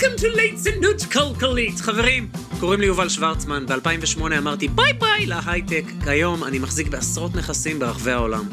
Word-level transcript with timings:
Welcome 0.00 0.20
to 0.20 0.36
ליצנות 0.36 1.02
כלכלית. 1.12 1.80
חברים, 1.80 2.28
קוראים 2.60 2.80
לי 2.80 2.86
יובל 2.86 3.08
שוורצמן, 3.08 3.66
ב-2008 3.66 4.20
אמרתי 4.38 4.68
ביי 4.68 4.92
ביי 4.92 5.26
להייטק. 5.26 5.84
כיום 6.04 6.44
אני 6.44 6.58
מחזיק 6.58 6.88
בעשרות 6.88 7.34
נכסים 7.34 7.78
ברחבי 7.78 8.10
העולם. 8.10 8.44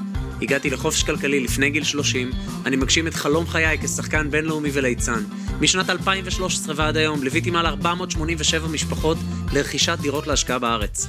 הגעתי 0.41 0.69
לחופש 0.69 1.03
כלכלי 1.03 1.39
לפני 1.39 1.69
גיל 1.69 1.83
30, 1.83 2.31
אני 2.65 2.75
מגשים 2.75 3.07
את 3.07 3.13
חלום 3.13 3.47
חיי 3.47 3.77
כשחקן 3.77 4.31
בינלאומי 4.31 4.69
וליצן. 4.73 5.23
משנת 5.61 5.89
2013 5.89 6.75
ועד 6.77 6.97
היום 6.97 7.23
ליוויתי 7.23 7.51
מעל 7.51 7.65
487 7.65 8.67
משפחות 8.67 9.17
לרכישת 9.53 9.97
דירות 10.01 10.27
להשקעה 10.27 10.59
בארץ. 10.59 11.07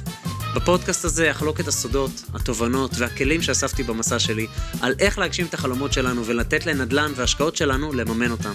בפודקאסט 0.55 1.05
הזה 1.05 1.31
אחלוק 1.31 1.59
את 1.59 1.67
הסודות, 1.67 2.11
התובנות 2.33 2.91
והכלים 2.97 3.41
שאספתי 3.41 3.83
במסע 3.83 4.19
שלי 4.19 4.47
על 4.81 4.93
איך 4.99 5.19
להגשים 5.19 5.45
את 5.45 5.53
החלומות 5.53 5.93
שלנו 5.93 6.25
ולתת 6.25 6.65
לנדל"ן 6.65 7.11
והשקעות 7.15 7.55
שלנו 7.55 7.93
לממן 7.93 8.31
אותם. 8.31 8.53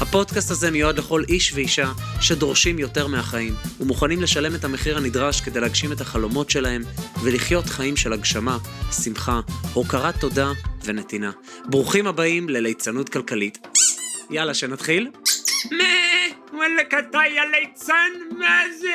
הפודקאסט 0.00 0.50
הזה 0.50 0.70
מיועד 0.70 0.98
לכל 0.98 1.22
איש 1.28 1.52
ואישה 1.54 1.92
שדורשים 2.20 2.78
יותר 2.78 3.06
מהחיים 3.06 3.54
ומוכנים 3.80 4.22
לשלם 4.22 4.54
את 4.54 4.64
המחיר 4.64 4.96
הנדרש 4.96 5.40
כדי 5.40 5.60
להגשים 5.60 5.92
את 5.92 6.00
החלומות 6.00 6.50
שלהם 6.50 6.82
ולחיות 7.22 7.66
חיים 7.66 7.96
של 7.96 8.12
הגשמה, 8.12 8.58
שמחה, 9.04 9.40
הוקרת 9.72 10.20
תודה 10.20 10.52
ונתינה. 10.84 11.30
ברוכים 11.64 12.06
הבאים 12.06 12.48
לליצנות 12.48 13.08
כלכלית. 13.08 13.58
יאללה, 14.30 14.54
שנתחיל? 14.54 15.10
מה? 15.70 15.84
וואלכ 16.52 16.94
אתה 16.98 17.18
יא 17.34 17.42
ליצן? 17.42 18.12
מה 18.38 18.60
זה? 18.80 18.88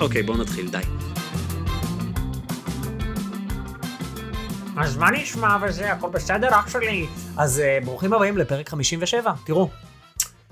אוקיי, 0.00 0.22
בואו 0.22 0.38
נתחיל, 0.38 0.68
די. 0.68 1.01
אז 4.76 4.96
מה 4.96 5.10
נשמע 5.10 5.56
וזה, 5.62 5.92
הכל 5.92 6.10
בסדר 6.10 6.48
אח 6.50 6.68
שלי? 6.68 7.06
אז 7.38 7.62
uh, 7.62 7.84
ברוכים 7.84 8.12
הבאים 8.12 8.38
לפרק 8.38 8.68
57, 8.68 9.32
תראו. 9.46 9.68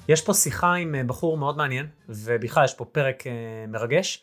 יש 0.08 0.20
פה 0.20 0.34
שיחה 0.34 0.74
עם 0.74 0.94
uh, 0.94 1.06
בחור 1.06 1.38
מאוד 1.38 1.56
מעניין, 1.56 1.86
ובכלל 2.08 2.64
יש 2.64 2.74
פה 2.74 2.84
פרק 2.84 3.22
uh, 3.22 3.26
מרגש. 3.68 4.22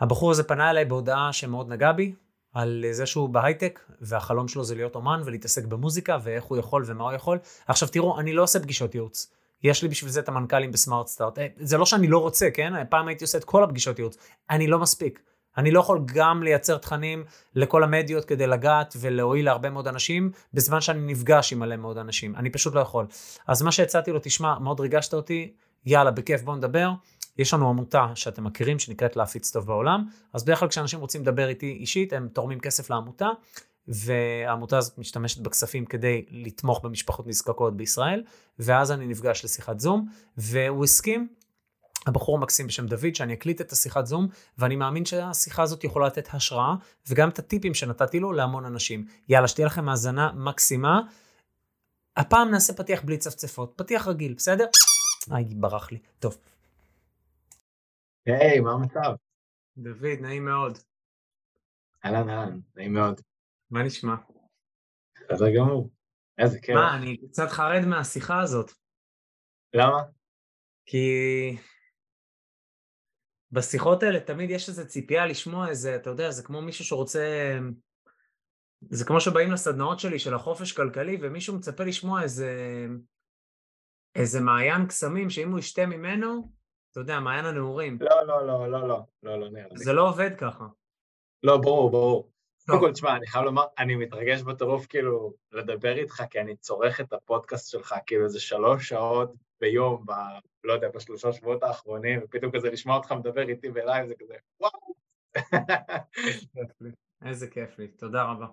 הבחור 0.00 0.30
הזה 0.30 0.42
פנה 0.42 0.70
אליי 0.70 0.84
בהודעה 0.84 1.32
שמאוד 1.32 1.68
נגע 1.68 1.92
בי, 1.92 2.14
על 2.54 2.84
זה 2.90 3.06
שהוא 3.06 3.28
בהייטק, 3.28 3.80
והחלום 4.00 4.48
שלו 4.48 4.64
זה 4.64 4.74
להיות 4.74 4.94
אומן 4.94 5.20
ולהתעסק 5.24 5.64
במוזיקה, 5.64 6.18
ואיך 6.22 6.44
הוא 6.44 6.58
יכול 6.58 6.84
ומה 6.86 7.04
הוא 7.04 7.12
יכול. 7.12 7.38
עכשיו 7.68 7.88
תראו, 7.88 8.20
אני 8.20 8.32
לא 8.32 8.42
עושה 8.42 8.60
פגישות 8.60 8.94
ייעוץ. 8.94 9.32
יש 9.62 9.82
לי 9.82 9.88
בשביל 9.88 10.10
זה 10.10 10.20
את 10.20 10.28
המנכ"לים 10.28 10.72
בסמארט 10.72 11.06
סטארט. 11.06 11.38
זה 11.56 11.78
לא 11.78 11.86
שאני 11.86 12.08
לא 12.08 12.18
רוצה, 12.18 12.50
כן? 12.50 12.72
פעם 12.88 13.08
הייתי 13.08 13.24
עושה 13.24 13.38
את 13.38 13.44
כל 13.44 13.64
הפגישות 13.64 13.98
ייעוץ. 13.98 14.16
אני 14.50 14.66
לא 14.66 14.78
מספיק. 14.78 15.20
אני 15.58 15.70
לא 15.70 15.80
יכול 15.80 16.00
גם 16.14 16.42
לייצר 16.42 16.78
תכנים 16.78 17.24
לכל 17.54 17.84
המדיות 17.84 18.24
כדי 18.24 18.46
לגעת 18.46 18.96
ולהועיל 19.00 19.44
להרבה 19.44 19.70
מאוד 19.70 19.88
אנשים, 19.88 20.30
בזמן 20.54 20.80
שאני 20.80 21.12
נפגש 21.12 21.52
עם 21.52 21.58
מלא 21.58 21.76
מאוד 21.76 21.98
אנשים. 21.98 22.36
אני 22.36 22.50
פשוט 22.50 22.74
לא 22.74 22.80
יכול. 22.80 23.06
אז 23.46 23.62
מה 23.62 23.72
שהצעתי 23.72 24.10
לו, 24.10 24.18
תשמע, 24.22 24.58
מאוד 24.58 24.80
ריגשת 24.80 25.14
אותי, 25.14 25.52
יאללה, 25.86 26.10
בכיף, 26.10 26.42
בוא 26.42 26.56
נדבר. 26.56 26.90
יש 27.38 27.54
לנו 27.54 27.68
עמותה 27.68 28.06
שאתם 28.14 28.44
מכירים, 28.44 28.78
שנקראת 28.78 29.16
להפיץ 29.16 29.50
טוב 29.50 29.66
בעולם, 29.66 30.04
אז 30.32 30.44
בדרך 30.44 30.58
כלל 30.58 30.68
כשאנשים 30.68 31.00
רוצים 31.00 31.22
לדבר 31.22 31.48
איתי 31.48 31.76
אישית, 31.80 32.12
הם 32.12 32.28
תורמים 32.32 32.60
כסף 32.60 32.90
לעמותה, 32.90 33.28
והעמותה 33.88 34.78
הזאת 34.78 34.98
משתמשת 34.98 35.40
בכספים 35.40 35.84
כדי 35.84 36.24
לתמוך 36.30 36.80
במשפחות 36.84 37.26
נזקקות 37.26 37.76
בישראל, 37.76 38.22
ואז 38.58 38.92
אני 38.92 39.06
נפגש 39.06 39.44
לשיחת 39.44 39.80
זום, 39.80 40.06
והוא 40.36 40.84
הסכים, 40.84 41.28
הבחור 42.08 42.36
המקסים 42.36 42.66
בשם 42.66 42.86
דוד, 42.86 43.14
שאני 43.14 43.34
אקליט 43.34 43.60
את 43.60 43.72
השיחת 43.72 44.06
זום, 44.06 44.28
ואני 44.58 44.76
מאמין 44.76 45.04
שהשיחה 45.04 45.62
הזאת 45.62 45.84
יכולה 45.84 46.06
לתת 46.06 46.28
השראה, 46.32 46.74
וגם 47.08 47.28
את 47.28 47.38
הטיפים 47.38 47.74
שנתתי 47.74 48.20
לו 48.20 48.32
להמון 48.32 48.64
אנשים. 48.64 49.06
יאללה, 49.28 49.48
שתהיה 49.48 49.66
לכם 49.66 49.88
האזנה 49.88 50.32
מקסימה. 50.32 51.00
הפעם 52.16 52.50
נעשה 52.50 52.72
פתיח 52.72 53.02
בלי 53.02 53.18
צפצפות, 53.18 53.72
פתיח 53.76 54.08
רגיל, 54.08 54.34
בסדר? 54.34 54.66
איי, 55.34 55.44
ברח 55.44 55.92
לי. 55.92 55.98
טוב. 56.18 56.38
היי, 58.26 58.58
hey, 58.58 58.62
מה 58.62 58.72
המצב? 58.72 59.14
דוד, 59.76 60.20
נעים 60.20 60.44
מאוד. 60.44 60.78
אהלן, 62.04 62.30
אהלן, 62.30 62.60
נעים 62.76 62.92
מאוד. 62.92 63.20
מה 63.70 63.82
נשמע? 63.82 64.14
בסדר 65.30 65.54
גמור. 65.56 65.90
איזה 66.38 66.60
כיף. 66.60 66.74
מה, 66.74 66.96
אני 66.96 67.16
קצת 67.28 67.48
חרד 67.48 67.84
מהשיחה 67.86 68.40
הזאת. 68.40 68.72
למה? 69.74 70.02
כי 70.86 71.56
בשיחות 73.52 74.02
האלה 74.02 74.20
תמיד 74.20 74.50
יש 74.50 74.68
איזו 74.68 74.86
ציפייה 74.86 75.26
לשמוע 75.26 75.68
איזה, 75.68 75.96
אתה 75.96 76.10
יודע, 76.10 76.30
זה 76.30 76.42
כמו 76.42 76.62
מישהו 76.62 76.84
שרוצה... 76.84 77.58
זה 78.90 79.04
כמו 79.04 79.20
שבאים 79.20 79.52
לסדנאות 79.52 80.00
שלי 80.00 80.18
של 80.18 80.34
החופש 80.34 80.72
כלכלי, 80.72 81.18
ומישהו 81.20 81.56
מצפה 81.56 81.84
לשמוע 81.84 82.22
איזה... 82.22 82.86
איזה 84.14 84.40
מעיין 84.40 84.86
קסמים, 84.86 85.30
שאם 85.30 85.50
הוא 85.50 85.58
ישתה 85.58 85.86
ממנו, 85.86 86.52
אתה 86.90 87.00
יודע, 87.00 87.20
מעיין 87.20 87.44
הנעורים. 87.44 87.98
לא, 88.00 88.26
לא, 88.26 88.46
לא, 88.46 88.70
לא, 88.70 88.88
לא, 88.88 89.02
לא, 89.22 89.40
לא 89.40 89.50
נראה 89.50 89.68
לי. 89.70 89.78
זה 89.78 89.92
לא 89.92 90.08
עובד 90.08 90.30
ככה. 90.38 90.64
לא, 91.42 91.56
ברור, 91.56 91.90
ברור. 91.90 92.30
קודם 92.66 92.80
כל, 92.80 92.92
תשמע, 92.92 93.16
אני 93.16 93.26
חייב 93.26 93.44
לומר, 93.44 93.64
אני 93.78 93.94
מתרגש 93.94 94.42
בטירוף 94.42 94.86
כאילו 94.86 95.34
לדבר 95.52 95.96
איתך, 95.96 96.22
כי 96.30 96.40
אני 96.40 96.56
צורך 96.56 97.00
את 97.00 97.12
הפודקאסט 97.12 97.70
שלך 97.70 97.94
כאילו 98.06 98.24
איזה 98.24 98.40
שלוש 98.40 98.88
שעות 98.88 99.32
ביום. 99.60 100.04
לא 100.68 100.72
יודע, 100.72 100.88
בשלושה 100.88 101.32
שבועות 101.32 101.62
האחרונים, 101.62 102.20
ופתאום 102.24 102.52
כזה 102.52 102.70
לשמוע 102.70 102.96
אותך 102.96 103.12
מדבר 103.12 103.48
איתי 103.48 103.70
בלייב, 103.70 104.06
זה 104.06 104.14
כזה, 104.18 104.34
וואו. 104.60 104.94
איזה 107.24 107.46
כיף 107.46 107.78
לי, 107.78 107.88
תודה 107.88 108.22
רבה. 108.22 108.46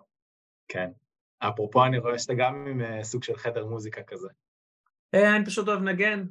כן. 0.67 0.91
אפרופו, 1.39 1.85
אני 1.85 1.97
רואה 1.97 2.19
שאתה 2.19 2.33
גם 2.33 2.67
עם 2.67 3.03
סוג 3.03 3.23
של 3.23 3.35
חדר 3.35 3.65
מוזיקה 3.65 4.03
כזה. 4.03 4.27
אני 5.13 5.45
פשוט 5.45 5.67
אוהב 5.67 5.81
נגן, 5.81 6.25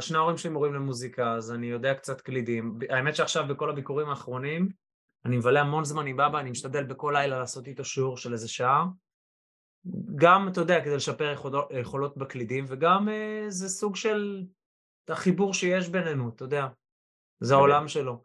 שני 0.00 0.18
ההורים 0.18 0.36
שלי 0.36 0.50
מורים 0.50 0.74
למוזיקה, 0.74 1.32
אז 1.32 1.52
אני 1.52 1.66
יודע 1.66 1.94
קצת 1.94 2.20
קלידים. 2.20 2.78
האמת 2.90 3.16
שעכשיו 3.16 3.44
בכל 3.48 3.70
הביקורים 3.70 4.08
האחרונים, 4.08 4.68
אני 5.24 5.36
מבלה 5.36 5.60
המון 5.60 5.84
זמן 5.84 6.06
עם 6.06 6.16
בבא, 6.16 6.40
אני 6.40 6.50
משתדל 6.50 6.84
בכל 6.84 7.12
לילה 7.16 7.38
לעשות 7.38 7.66
איתו 7.66 7.84
שיעור 7.84 8.16
של 8.16 8.32
איזה 8.32 8.48
שעה. 8.48 8.86
גם, 10.16 10.48
אתה 10.48 10.60
יודע, 10.60 10.84
כדי 10.84 10.96
לשפר 10.96 11.34
יכולות 11.70 12.16
בקלידים, 12.16 12.64
וגם 12.68 13.08
אה, 13.08 13.44
זה 13.48 13.68
סוג 13.68 13.96
של 13.96 14.44
החיבור 15.10 15.54
שיש 15.54 15.88
בינינו, 15.88 16.28
אתה 16.28 16.44
יודע. 16.44 16.66
זה 17.40 17.54
העולם 17.54 17.88
שלו. 17.88 18.22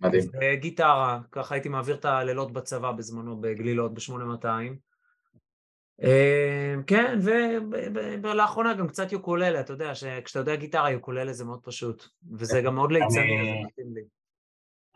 מדהים. 0.00 0.22
גיטרה, 0.54 1.20
ככה 1.32 1.54
הייתי 1.54 1.68
מעביר 1.68 1.96
את 1.96 2.04
הלילות 2.04 2.52
בצבא 2.52 2.92
בזמנו, 2.92 3.40
בגלילות, 3.40 3.94
ב-8200. 3.94 4.46
אה, 6.02 6.74
כן, 6.86 7.18
ולאחרונה 8.22 8.74
גם 8.74 8.88
קצת 8.88 9.12
יוקוללה, 9.12 9.60
אתה 9.60 9.72
יודע, 9.72 9.94
שכשאתה 9.94 10.38
יודע 10.38 10.56
גיטרה, 10.56 10.90
יוקוללה 10.90 11.32
זה 11.32 11.44
מאוד 11.44 11.60
פשוט. 11.62 12.04
וזה 12.32 12.60
גם 12.60 12.74
מאוד 12.74 12.92
ליצני. 12.92 13.64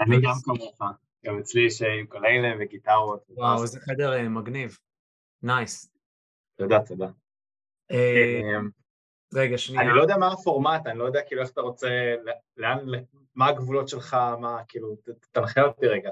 אני 0.01 0.17
גם 0.23 0.33
כמוך, 0.45 0.81
גם 1.27 1.39
אצלי 1.39 1.67
יש 1.67 1.81
יוקוללה 1.81 2.49
וגיטרות. 2.61 3.25
וואו, 3.29 3.63
איזה 3.63 3.81
חדר 3.81 4.29
מגניב. 4.29 4.79
נייס. 5.43 5.93
תודה, 6.57 6.79
תודה. 6.87 7.09
רגע, 9.35 9.59
שנייה. 9.59 9.83
אני 9.83 9.91
לא 9.97 10.03
יודע 10.03 10.17
מה 10.17 10.33
הפורמט, 10.33 10.87
אני 10.87 10.99
לא 10.99 11.05
יודע 11.05 11.21
כאילו 11.27 11.43
איך 11.43 11.51
אתה 11.51 11.61
רוצה, 11.61 12.15
לאן, 12.57 12.79
מה 13.35 13.47
הגבולות 13.47 13.89
שלך, 13.89 14.15
מה, 14.15 14.59
כאילו, 14.69 14.97
תנחה 15.33 15.63
אותי 15.63 15.87
רגע. 15.87 16.11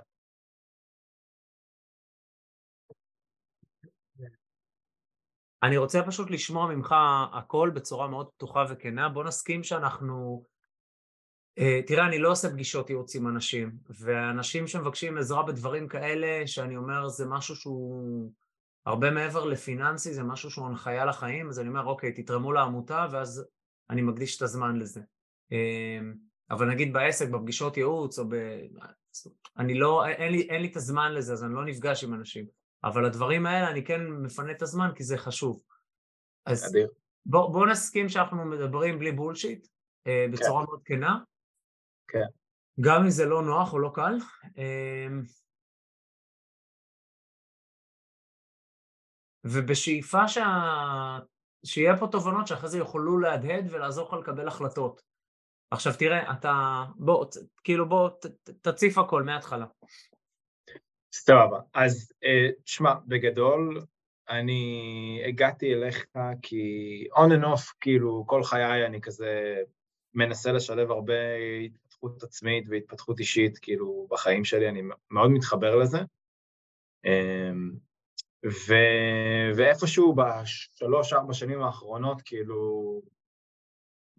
אני 5.62 5.76
רוצה 5.76 6.02
פשוט 6.06 6.30
לשמוע 6.30 6.74
ממך 6.74 6.94
הכל 7.32 7.70
בצורה 7.74 8.08
מאוד 8.08 8.28
פתוחה 8.30 8.64
וכנה. 8.70 9.08
בוא 9.08 9.24
נסכים 9.24 9.62
שאנחנו... 9.64 10.44
תראה, 11.86 12.06
אני 12.06 12.18
לא 12.18 12.30
עושה 12.30 12.50
פגישות 12.50 12.90
ייעוץ 12.90 13.16
עם 13.16 13.28
אנשים, 13.28 13.72
ואנשים 13.88 14.66
שמבקשים 14.66 15.18
עזרה 15.18 15.42
בדברים 15.42 15.88
כאלה, 15.88 16.46
שאני 16.46 16.76
אומר, 16.76 17.08
זה 17.08 17.26
משהו 17.26 17.56
שהוא 17.56 18.32
הרבה 18.90 19.10
מעבר 19.10 19.44
לפיננסי, 19.44 20.14
זה 20.14 20.22
משהו 20.22 20.50
שהוא 20.50 20.66
הנחיה 20.66 21.04
לחיים, 21.04 21.48
אז 21.48 21.60
אני 21.60 21.68
אומר, 21.68 21.84
אוקיי, 21.84 22.12
תתרמו 22.12 22.52
לעמותה, 22.52 23.06
ואז 23.12 23.48
אני 23.90 24.02
מקדיש 24.02 24.36
את 24.36 24.42
הזמן 24.42 24.76
לזה. 24.76 25.00
אבל 26.50 26.68
נגיד 26.68 26.92
בעסק, 26.92 27.28
בפגישות 27.28 27.76
ייעוץ, 27.76 28.18
או 28.18 28.28
ב... 28.28 28.34
אני 29.58 29.74
לא, 29.74 30.06
אין 30.06 30.32
לי, 30.32 30.40
אין 30.50 30.62
לי 30.62 30.68
את 30.68 30.76
הזמן 30.76 31.12
לזה, 31.12 31.32
אז 31.32 31.44
אני 31.44 31.54
לא 31.54 31.64
נפגש 31.64 32.04
עם 32.04 32.14
אנשים. 32.14 32.46
אבל 32.84 33.04
הדברים 33.04 33.46
האלה, 33.46 33.70
אני 33.70 33.84
כן 33.84 34.06
מפנה 34.06 34.52
את 34.52 34.62
הזמן, 34.62 34.90
כי 34.94 35.04
זה 35.04 35.18
חשוב. 35.18 35.60
אז 36.46 36.76
בוא, 37.26 37.52
בוא 37.52 37.66
נסכים 37.66 38.08
שאנחנו 38.08 38.44
מדברים 38.44 38.98
בלי 38.98 39.12
בולשיט, 39.12 39.66
בצורה 40.32 40.62
כן. 40.62 40.70
מאוד 40.70 40.80
כנה. 40.84 41.18
כן. 42.08 42.26
גם 42.80 43.02
אם 43.02 43.10
זה 43.10 43.24
לא 43.24 43.42
נוח 43.42 43.72
או 43.72 43.78
לא 43.78 43.92
קל. 43.94 44.16
ובשאיפה 49.44 50.28
שה... 50.28 50.46
שיהיה 51.64 51.96
פה 51.96 52.06
תובנות 52.06 52.46
שאחרי 52.46 52.68
זה 52.68 52.78
יוכלו 52.78 53.18
להדהד 53.18 53.66
ולעזור 53.70 54.08
לך 54.08 54.12
לקבל 54.12 54.48
החלטות. 54.48 55.02
עכשיו 55.70 55.92
תראה, 55.98 56.32
אתה... 56.32 56.84
בוא, 56.96 57.26
כאילו 57.64 57.88
בוא, 57.88 58.08
ת, 58.08 58.26
תציף 58.62 58.98
הכל 58.98 59.22
מההתחלה. 59.22 59.66
סבבה. 61.12 61.60
אז 61.74 62.12
תשמע, 62.64 62.94
בגדול, 63.06 63.80
אני 64.28 65.22
הגעתי 65.28 65.74
אליך 65.74 66.04
כי 66.42 67.06
on 67.12 67.30
and 67.30 67.44
off, 67.44 67.74
כאילו, 67.80 68.24
כל 68.26 68.44
חיי 68.44 68.86
אני 68.86 69.00
כזה 69.00 69.56
מנסה 70.14 70.52
לשלב 70.52 70.90
הרבה 70.90 71.14
התפתחות 71.64 72.22
עצמית 72.22 72.64
והתפתחות 72.68 73.18
אישית, 73.18 73.58
כאילו, 73.58 74.06
בחיים 74.10 74.44
שלי, 74.44 74.68
אני 74.68 74.82
מאוד 75.10 75.30
מתחבר 75.30 75.76
לזה. 75.76 75.98
ו... 78.46 78.74
ואיפשהו 79.56 80.14
בשלוש-ארבע 80.14 81.34
שנים 81.34 81.62
האחרונות, 81.62 82.22
כאילו, 82.22 83.02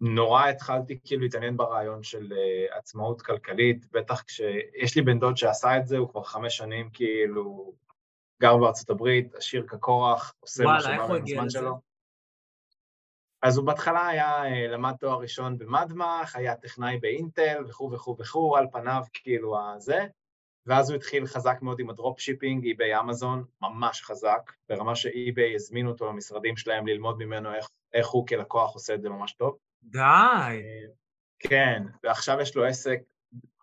נורא 0.00 0.48
התחלתי 0.48 0.98
כאילו 1.04 1.22
להתעניין 1.22 1.56
ברעיון 1.56 2.02
של 2.02 2.32
uh, 2.32 2.76
עצמאות 2.76 3.22
כלכלית, 3.22 3.86
בטח 3.92 4.22
כשיש 4.22 4.96
לי 4.96 5.02
בן 5.02 5.18
דוד 5.18 5.36
שעשה 5.36 5.76
את 5.76 5.86
זה, 5.86 5.98
הוא 5.98 6.08
כבר 6.08 6.22
חמש 6.22 6.56
שנים 6.56 6.90
כאילו 6.92 7.74
גר 8.42 8.56
בארצות 8.56 8.90
הברית, 8.90 9.34
עשיר 9.34 9.66
כקורח, 9.66 10.34
עושה 10.40 10.64
מה 10.64 10.80
שבא 10.80 11.18
בזמן 11.18 11.50
שלו. 11.50 11.80
אז 13.42 13.58
הוא 13.58 13.66
בהתחלה 13.66 14.06
היה, 14.06 14.44
אה, 14.44 14.68
למד 14.68 14.94
תואר 15.00 15.20
ראשון 15.20 15.58
במדמח, 15.58 16.36
היה 16.36 16.56
טכנאי 16.56 16.98
באינטל 16.98 17.64
וכו' 17.68 17.90
וכו' 17.92 18.16
וכו', 18.18 18.56
על 18.56 18.66
פניו 18.72 19.02
כאילו 19.12 19.58
הזה, 19.58 20.06
ואז 20.66 20.90
הוא 20.90 20.96
התחיל 20.96 21.26
חזק 21.26 21.58
מאוד 21.62 21.80
עם 21.80 21.90
ה 21.90 21.96
drop 21.96 22.20
shipping, 22.20 22.64
אי-ביי 22.64 23.00
אמזון, 23.00 23.44
ממש 23.62 24.02
חזק, 24.02 24.52
ברמה 24.68 24.96
שאי-ביי 24.96 25.54
הזמינו 25.54 25.90
אותו 25.90 26.06
למשרדים 26.06 26.56
שלהם 26.56 26.86
ללמוד 26.86 27.18
ממנו 27.18 27.54
איך, 27.54 27.68
איך 27.92 28.08
הוא 28.08 28.26
כלקוח 28.26 28.74
עושה 28.74 28.94
את 28.94 29.02
זה 29.02 29.08
ממש 29.08 29.32
טוב. 29.32 29.58
די. 29.82 29.98
אה, 29.98 30.84
כן, 31.38 31.82
ועכשיו 32.04 32.40
יש 32.40 32.56
לו 32.56 32.64
עסק 32.64 32.98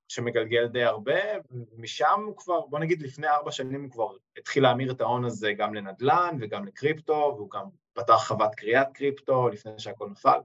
שמגלגל 0.07 0.67
די 0.67 0.83
הרבה, 0.83 1.19
ומשם 1.51 2.23
הוא 2.25 2.37
כבר, 2.37 2.59
בוא 2.65 2.79
נגיד 2.79 3.01
לפני 3.01 3.27
ארבע 3.27 3.51
שנים 3.51 3.83
הוא 3.83 3.91
כבר 3.91 4.07
התחיל 4.37 4.63
להמיר 4.63 4.91
את 4.91 5.01
ההון 5.01 5.25
הזה 5.25 5.53
גם 5.53 5.73
לנדל"ן 5.73 6.37
וגם 6.41 6.65
לקריפטו, 6.65 7.33
והוא 7.35 7.49
גם 7.49 7.65
פתח 7.93 8.25
חוות 8.27 8.55
קריאת 8.55 8.87
קריפטו 8.93 9.49
לפני 9.49 9.79
שהכל 9.79 10.09
נפל. 10.09 10.39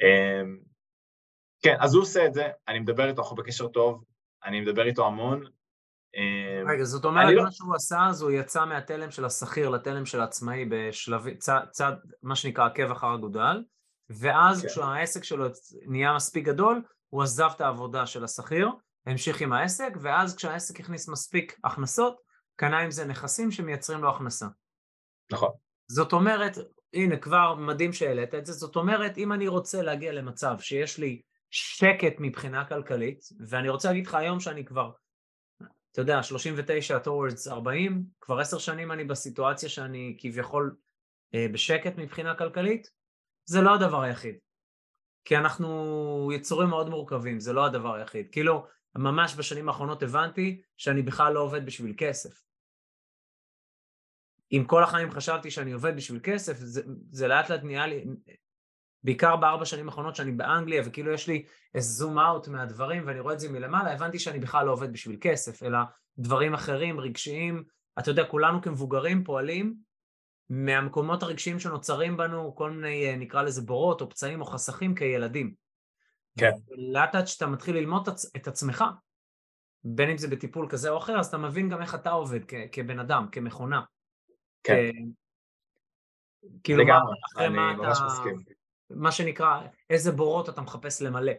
אמ, 0.00 0.58
כן, 1.62 1.76
אז 1.80 1.94
הוא 1.94 2.02
עושה 2.02 2.26
את 2.26 2.34
זה, 2.34 2.48
אני 2.68 2.78
מדבר 2.78 3.08
איתו, 3.08 3.22
אנחנו 3.22 3.36
בקשר 3.36 3.68
טוב, 3.68 4.04
אני 4.44 4.60
מדבר 4.60 4.86
איתו 4.86 5.06
המון. 5.06 5.44
אמ, 6.16 6.68
רגע, 6.68 6.84
זאת 6.84 7.04
אומרת, 7.04 7.24
לא- 7.34 7.42
מה 7.42 7.44
לא... 7.44 7.50
שהוא 7.50 7.74
עשה, 7.74 8.06
אז 8.08 8.22
הוא 8.22 8.30
יצא 8.30 8.64
מהתלם 8.64 9.10
של 9.10 9.24
השכיר 9.24 9.68
לתלם 9.68 10.06
של 10.06 10.20
העצמאי 10.20 10.64
בשלבי, 10.70 11.36
צד, 11.36 11.60
צד, 11.70 11.92
מה 12.22 12.36
שנקרא 12.36 12.66
עקב 12.66 12.90
אחר 12.90 13.14
אגודל, 13.14 13.62
ואז 14.10 14.62
כן. 14.62 14.68
כשהעסק 14.68 15.24
שלו 15.24 15.46
נהיה 15.86 16.14
מספיק 16.14 16.44
גדול, 16.44 16.82
הוא 17.08 17.22
עזב 17.22 17.50
את 17.56 17.60
העבודה 17.60 18.06
של 18.06 18.24
השכיר, 18.24 18.68
המשיך 19.06 19.40
עם 19.40 19.52
העסק, 19.52 19.92
ואז 20.00 20.36
כשהעסק 20.36 20.80
הכניס 20.80 21.08
מספיק 21.08 21.58
הכנסות, 21.64 22.16
קנה 22.56 22.78
עם 22.78 22.90
זה 22.90 23.04
נכסים 23.04 23.50
שמייצרים 23.50 24.00
לו 24.00 24.10
הכנסה. 24.10 24.46
נכון. 25.32 25.50
זאת 25.88 26.12
אומרת, 26.12 26.58
הנה 26.94 27.16
כבר 27.16 27.54
מדהים 27.54 27.92
שהעלית 27.92 28.34
את 28.34 28.46
זה, 28.46 28.52
זאת 28.52 28.76
אומרת 28.76 29.18
אם 29.18 29.32
אני 29.32 29.48
רוצה 29.48 29.82
להגיע 29.82 30.12
למצב 30.12 30.56
שיש 30.58 30.98
לי 30.98 31.22
שקט 31.50 32.14
מבחינה 32.18 32.64
כלכלית, 32.64 33.20
ואני 33.48 33.68
רוצה 33.68 33.88
להגיד 33.88 34.06
לך 34.06 34.14
היום 34.14 34.40
שאני 34.40 34.64
כבר, 34.64 34.90
אתה 35.96 36.02
יודע, 36.02 36.22
39 36.22 36.98
towards 37.04 37.50
40, 37.50 38.04
כבר 38.20 38.38
עשר 38.38 38.58
שנים 38.58 38.92
אני 38.92 39.04
בסיטואציה 39.04 39.68
שאני 39.68 40.16
כביכול 40.20 40.76
אה, 41.34 41.46
בשקט 41.52 41.92
מבחינה 41.96 42.34
כלכלית, 42.34 42.90
זה 43.44 43.60
לא 43.60 43.74
הדבר 43.74 44.02
היחיד. 44.02 44.34
כי 45.24 45.36
אנחנו 45.36 46.30
יצורים 46.34 46.68
מאוד 46.68 46.88
מורכבים, 46.88 47.40
זה 47.40 47.52
לא 47.52 47.66
הדבר 47.66 47.94
היחיד. 47.94 48.28
כאילו, 48.32 48.66
ממש 48.96 49.34
בשנים 49.34 49.68
האחרונות 49.68 50.02
הבנתי 50.02 50.62
שאני 50.76 51.02
בכלל 51.02 51.32
לא 51.32 51.40
עובד 51.40 51.66
בשביל 51.66 51.94
כסף. 51.98 52.42
אם 54.52 54.64
כל 54.66 54.82
החיים 54.82 55.10
חשבתי 55.10 55.50
שאני 55.50 55.72
עובד 55.72 55.96
בשביל 55.96 56.20
כסף, 56.22 56.56
זה, 56.58 56.82
זה 57.10 57.28
לאט 57.28 57.50
לאט 57.50 57.62
נהיה 57.62 57.86
לי, 57.86 58.04
בעיקר 59.06 59.36
בארבע 59.36 59.64
שנים 59.64 59.88
האחרונות 59.88 60.16
שאני 60.16 60.32
באנגליה, 60.32 60.82
וכאילו 60.86 61.12
יש 61.12 61.28
לי 61.28 61.44
איזה 61.74 61.88
זום 61.88 62.18
אאוט 62.18 62.48
מהדברים, 62.48 63.02
ואני 63.06 63.20
רואה 63.20 63.34
את 63.34 63.40
זה 63.40 63.48
מלמעלה, 63.48 63.92
הבנתי 63.92 64.18
שאני 64.18 64.38
בכלל 64.38 64.66
לא 64.66 64.72
עובד 64.72 64.92
בשביל 64.92 65.16
כסף, 65.20 65.62
אלא 65.62 65.78
דברים 66.18 66.54
אחרים, 66.54 67.00
רגשיים. 67.00 67.64
אתה 67.98 68.10
יודע, 68.10 68.24
כולנו 68.24 68.62
כמבוגרים 68.62 69.24
פועלים 69.24 69.74
מהמקומות 70.50 71.22
הרגשיים 71.22 71.60
שנוצרים 71.60 72.16
בנו, 72.16 72.56
כל 72.56 72.70
מיני, 72.70 73.06
אה, 73.06 73.16
נקרא 73.16 73.42
לזה 73.42 73.62
בורות 73.62 74.00
או 74.00 74.08
פצעים 74.08 74.40
או 74.40 74.46
חסכים 74.46 74.94
כילדים. 74.94 75.54
כן. 76.38 76.50
לאט 76.92 77.14
לאט 77.14 77.24
כשאתה 77.24 77.46
מתחיל 77.46 77.76
ללמוד 77.76 78.08
את 78.36 78.48
עצמך, 78.48 78.84
בין 79.84 80.10
אם 80.10 80.18
זה 80.18 80.28
בטיפול 80.28 80.68
כזה 80.70 80.90
או 80.90 80.98
אחר, 80.98 81.18
אז 81.18 81.26
אתה 81.26 81.38
מבין 81.38 81.68
גם 81.68 81.82
איך 81.82 81.94
אתה 81.94 82.10
עובד 82.10 82.40
כ- 82.48 82.68
כבן 82.72 82.98
אדם, 82.98 83.26
כמכונה. 83.32 83.80
כן. 84.62 84.90
כאילו, 86.64 86.84
מה, 86.86 86.98
אחרי 87.32 87.48
מה 87.48 87.74
אתה... 87.74 88.04
מסכים. 88.06 88.55
מה 88.90 89.12
שנקרא, 89.12 89.60
איזה 89.90 90.12
בורות 90.12 90.48
אתה 90.48 90.60
מחפש 90.60 91.02
למלא. 91.02 91.32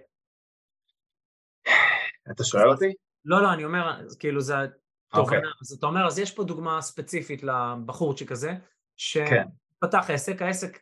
אתה 2.31 2.43
שואל 2.43 2.69
אותי? 2.69 2.93
לא, 3.25 3.41
לא, 3.41 3.53
אני 3.53 3.65
אומר, 3.65 4.01
כאילו 4.19 4.41
זה 4.41 4.53
תובנה. 4.53 4.71
Okay. 5.13 5.17
אוקיי. 5.17 5.39
אז 5.61 5.71
אתה 5.71 5.85
אומר, 5.85 6.07
אז 6.07 6.19
יש 6.19 6.31
פה 6.31 6.43
דוגמה 6.43 6.81
ספציפית 6.81 7.43
לבחורצ'יק 7.43 8.31
הזה, 8.31 8.53
שפתח 8.95 10.03
כן. 10.07 10.13
עסק, 10.13 10.41
העסק 10.41 10.79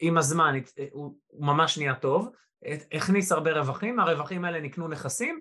עם 0.00 0.18
הזמן 0.18 0.54
הוא 0.92 1.16
ממש 1.32 1.78
נהיה 1.78 1.94
טוב, 1.94 2.28
הכניס 2.92 3.32
הרבה 3.32 3.52
רווחים, 3.52 4.00
הרווחים 4.00 4.44
האלה 4.44 4.60
נקנו 4.60 4.88
נכסים, 4.88 5.40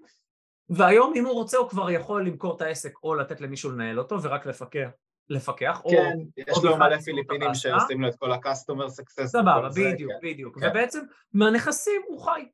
והיום 0.69 1.13
אם 1.15 1.25
הוא 1.25 1.33
רוצה 1.33 1.57
הוא 1.57 1.69
כבר 1.69 1.89
יכול 1.89 2.27
למכור 2.27 2.55
את 2.55 2.61
העסק 2.61 2.93
או 3.03 3.15
לתת 3.15 3.41
למישהו 3.41 3.71
לנהל 3.71 3.99
אותו 3.99 4.21
ורק 4.21 4.45
לפקח. 4.45 4.89
לפקח, 5.29 5.81
כן, 5.89 6.13
או... 6.37 6.41
יש 6.47 6.63
לו 6.63 6.77
מלא 6.77 6.97
פיליפינים 6.97 7.53
שעושים 7.53 8.01
לו 8.01 8.07
את 8.07 8.15
כל 8.15 8.31
ה-customer 8.31 8.87
success. 8.87 9.25
סבבה, 9.25 9.69
בדיוק, 9.69 10.11
כן. 10.11 10.27
בדיוק. 10.27 10.59
כן. 10.59 10.69
ובעצם 10.69 10.99
מהנכסים 11.33 12.01
הוא 12.07 12.21
חי. 12.25 12.49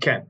כן, 0.00 0.20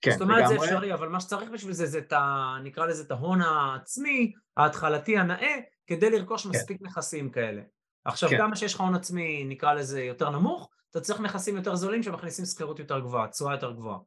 כן, 0.00 0.10
זאת 0.10 0.20
אומרת 0.20 0.48
זה 0.48 0.56
אפשרי, 0.56 0.94
אבל 0.94 1.08
מה 1.08 1.20
שצריך 1.20 1.50
בשביל 1.50 1.72
זה, 1.72 1.86
זה 1.86 1.98
את 1.98 2.12
ה... 2.12 2.54
נקרא 2.62 2.86
לזה 2.86 3.02
את 3.02 3.10
ההון 3.10 3.42
העצמי, 3.42 4.32
ההתחלתי 4.56 5.18
הנאה, 5.18 5.56
כדי 5.86 6.10
לרכוש 6.10 6.42
כן. 6.42 6.48
מספיק 6.48 6.82
נכסים 6.82 7.30
כאלה. 7.30 7.62
עכשיו, 8.04 8.30
כן. 8.30 8.38
כמה 8.38 8.56
שיש 8.56 8.74
לך 8.74 8.80
הון 8.80 8.94
עצמי, 8.94 9.44
נקרא 9.44 9.74
לזה 9.74 10.02
יותר 10.02 10.30
נמוך, 10.30 10.70
אתה 10.90 11.00
צריך 11.00 11.20
נכסים 11.20 11.56
יותר 11.56 11.74
זולים 11.74 12.02
שמכניסים 12.02 12.44
שכירות 12.44 12.78
יותר 12.78 13.00
גבוהה, 13.00 13.28
תשואה 13.28 13.54
יותר 13.54 13.72
גבוהה. 13.72 13.98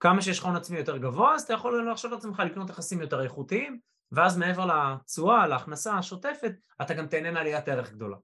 כמה 0.00 0.22
שיש 0.22 0.38
לך 0.38 0.44
הון 0.44 0.56
עצמי 0.56 0.78
יותר 0.78 0.96
גבוה, 0.96 1.34
אז 1.34 1.42
אתה 1.42 1.52
יכול 1.52 1.84
להרשות 1.84 2.12
לעצמך 2.12 2.42
לקנות 2.46 2.70
נכסים 2.70 3.00
יותר 3.00 3.22
איכותיים, 3.22 3.78
ואז 4.12 4.38
מעבר 4.38 4.66
לתשואה, 4.66 5.46
להכנסה 5.46 5.94
השוטפת, 5.98 6.52
אתה 6.82 6.94
גם 6.94 7.06
תהנה 7.06 7.30
מעליית 7.30 7.68
ערך 7.68 7.92
גדולה. 7.92 8.16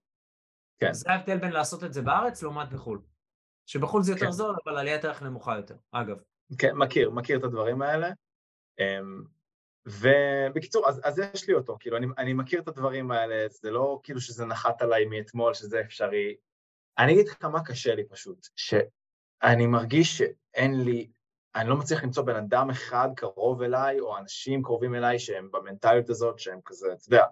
כן. 0.78 0.92
זה 0.92 1.10
ההבדל 1.10 1.38
בין 1.38 1.52
לעשות 1.52 1.84
את 1.84 1.92
זה 1.92 2.02
בארץ 2.02 2.42
לעומת 2.42 2.68
בחו"ל. 2.68 3.02
שבחו"ל 3.66 4.02
זה 4.02 4.12
יותר 4.12 4.26
כן. 4.26 4.30
זול, 4.30 4.56
אבל 4.64 4.78
עליית 4.78 5.04
ערך 5.04 5.22
נמוכה 5.22 5.56
יותר, 5.56 5.76
אגב. 5.92 6.16
כן, 6.58 6.72
מכיר, 6.74 7.10
מכיר 7.10 7.38
את 7.38 7.44
הדברים 7.44 7.82
האלה. 7.82 8.10
אמ, 8.78 9.24
ובקיצור, 9.86 10.88
אז, 10.88 11.00
אז 11.04 11.18
יש 11.18 11.48
לי 11.48 11.54
אותו, 11.54 11.76
כאילו, 11.80 11.96
אני, 11.96 12.06
אני 12.18 12.32
מכיר 12.32 12.60
את 12.60 12.68
הדברים 12.68 13.10
האלה, 13.10 13.48
זה 13.48 13.70
לא 13.70 14.00
כאילו 14.02 14.20
שזה 14.20 14.46
נחת 14.46 14.82
עליי 14.82 15.04
מאתמול, 15.04 15.54
שזה 15.54 15.80
אפשרי. 15.80 16.36
אני 16.98 17.12
אגיד 17.12 17.28
לך 17.28 17.44
מה 17.44 17.64
קשה 17.64 17.94
לי 17.94 18.08
פשוט, 18.08 18.46
שאני 18.56 19.66
מרגיש 19.66 20.18
שאין 20.18 20.84
לי, 20.84 21.10
אני 21.56 21.68
לא 21.68 21.76
מצליח 21.76 22.04
למצוא 22.04 22.22
בן 22.22 22.36
אדם 22.36 22.70
אחד 22.70 23.08
קרוב 23.16 23.62
אליי, 23.62 24.00
או 24.00 24.18
אנשים 24.18 24.62
קרובים 24.62 24.94
אליי 24.94 25.18
שהם 25.18 25.48
במנטליות 25.52 26.10
הזאת, 26.10 26.38
שהם 26.38 26.58
כזה, 26.64 26.86
אתה 26.92 27.08
יודע, 27.08 27.24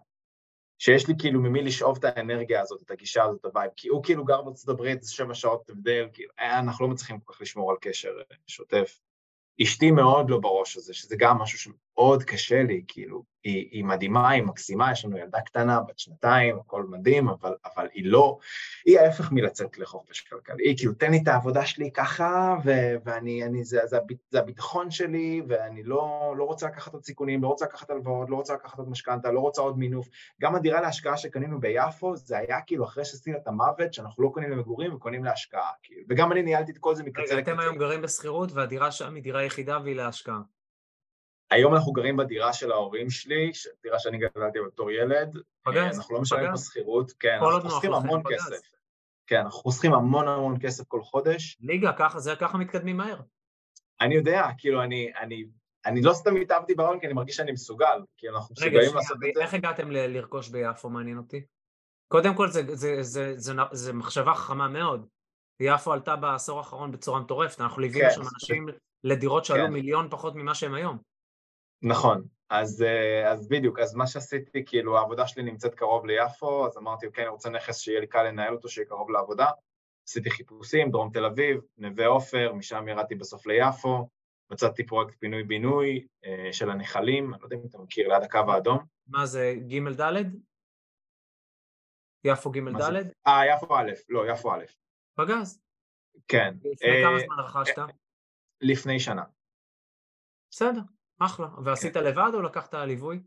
שיש 0.79 1.09
לי 1.09 1.15
כאילו 1.19 1.41
ממי 1.41 1.63
לשאוב 1.63 1.99
את 1.99 2.05
האנרגיה 2.05 2.61
הזאת, 2.61 2.83
את 2.83 2.91
הגישה 2.91 3.25
הזאת, 3.25 3.41
את 3.41 3.45
ה 3.45 3.49
vibe, 3.49 3.71
כי 3.77 3.89
הוא 3.89 4.05
כאילו 4.05 4.25
גר 4.25 4.43
בארצות 4.43 4.69
הברית, 4.69 5.03
זה 5.03 5.13
שבע 5.13 5.35
שעות 5.35 5.71
הבדל, 5.71 6.09
כאילו, 6.13 6.31
אה, 6.41 6.59
אנחנו 6.59 6.87
לא 6.87 6.91
מצליחים 6.91 7.21
כל 7.21 7.33
כך 7.33 7.41
לשמור 7.41 7.71
על 7.71 7.77
קשר 7.81 8.09
אה, 8.09 8.37
שוטף. 8.47 9.01
אשתי 9.63 9.91
מאוד 9.91 10.31
לא 10.31 10.39
בראש 10.39 10.77
הזה, 10.77 10.95
שזה 10.95 11.17
גם 11.19 11.39
משהו 11.39 11.59
שמאוד 11.95 12.23
קשה 12.23 12.63
לי, 12.63 12.85
כאילו, 12.89 13.23
היא, 13.45 13.69
היא 13.73 13.85
מדהימה, 13.85 14.31
היא 14.31 14.43
מקסימה, 14.43 14.93
יש 14.93 15.05
לנו 15.05 15.19
ילדה 15.19 15.41
קטנה, 15.41 15.81
בת 15.81 15.99
שנתיים, 15.99 16.59
הכל 16.59 16.85
מדהים, 16.85 17.29
אבל, 17.29 17.55
אבל 17.75 17.89
היא 17.93 18.05
לא, 18.07 18.39
היא 18.85 18.99
ההפך 18.99 19.33
מלצאת 19.33 19.79
לחופש 19.79 20.21
כלכלי, 20.21 20.69
היא 20.69 20.77
כאילו, 20.77 20.93
תן 20.93 21.11
לי 21.11 21.21
את 21.23 21.29
העבודה 21.29 21.67
שלי 21.67 21.91
ככה, 21.93 22.57
ו- 22.65 22.95
ואני, 23.05 23.45
אני, 23.45 23.65
זה, 23.65 23.81
זה, 23.85 23.99
זה 24.31 24.39
הביטחון 24.39 24.91
שלי, 24.91 25.43
ואני 25.49 25.83
לא, 25.83 26.35
לא 26.37 26.45
רוצה 26.45 26.67
לקחת 26.67 26.93
עוד 26.93 27.05
סיכונים, 27.05 27.43
לא 27.43 27.49
רוצה 27.49 27.65
לקחת 27.65 27.91
הלוואות, 27.91 28.31
לא 28.31 28.37
רוצה 28.37 28.55
לקחת 28.55 28.79
עוד 28.79 28.89
משכנתה, 28.89 29.33
לא 29.33 29.41
רוצה 29.41 29.63
עוד 29.63 29.79
מינוף. 29.79 30.09
גם 30.41 30.55
הדירה 30.55 30.81
להשקעה 30.81 31.17
שקנינו 31.17 31.61
ביפו, 31.61 32.17
זה 32.17 32.39
היה 32.39 32.61
כאילו 32.61 32.85
אחרי 32.85 33.05
שעשינו 33.05 33.37
את 33.37 33.49
המוות, 33.49 33.95
שאנחנו 33.95 34.25
לא 34.25 34.29
קונים 34.29 34.51
למגורים 34.51 34.95
וקונים 34.95 35.25
להשקעה, 35.25 35.71
כאילו, 35.83 36.03
וגם 36.09 36.33
אני 36.33 36.43
ניהלתי 36.43 36.73
את 36.73 36.79
כל 36.79 36.95
זה 36.95 37.03
מקצה 37.03 37.23
לקצה. 37.23 37.39
אתם 37.39 37.61
היום 37.61 37.79
גרים 37.79 38.03
בשכירות, 38.03 38.53
והדירה 38.53 38.93
שם 38.93 39.15
היא 39.15 39.23
דירה 39.23 39.45
יחידה 39.45 39.79
והיא 39.83 39.97
להשקעה. 39.97 40.41
היום 41.53 41.75
אנחנו 41.75 41.93
גרים 41.93 42.17
בדירה 42.17 42.53
של 42.53 42.73
ההורים 42.73 43.11
שלי, 43.11 43.51
דירה 43.83 43.99
שאני 43.99 44.19
גדלתי 44.19 44.59
בתור 44.67 44.91
ילד. 44.91 45.39
פגז, 45.63 45.99
אנחנו 45.99 46.15
לא 46.15 46.21
משלמים 46.21 46.51
פה 46.51 46.57
שכירות, 46.57 47.13
כן, 47.21 47.39
אנחנו 47.43 47.71
חוסכים 47.71 47.95
המון 47.95 48.23
כסף. 48.31 48.73
כן, 49.27 49.37
אנחנו 49.37 49.61
חוסכים 49.61 49.95
המון 49.95 50.29
המון 50.29 50.59
כסף 50.61 50.85
כל 50.89 51.03
חודש. 51.03 51.57
ליגה, 51.61 51.93
ככה, 51.93 52.19
זה 52.19 52.37
ככה 52.37 52.59
מתקדמים 52.59 52.97
מהר. 52.97 53.21
אני 54.01 54.15
יודע, 54.15 54.47
כאילו, 54.59 54.83
אני, 54.83 55.13
אני, 55.21 55.45
אני 55.87 56.03
לא 56.03 56.13
סתם 56.13 56.37
התאהבתי 56.37 56.75
ברעיון, 56.75 57.01
כי 57.01 57.07
אני 57.07 57.15
מרגיש 57.15 57.37
שאני 57.37 57.53
מסוגל, 57.53 58.01
כי 58.17 58.29
אנחנו 58.29 58.55
מסוגלים 58.59 58.95
לעשות 58.95 59.17
את 59.17 59.35
זה. 59.35 59.43
איך 59.43 59.55
הגעתם 59.55 59.91
לרכוש 59.91 60.49
ביפו, 60.49 60.91
מעניין 60.91 61.19
אותי? 61.19 61.45
קודם 62.09 62.35
כל, 62.35 62.49
זה, 62.49 62.63
זה, 62.67 63.03
זה, 63.03 63.33
זה, 63.37 63.53
זה 63.73 63.93
מחשבה 63.93 64.35
חכמה 64.35 64.69
מאוד. 64.69 65.07
יפו 65.61 65.93
עלתה 65.93 66.17
בעשור 66.17 66.59
האחרון 66.59 66.93
בצורה 66.93 67.21
מטורפת, 67.21 67.61
אנחנו 67.61 67.83
ליווינו 67.83 68.09
כן. 68.09 68.15
שם 68.15 68.23
אנשים 68.35 68.67
לדירות 69.05 69.45
שעלו 69.45 69.67
כן. 69.67 69.73
מיליון 69.73 70.09
פחות 70.11 70.35
ממה 70.35 70.55
שהם 70.55 70.75
היום. 70.75 71.12
נכון, 71.83 72.25
אז, 72.51 72.83
אה, 72.83 73.33
אז 73.33 73.49
בדיוק, 73.49 73.79
אז 73.79 73.95
מה 73.95 74.07
שעשיתי, 74.07 74.65
כאילו 74.67 74.99
העבודה 74.99 75.27
שלי 75.27 75.43
נמצאת 75.43 75.75
קרוב 75.75 76.07
ליפו, 76.07 76.67
אז 76.67 76.79
אמרתי, 76.79 77.07
אוקיי, 77.07 77.25
אני 77.25 77.31
רוצה 77.31 77.51
נכס 77.51 77.81
שיהיה 77.81 78.01
לי 78.01 78.07
קל 78.07 78.23
לנהל 78.23 78.55
אותו, 78.55 78.69
שיהיה 78.69 78.89
קרוב 78.89 79.11
לעבודה. 79.11 79.47
עשיתי 80.09 80.31
חיפושים, 80.31 80.91
דרום 80.91 81.11
תל 81.13 81.25
אביב, 81.25 81.61
נווה 81.79 82.07
עופר, 82.07 82.53
משם 82.53 82.89
ירדתי 82.89 83.15
בסוף 83.15 83.47
ליפו, 83.47 84.09
מצאתי 84.51 84.87
פרויקט 84.87 85.15
פינוי-בינוי 85.19 86.07
אה, 86.25 86.53
של 86.53 86.71
הנחלים, 86.71 87.35
אני 87.35 87.41
לא 87.41 87.47
יודע 87.47 87.57
אם 87.57 87.63
אתה 87.71 87.79
מכיר, 87.79 88.09
ליד 88.09 88.23
הקו 88.23 88.53
האדום. 88.53 88.79
מה 89.07 89.27
זה, 89.27 89.55
ג' 89.69 90.01
ד'? 90.01 90.25
יפו 92.25 92.51
ג'? 92.51 92.59
ד'? 92.59 93.11
אה, 93.27 93.47
יפו 93.47 93.77
א', 93.77 93.91
לא, 94.09 94.31
יפו 94.31 94.55
א', 94.55 94.65
פגז. 95.15 95.61
כן, 96.29 96.55
לפני 96.65 96.89
אה, 96.89 97.03
כמה 97.05 97.19
זמן 97.19 97.45
רכשת? 97.45 97.77
לפני 98.61 99.01
שנה. 99.01 99.23
בסדר, 100.51 100.81
אחלה. 101.19 101.49
ועשית 101.65 101.95
כן. 101.95 102.05
לבד 102.05 102.31
או 102.35 102.43
לקחת 102.43 102.75
ליווי? 102.75 103.23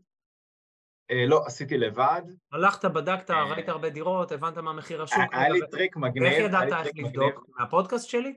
אה, 1.10 1.26
לא, 1.26 1.46
עשיתי 1.46 1.78
לבד, 1.78 2.22
הלכת, 2.52 2.84
בדקת, 2.84 3.30
אה, 3.30 3.44
ראית 3.44 3.68
הרבה 3.68 3.90
דירות, 3.90 4.32
הבנת 4.32 4.58
מה 4.58 4.72
מחיר 4.72 5.02
השוק? 5.02 5.18
היה 5.32 5.48
לי 5.48 5.60
טריק 5.70 5.96
מגניב, 5.96 6.22
היה 6.22 6.44
ידעת 6.44 6.86
איך. 6.86 6.96
לבדוק? 6.96 7.46
מהפודקאסט 7.48 8.08
שלי? 8.08 8.34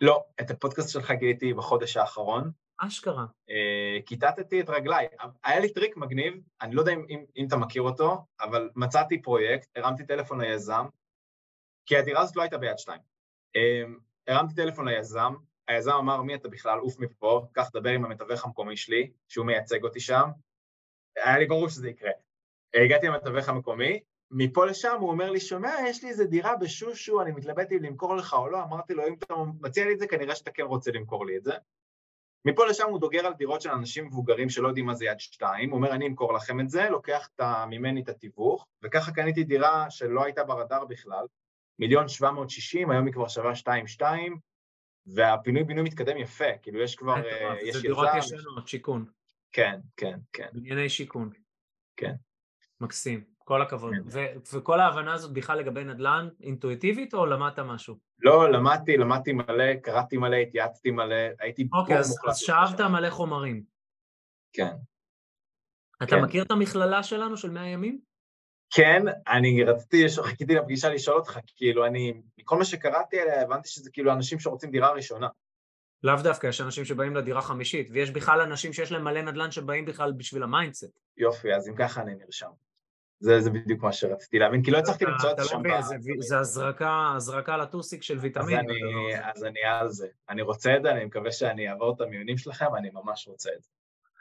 לא, 0.00 0.24
את 0.40 0.50
הפודקאסט 0.50 0.90
שלך 0.90 1.10
גיליתי 1.10 1.54
בחודש 1.54 1.96
האחרון, 1.96 2.50
אשכרה. 2.78 3.26
אה, 3.50 3.98
כיתתתי 4.06 4.60
את 4.60 4.70
רגליי. 4.70 5.08
היה 5.44 5.60
לי 5.60 5.72
טריק 5.72 5.96
מגניב, 5.96 6.34
אני 6.60 6.74
לא 6.74 6.80
יודע 6.80 6.92
אם, 6.92 7.06
אם, 7.10 7.24
אם 7.36 7.46
אתה 7.46 7.56
מכיר 7.56 7.82
אותו, 7.82 8.24
אבל 8.40 8.70
מצאתי 8.76 9.22
פרויקט, 9.22 9.76
הרמתי 9.76 10.06
טלפון 10.06 10.40
ליזם, 10.40 10.86
כי 11.86 11.96
הדירה 11.96 12.20
הזאת 12.20 12.36
לא 12.36 12.42
הייתה 12.42 12.58
ביד 12.58 12.78
שתיים. 12.78 13.00
אה, 13.56 13.84
הרמתי 14.28 14.54
טלפון 14.54 14.88
ליזם, 14.88 15.34
היזם 15.68 15.92
אמר, 15.92 16.22
מי 16.22 16.34
אתה 16.34 16.48
בכלל, 16.48 16.78
עוף 16.78 16.98
מפה, 16.98 17.46
לך 17.52 17.70
דבר 17.72 17.90
עם 17.90 18.04
המתווך 18.04 18.44
המקומי 18.44 18.76
שלי, 18.76 19.10
שהוא 19.28 19.46
מייצג 19.46 19.84
אותי 19.84 20.00
שם. 20.00 20.28
היה 21.16 21.38
לי 21.38 21.46
ברור 21.46 21.68
שזה 21.68 21.88
יקרה. 21.88 22.10
הגעתי 22.74 23.06
למתווך 23.06 23.48
המקומי, 23.48 24.00
מפה 24.30 24.66
לשם 24.66 24.96
הוא 25.00 25.10
אומר 25.10 25.30
לי, 25.30 25.40
שומע, 25.40 25.74
יש 25.86 26.04
לי 26.04 26.10
איזה 26.10 26.24
דירה 26.24 26.56
בשושו, 26.56 27.22
אני 27.22 27.32
מתלבט 27.32 27.72
אם 27.72 27.82
למכור 27.82 28.16
לך 28.16 28.34
או 28.34 28.48
לא, 28.48 28.62
אמרתי 28.62 28.94
לו, 28.94 29.08
אם 29.08 29.14
אתה 29.14 29.34
מציע 29.60 29.84
לי 29.84 29.92
את 29.92 29.98
זה, 29.98 30.06
כנראה 30.06 30.34
שאתה 30.34 30.50
כן 30.50 30.62
רוצה 30.62 30.90
למכור 30.90 31.26
לי 31.26 31.36
את 31.36 31.44
זה. 31.44 31.54
מפה 32.44 32.66
לשם 32.66 32.88
הוא 32.88 33.00
דוגר 33.00 33.26
על 33.26 33.34
דירות 33.34 33.62
של 33.62 33.70
אנשים 33.70 34.06
מבוגרים 34.06 34.48
שלא 34.48 34.68
יודעים 34.68 34.86
מה 34.86 34.94
זה 34.94 35.04
יד 35.04 35.20
שתיים, 35.20 35.70
הוא 35.70 35.76
אומר, 35.76 35.92
אני 35.92 36.06
אמכור 36.06 36.32
לכם 36.32 36.60
את 36.60 36.70
זה, 36.70 36.88
לוקח 36.90 37.28
ממני 37.70 38.02
את 38.02 38.08
התיווך, 38.08 38.66
וככה 38.82 39.12
קניתי 39.12 39.44
דירה 39.44 39.90
שלא 39.90 40.24
הייתה 40.24 40.44
ברדאר 40.44 40.84
בכלל, 40.84 41.26
מיליון 41.78 42.08
שבע 42.08 42.30
מאות 42.30 42.50
שישים, 42.50 42.90
היום 42.90 43.06
היא 43.06 43.14
כבר 43.14 43.28
שווה 43.28 43.54
שתיים 43.54 43.86
שתיים, 43.86 44.38
והפינוי-בינוי 45.14 45.84
מתקדם 45.84 46.16
יפה, 46.16 46.58
כאילו 46.62 46.80
יש 46.80 46.96
כבר, 46.96 47.14
אה, 47.16 47.56
יש 47.62 47.76
זה 47.76 47.82
דירות 47.82 48.08
יזם, 48.18 48.36
ישנות, 48.36 48.68
שיכון. 48.68 49.04
כן, 49.52 49.80
כן, 49.96 50.18
כן. 50.32 50.48
בנייני 50.52 50.88
שיכון. 50.88 51.30
כן. 51.96 52.14
מקסים, 52.80 53.24
כל 53.38 53.62
הכבוד. 53.62 53.94
כן. 53.94 54.02
ו- 54.12 54.56
וכל 54.56 54.80
ההבנה 54.80 55.14
הזאת 55.14 55.32
בכלל 55.32 55.58
לגבי 55.58 55.84
נדל"ן 55.84 56.28
אינטואיטיבית 56.40 57.14
או 57.14 57.26
למדת 57.26 57.58
משהו? 57.58 57.98
לא, 58.18 58.52
למדתי, 58.52 58.96
למדתי 58.96 59.32
מלא, 59.32 59.74
קראתי 59.74 60.16
מלא, 60.16 60.36
התייעצתי 60.36 60.90
מלא, 60.90 61.16
הייתי 61.40 61.68
אוקיי, 61.72 61.98
אז. 61.98 62.18
אז 62.28 62.38
שאבת 62.38 62.80
מלא 62.80 63.10
חומרים. 63.10 63.62
כן. 64.52 64.72
אתה 66.02 66.16
כן. 66.16 66.22
מכיר 66.22 66.42
את 66.42 66.50
המכללה 66.50 67.02
שלנו 67.02 67.36
של 67.36 67.50
100 67.50 67.66
ימים? 67.66 68.00
כן, 68.70 69.02
אני 69.28 69.64
רציתי, 69.64 70.04
חיכיתי 70.22 70.54
לפגישה 70.54 70.88
לשאול 70.88 71.16
אותך, 71.16 71.38
כאילו 71.56 71.86
אני, 71.86 72.14
מכל 72.38 72.58
מה 72.58 72.64
שקראתי 72.64 73.20
עליה, 73.20 73.42
הבנתי 73.42 73.68
שזה 73.68 73.90
כאילו 73.90 74.12
אנשים 74.12 74.38
שרוצים 74.40 74.70
דירה 74.70 74.90
ראשונה. 74.92 75.28
לאו 76.02 76.14
דווקא, 76.22 76.46
יש 76.46 76.60
אנשים 76.60 76.84
שבאים 76.84 77.16
לדירה 77.16 77.42
חמישית, 77.42 77.88
ויש 77.92 78.10
בכלל 78.10 78.40
אנשים 78.40 78.72
שיש 78.72 78.92
להם 78.92 79.04
מלא 79.04 79.22
נדל"ן 79.22 79.50
שבאים 79.50 79.84
בכלל 79.84 80.12
בשביל 80.12 80.42
ה 80.42 80.48
mindset. 80.48 80.98
יופי, 81.16 81.54
אז 81.54 81.68
אם 81.68 81.74
ככה 81.76 82.00
אני 82.02 82.14
נרשם. 82.14 82.50
זה, 83.20 83.40
זה 83.40 83.50
בדיוק 83.50 83.82
מה 83.82 83.92
שרציתי 83.92 84.38
להבין, 84.38 84.62
כי 84.62 84.70
לא 84.70 84.78
הצלחתי 84.78 85.04
למצוא 85.04 85.30
את 85.30 85.36
זה 85.36 85.42
לא 85.42 85.48
שם. 85.48 85.62
זה- 85.82 85.96
זה 86.18 86.38
הזרקה, 86.38 87.12
הזרקה 87.16 87.56
לטוסיק 87.56 88.02
של 88.02 88.16
אז 88.16 88.22
ויטמין. 88.24 88.58
אני, 88.58 88.70
אז 89.22 89.44
אני 89.44 89.60
על 89.64 89.88
זה. 89.88 90.08
אני 90.28 90.42
רוצה 90.42 90.76
את 90.76 90.82
זה, 90.82 90.90
אני 90.90 91.04
מקווה 91.04 91.32
שאני 91.32 91.68
אעבור 91.70 91.94
את 91.96 92.00
המיונים 92.00 92.38
שלכם, 92.38 92.74
אני 92.76 92.90
ממש 92.92 93.28
רוצה 93.28 93.50
את 93.56 93.62
זה. 93.62 93.68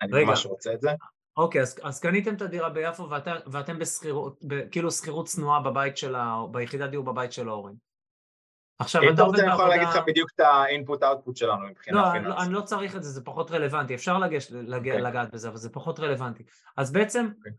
אני 0.02 0.12
רגע. 0.14 0.26
ממש 0.26 0.46
רוצה 0.46 0.74
את 0.74 0.82
זה. 0.82 0.90
אוקיי, 1.38 1.62
אז, 1.62 1.80
אז 1.84 2.00
קניתם 2.00 2.34
את 2.34 2.42
הדירה 2.42 2.70
ביפו 2.70 3.10
ואתה, 3.10 3.34
ואתם 3.48 3.80
בשכירות, 3.80 4.40
ב- 4.48 4.70
כאילו 4.72 4.92
שכירות 4.92 5.26
צנועה 5.26 5.62
בבית 5.62 5.98
של 5.98 6.16
ה... 6.16 6.42
ביחידת 6.52 6.90
דיור 6.90 7.06
בבית 7.06 7.32
של 7.32 7.50
ההורים. 7.50 7.76
עכשיו, 8.80 9.02
אתה 9.14 9.22
עובד 9.22 9.40
אני 9.40 9.54
יכול 9.54 9.68
להגיד 9.68 9.84
בעבודה... 9.84 10.02
לך 10.02 10.08
בדיוק 10.08 10.30
את 10.36 10.40
האינפוט-אאוטפוט 10.40 11.38
שלנו 11.38 11.68
מבחינה 11.68 12.02
לא, 12.02 12.08
לא, 12.08 12.12
פיננסית. 12.12 12.40
אני 12.46 12.54
לא 12.54 12.62
צריך 12.62 12.96
את 12.96 13.04
זה, 13.04 13.10
זה 13.10 13.26
פחות 13.26 13.52
רלוונטי, 13.52 13.96
אפשר 13.96 14.18
לגש, 14.18 14.52
לג, 14.52 14.78
אוקיי. 14.78 15.02
לגעת 15.02 15.32
בזה, 15.32 15.50
אבל 15.50 15.58
זה 15.58 15.70
פחות 15.70 16.00
רלוונטי. 16.00 16.44
אז 16.78 16.92
בעצם, 16.92 17.30
אוקיי. 17.38 17.52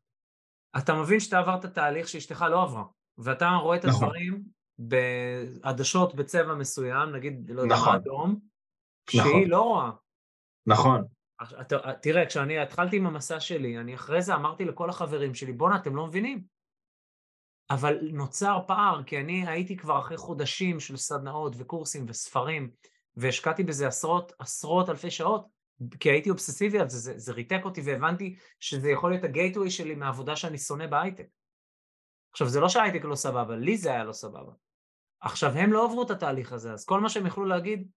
אתה 0.79 0.95
מבין 0.95 1.21
שאתה 1.21 1.39
עברת 1.39 1.67
תהליך 1.67 2.09
שאשתך 2.09 2.45
לא 2.51 2.63
עברה, 2.63 2.85
ואתה 3.19 3.49
רואה 3.49 3.77
את 3.77 3.85
נכון. 3.85 4.05
הדברים 4.05 4.43
בעדשות 4.79 6.15
בצבע 6.15 6.55
מסוים, 6.55 7.11
נגיד, 7.11 7.51
לא 7.51 7.63
יודע 7.63 7.75
נכון. 7.75 7.93
מה, 7.93 7.97
אדום, 7.97 8.39
נכון. 9.15 9.31
שהיא 9.31 9.49
לא 9.49 9.63
רואה. 9.63 9.91
נכון, 10.67 11.05
תראה, 12.03 12.27
כשאני 12.27 12.59
התחלתי 12.59 12.97
עם 12.97 13.07
המסע 13.07 13.41
שלי, 13.41 13.79
אני 13.79 13.95
אחרי 13.95 14.23
זה 14.23 14.35
אמרתי 14.35 14.65
לכל 14.65 14.91
החברים 14.91 15.35
שלי, 15.35 15.53
בואנה, 15.53 15.77
אתם 15.77 15.97
לא 15.97 16.07
מבינים. 16.07 16.43
אבל 17.71 17.99
נוצר 18.13 18.59
פער, 18.67 19.03
כי 19.03 19.21
אני 19.21 19.49
הייתי 19.49 19.77
כבר 19.77 19.99
אחרי 19.99 20.17
חודשים 20.17 20.81
של 20.81 20.97
סדנאות 20.97 21.55
וקורסים 21.59 22.05
וספרים, 22.09 22.71
והשקעתי 23.17 23.63
בזה 23.63 23.87
עשרות, 23.87 24.33
עשרות 24.39 24.89
אלפי 24.89 25.11
שעות, 25.11 25.47
כי 26.01 26.11
הייתי 26.11 26.31
אובססיבי 26.31 26.79
על 26.79 26.89
זה, 26.89 26.99
זה, 26.99 27.19
זה 27.19 27.33
ריתק 27.33 27.61
אותי 27.65 27.81
והבנתי 27.85 28.37
שזה 28.61 28.91
יכול 28.91 29.11
להיות 29.11 29.25
הגייטווי 29.25 29.71
שלי 29.71 29.95
מהעבודה 29.95 30.37
שאני 30.37 30.59
שונא 30.59 30.87
בהייטק. 30.87 31.27
עכשיו, 32.33 32.49
זה 32.49 32.61
לא 32.61 32.69
שההייטק 32.69 33.05
לא 33.05 33.15
סבבה, 33.15 33.57
לי 33.57 33.77
זה 33.77 33.91
היה 33.91 34.05
לא 34.05 34.13
סבבה. 34.13 34.53
עכשיו, 35.21 35.53
הם 35.53 35.73
לא 35.73 35.85
עברו 35.85 36.03
את 36.03 36.11
התהליך 36.11 36.53
הזה, 36.53 36.73
אז 36.73 36.85
כל 36.85 37.01
מה 37.01 37.09
שהם 37.09 37.27
יכלו 37.27 37.45
להגיד, 37.45 37.89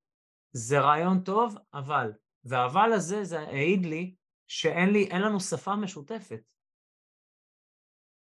זה 0.51 0.79
רעיון 0.79 1.19
טוב, 1.19 1.55
אבל, 1.73 2.11
והאבל 2.43 2.93
הזה, 2.93 3.23
זה 3.23 3.39
העיד 3.39 3.85
לי 3.85 4.15
שאין 4.47 4.89
לי, 4.89 5.03
אין 5.03 5.21
לנו 5.21 5.39
שפה 5.39 5.75
משותפת. 5.75 6.53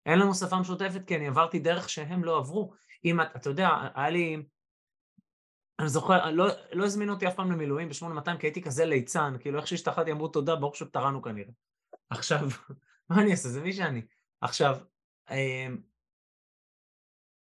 אין 0.06 0.18
לנו 0.18 0.34
שפה 0.34 0.60
משותפת 0.60 1.06
כי 1.06 1.16
אני 1.16 1.26
עברתי 1.26 1.58
דרך 1.58 1.88
שהם 1.88 2.24
לא 2.24 2.38
עברו. 2.38 2.72
אם 3.04 3.20
את, 3.20 3.26
אתה 3.36 3.50
יודע, 3.50 3.68
היה 3.94 4.10
לי, 4.10 4.36
אני 5.78 5.88
זוכר, 5.88 6.30
לא, 6.30 6.46
לא 6.72 6.84
הזמינו 6.84 7.12
אותי 7.12 7.28
אף 7.28 7.34
פעם 7.34 7.52
למילואים 7.52 7.88
ב-8200 7.88 8.38
כי 8.38 8.46
הייתי 8.46 8.62
כזה 8.62 8.84
ליצן, 8.84 9.34
כאילו 9.40 9.58
איך 9.58 9.66
שהשתחררתי 9.66 10.12
אמרו 10.12 10.28
תודה, 10.28 10.56
ברוך 10.56 10.76
שפטרנו 10.76 11.22
כנראה. 11.22 11.52
עכשיו, 12.10 12.38
מה 13.10 13.22
אני 13.22 13.30
אעשה? 13.30 13.48
זה 13.48 13.60
מי 13.60 13.72
שאני. 13.72 14.02
עכשיו, 14.40 14.76
אמ, 15.30 15.78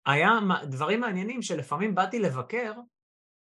היה 0.07 0.31
דברים 0.65 1.01
מעניינים 1.01 1.43
שלפעמים 1.43 1.95
באתי 1.95 2.19
לבקר, 2.19 2.73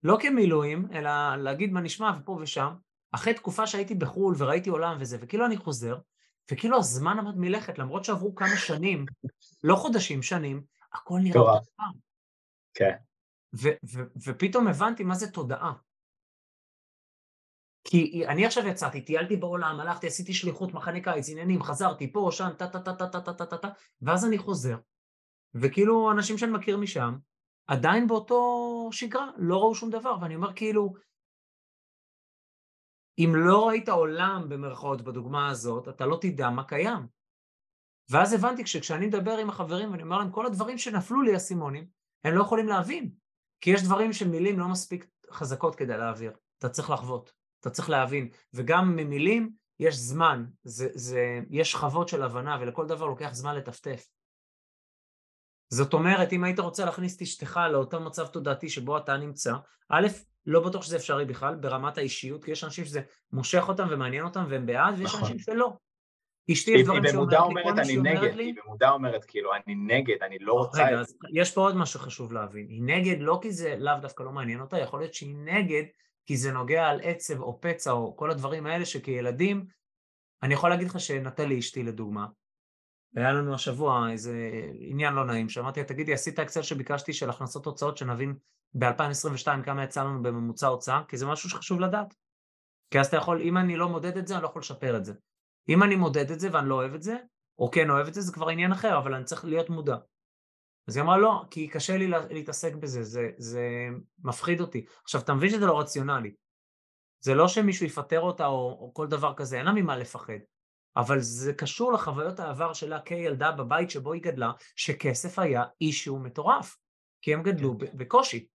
לא 0.02 0.16
כמילואים, 0.20 0.88
אלא 0.92 1.36
להגיד 1.36 1.72
מה 1.72 1.80
נשמע 1.80 2.10
ופה 2.20 2.38
ושם, 2.42 2.74
אחרי 3.12 3.34
תקופה 3.34 3.66
שהייתי 3.66 3.94
בחו"ל 3.94 4.34
וראיתי 4.38 4.70
עולם 4.70 4.96
וזה, 5.00 5.16
וכאילו 5.20 5.46
אני 5.46 5.56
חוזר, 5.56 5.98
וכאילו 6.52 6.78
הזמן 6.78 7.18
עמד 7.18 7.36
מלכת, 7.36 7.78
למרות 7.78 8.04
שעברו 8.04 8.34
כמה 8.34 8.56
שנים, 8.56 9.06
לא 9.64 9.76
חודשים, 9.76 10.22
שנים, 10.22 10.62
הכל 10.92 11.18
נראה. 11.22 11.40
אותו 11.40 11.64
פעם. 11.76 11.92
כן. 12.74 12.94
ופתאום 14.26 14.68
הבנתי 14.68 15.04
מה 15.04 15.14
זה 15.14 15.30
תודעה. 15.30 15.72
כי 17.84 18.24
אני 18.28 18.46
עכשיו 18.46 18.66
יצאתי, 18.66 19.00
טיילתי 19.00 19.36
בעולם, 19.36 19.80
הלכתי, 19.80 20.06
עשיתי 20.06 20.34
שליחות, 20.34 20.74
מחנה 20.74 21.00
קיץ, 21.00 21.28
עניינים, 21.28 21.62
חזרתי 21.62 22.12
פה, 22.12 22.28
שם, 22.32 22.48
טה 22.58 22.66
טה 22.66 22.80
טה 22.80 22.94
טה 22.94 23.06
טה 23.08 23.20
טה 23.20 23.32
טה 23.32 23.46
טה 23.46 23.56
טה, 23.56 23.68
ואז 24.02 24.24
אני 24.24 24.38
חוזר, 24.38 24.76
וכאילו 25.54 26.12
אנשים 26.12 26.38
שאני 26.38 26.52
מכיר 26.52 26.76
משם, 26.76 27.16
עדיין 27.66 28.06
באותו 28.06 28.88
שגרה, 28.92 29.30
לא 29.36 29.58
ראו 29.58 29.74
שום 29.74 29.90
דבר, 29.90 30.16
ואני 30.20 30.34
אומר 30.34 30.52
כאילו, 30.52 30.94
אם 33.24 33.32
לא 33.36 33.68
ראית 33.68 33.88
עולם 33.88 34.48
במרכאות 34.48 35.02
בדוגמה 35.02 35.48
הזאת, 35.48 35.88
אתה 35.88 36.06
לא 36.06 36.18
תדע 36.20 36.50
מה 36.50 36.64
קיים. 36.64 37.06
ואז 38.10 38.32
הבנתי 38.32 38.66
שכשאני 38.66 39.06
מדבר 39.06 39.38
עם 39.38 39.48
החברים 39.48 39.90
ואני 39.90 40.02
אומר 40.02 40.18
להם, 40.18 40.30
כל 40.30 40.46
הדברים 40.46 40.78
שנפלו 40.78 41.22
לי 41.22 41.36
אסימונים, 41.36 41.86
הם 42.24 42.34
לא 42.34 42.42
יכולים 42.42 42.68
להבין. 42.68 43.10
כי 43.60 43.70
יש 43.70 43.82
דברים 43.82 44.12
שמילים 44.12 44.58
לא 44.58 44.68
מספיק 44.68 45.06
חזקות 45.30 45.74
כדי 45.74 45.96
להעביר. 45.96 46.32
אתה 46.58 46.68
צריך 46.68 46.90
לחוות, 46.90 47.32
אתה 47.60 47.70
צריך 47.70 47.90
להבין. 47.90 48.28
וגם 48.54 48.96
ממילים 48.96 49.52
יש 49.78 49.96
זמן, 49.96 50.44
זה, 50.64 50.88
זה, 50.94 51.40
יש 51.50 51.72
שכבות 51.72 52.08
של 52.08 52.22
הבנה, 52.22 52.58
ולכל 52.60 52.86
דבר 52.86 53.06
לוקח 53.06 53.30
זמן 53.32 53.56
לטפטף. 53.56 54.08
זאת 55.68 55.92
אומרת, 55.92 56.32
אם 56.32 56.44
היית 56.44 56.58
רוצה 56.58 56.84
להכניס 56.84 57.16
את 57.16 57.22
אשתך 57.22 57.60
לאותו 57.72 58.00
מצב 58.00 58.26
תודעתי 58.26 58.68
שבו 58.68 58.98
אתה 58.98 59.16
נמצא, 59.16 59.52
א', 59.88 60.06
לא 60.46 60.60
בטוח 60.60 60.82
שזה 60.82 60.96
אפשרי 60.96 61.24
בכלל 61.24 61.54
ברמת 61.54 61.98
האישיות, 61.98 62.44
כי 62.44 62.50
יש 62.50 62.64
אנשים 62.64 62.84
שזה 62.84 63.00
מושך 63.32 63.64
אותם 63.68 63.86
ומעניין 63.90 64.24
אותם 64.24 64.44
והם 64.48 64.66
בעד, 64.66 64.94
ויש 64.98 65.08
נכון. 65.08 65.20
אנשים 65.20 65.38
שלא. 65.38 65.72
אשתי 66.52 66.70
יש 66.70 66.82
דברים 66.82 67.02
שהיא 67.02 67.14
במודע 67.14 67.40
אומרת 67.40 67.78
אני 67.78 67.96
נגד, 67.96 68.38
היא 68.38 68.54
במודע 68.64 68.90
אומרת 68.90 69.24
כאילו 69.24 69.50
אני 69.54 69.74
נגד, 69.74 70.22
אני 70.22 70.38
לא 70.38 70.52
רוצה 70.52 70.86
רגע, 70.86 71.00
את 71.00 71.06
זה. 71.06 71.14
יש 71.32 71.54
פה 71.54 71.60
עוד 71.60 71.76
משהו 71.76 72.00
חשוב 72.00 72.32
להבין, 72.32 72.66
היא 72.68 72.82
נגד 72.82 73.16
לא 73.20 73.38
כי 73.42 73.52
זה 73.52 73.76
לאו 73.78 73.94
דווקא 74.02 74.22
לא 74.22 74.32
מעניין 74.32 74.60
אותה, 74.60 74.78
יכול 74.78 75.00
להיות 75.00 75.14
שהיא 75.14 75.36
נגד 75.36 75.82
כי 76.26 76.36
זה 76.36 76.52
נוגע 76.52 76.86
על 76.86 77.00
עצב 77.02 77.40
או 77.40 77.60
פצע 77.60 77.90
או 77.90 78.16
כל 78.16 78.30
הדברים 78.30 78.66
האלה 78.66 78.84
שכילדים, 78.84 79.64
אני 80.42 80.54
יכול 80.54 80.70
להגיד 80.70 80.88
לך 80.88 81.00
שנטלי 81.00 81.58
אשתי 81.58 81.82
לדוגמה, 81.82 82.26
והיה 83.14 83.32
לנו 83.32 83.54
השבוע 83.54 84.10
איזה 84.10 84.50
עניין 84.80 85.14
לא 85.14 85.24
נעים, 85.24 85.48
שאמרתי 85.48 85.84
תגידי, 85.84 86.12
עשית 86.12 86.38
אקסל 86.38 86.62
שביקשתי 86.62 87.12
של 87.12 87.30
הכנסות 87.30 87.66
הוצאות, 87.66 87.96
שנבין 87.96 88.34
ב-2022 88.74 89.62
כמה 89.64 89.84
יצא 89.84 90.04
לנו 90.04 90.22
בממוצע 90.22 90.66
הוצאה? 90.66 91.02
כי 91.08 91.16
זה 91.16 91.26
משהו 91.26 91.50
שחשוב 91.50 91.80
לדעת. 91.80 92.14
כי 92.90 93.00
אז 93.00 93.06
אתה 93.06 93.16
יכול, 93.16 93.40
אם 93.40 93.56
אני 93.56 93.76
לא 93.76 93.88
מודד 93.88 94.16
את 94.16 94.26
זה, 94.26 94.34
אני 94.34 94.42
לא 94.42 94.48
יכול 94.48 94.60
לשפר 94.60 94.96
את 94.96 95.04
זה. 95.04 95.12
אם 95.68 95.82
אני 95.82 95.96
מודד 95.96 96.30
את 96.30 96.40
זה 96.40 96.48
ואני 96.52 96.68
לא 96.68 96.74
אוהב 96.74 96.94
את 96.94 97.02
זה, 97.02 97.16
או 97.58 97.70
כן 97.70 97.90
אוהב 97.90 98.06
את 98.06 98.14
זה, 98.14 98.20
זה 98.20 98.32
כבר 98.32 98.48
עניין 98.48 98.72
אחר, 98.72 98.98
אבל 98.98 99.14
אני 99.14 99.24
צריך 99.24 99.44
להיות 99.44 99.70
מודע. 99.70 99.96
אז 100.88 100.96
היא 100.96 101.04
אמרה 101.04 101.18
לא, 101.18 101.44
כי 101.50 101.68
קשה 101.68 101.96
לי 101.96 102.10
להתעסק 102.30 102.74
בזה, 102.74 103.02
זה, 103.02 103.30
זה 103.38 103.68
מפחיד 104.24 104.60
אותי. 104.60 104.84
עכשיו, 105.02 105.20
אתה 105.20 105.34
מבין 105.34 105.50
שזה 105.50 105.66
לא 105.66 105.80
רציונלי. 105.80 106.34
זה 107.20 107.34
לא 107.34 107.48
שמישהו 107.48 107.86
יפטר 107.86 108.20
אותה 108.20 108.46
או, 108.46 108.78
או 108.80 108.94
כל 108.94 109.06
דבר 109.06 109.34
כזה, 109.34 109.56
אין 109.56 109.66
לה 109.66 109.72
ממה 109.72 109.96
לפחד. 109.96 110.38
אבל 110.96 111.20
זה 111.20 111.52
קשור 111.52 111.92
לחוויות 111.92 112.40
העבר 112.40 112.72
שלה 112.72 113.00
כילדה 113.00 113.52
בבית 113.52 113.90
שבו 113.90 114.12
היא 114.12 114.22
גדלה, 114.22 114.52
שכסף 114.76 115.38
היה 115.38 115.64
אישו 115.80 116.18
מטורף, 116.18 116.76
כי 117.22 117.34
הם 117.34 117.42
גדלו 117.42 117.78
כן. 117.78 117.86
בקושי. 117.94 118.46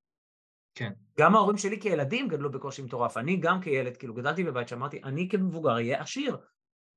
כן. 0.76 0.94
גם 1.20 1.36
ההורים 1.36 1.58
שלי 1.58 1.82
כילדים 1.82 2.28
גדלו 2.28 2.52
בקושי 2.52 2.82
מטורף. 2.82 3.18
אני 3.18 3.38
גם 3.38 3.62
כילד, 3.62 3.98
כאילו, 3.98 4.14
גדלתי 4.14 4.44
בבית 4.44 4.68
שאמרתי, 4.68 5.04
אני 5.04 5.30
כמבוגר 5.30 5.74
אהיה 5.74 6.02
עשיר. 6.02 6.38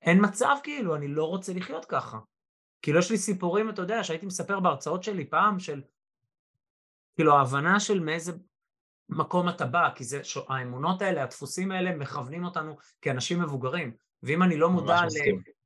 אין 0.03 0.19
מצב, 0.25 0.57
כאילו, 0.63 0.97
אני 0.97 1.09
לא 1.09 1.25
רוצה 1.25 1.53
לחיות 1.53 1.85
ככה. 1.85 2.19
כאילו, 2.83 2.99
יש 2.99 3.11
לי 3.11 3.19
סיפורים, 3.19 3.71
אתה 3.71 3.83
יודע, 3.83 4.05
שהייתי 4.05 4.27
מספר 4.27 4.61
בהרצאות 4.61 5.03
שלי 5.03 5.31
פעם, 5.31 5.59
של... 5.59 5.83
כאילו, 7.17 7.37
ההבנה 7.37 7.81
של 7.81 8.01
מאיזה 8.01 8.33
מקום 9.09 9.49
אתה 9.49 9.67
בא, 9.67 9.89
כי 9.95 10.05
זה, 10.05 10.21
האמונות 10.49 11.03
האלה, 11.03 11.23
הדפוסים 11.23 11.73
האלה, 11.73 11.97
מכוונים 11.97 12.45
אותנו 12.45 12.77
כאנשים 13.01 13.43
מבוגרים. 13.43 13.97
ואם 14.23 14.43
אני 14.43 14.57
לא 14.57 14.71
מודע 14.71 15.01
ל, 15.03 15.09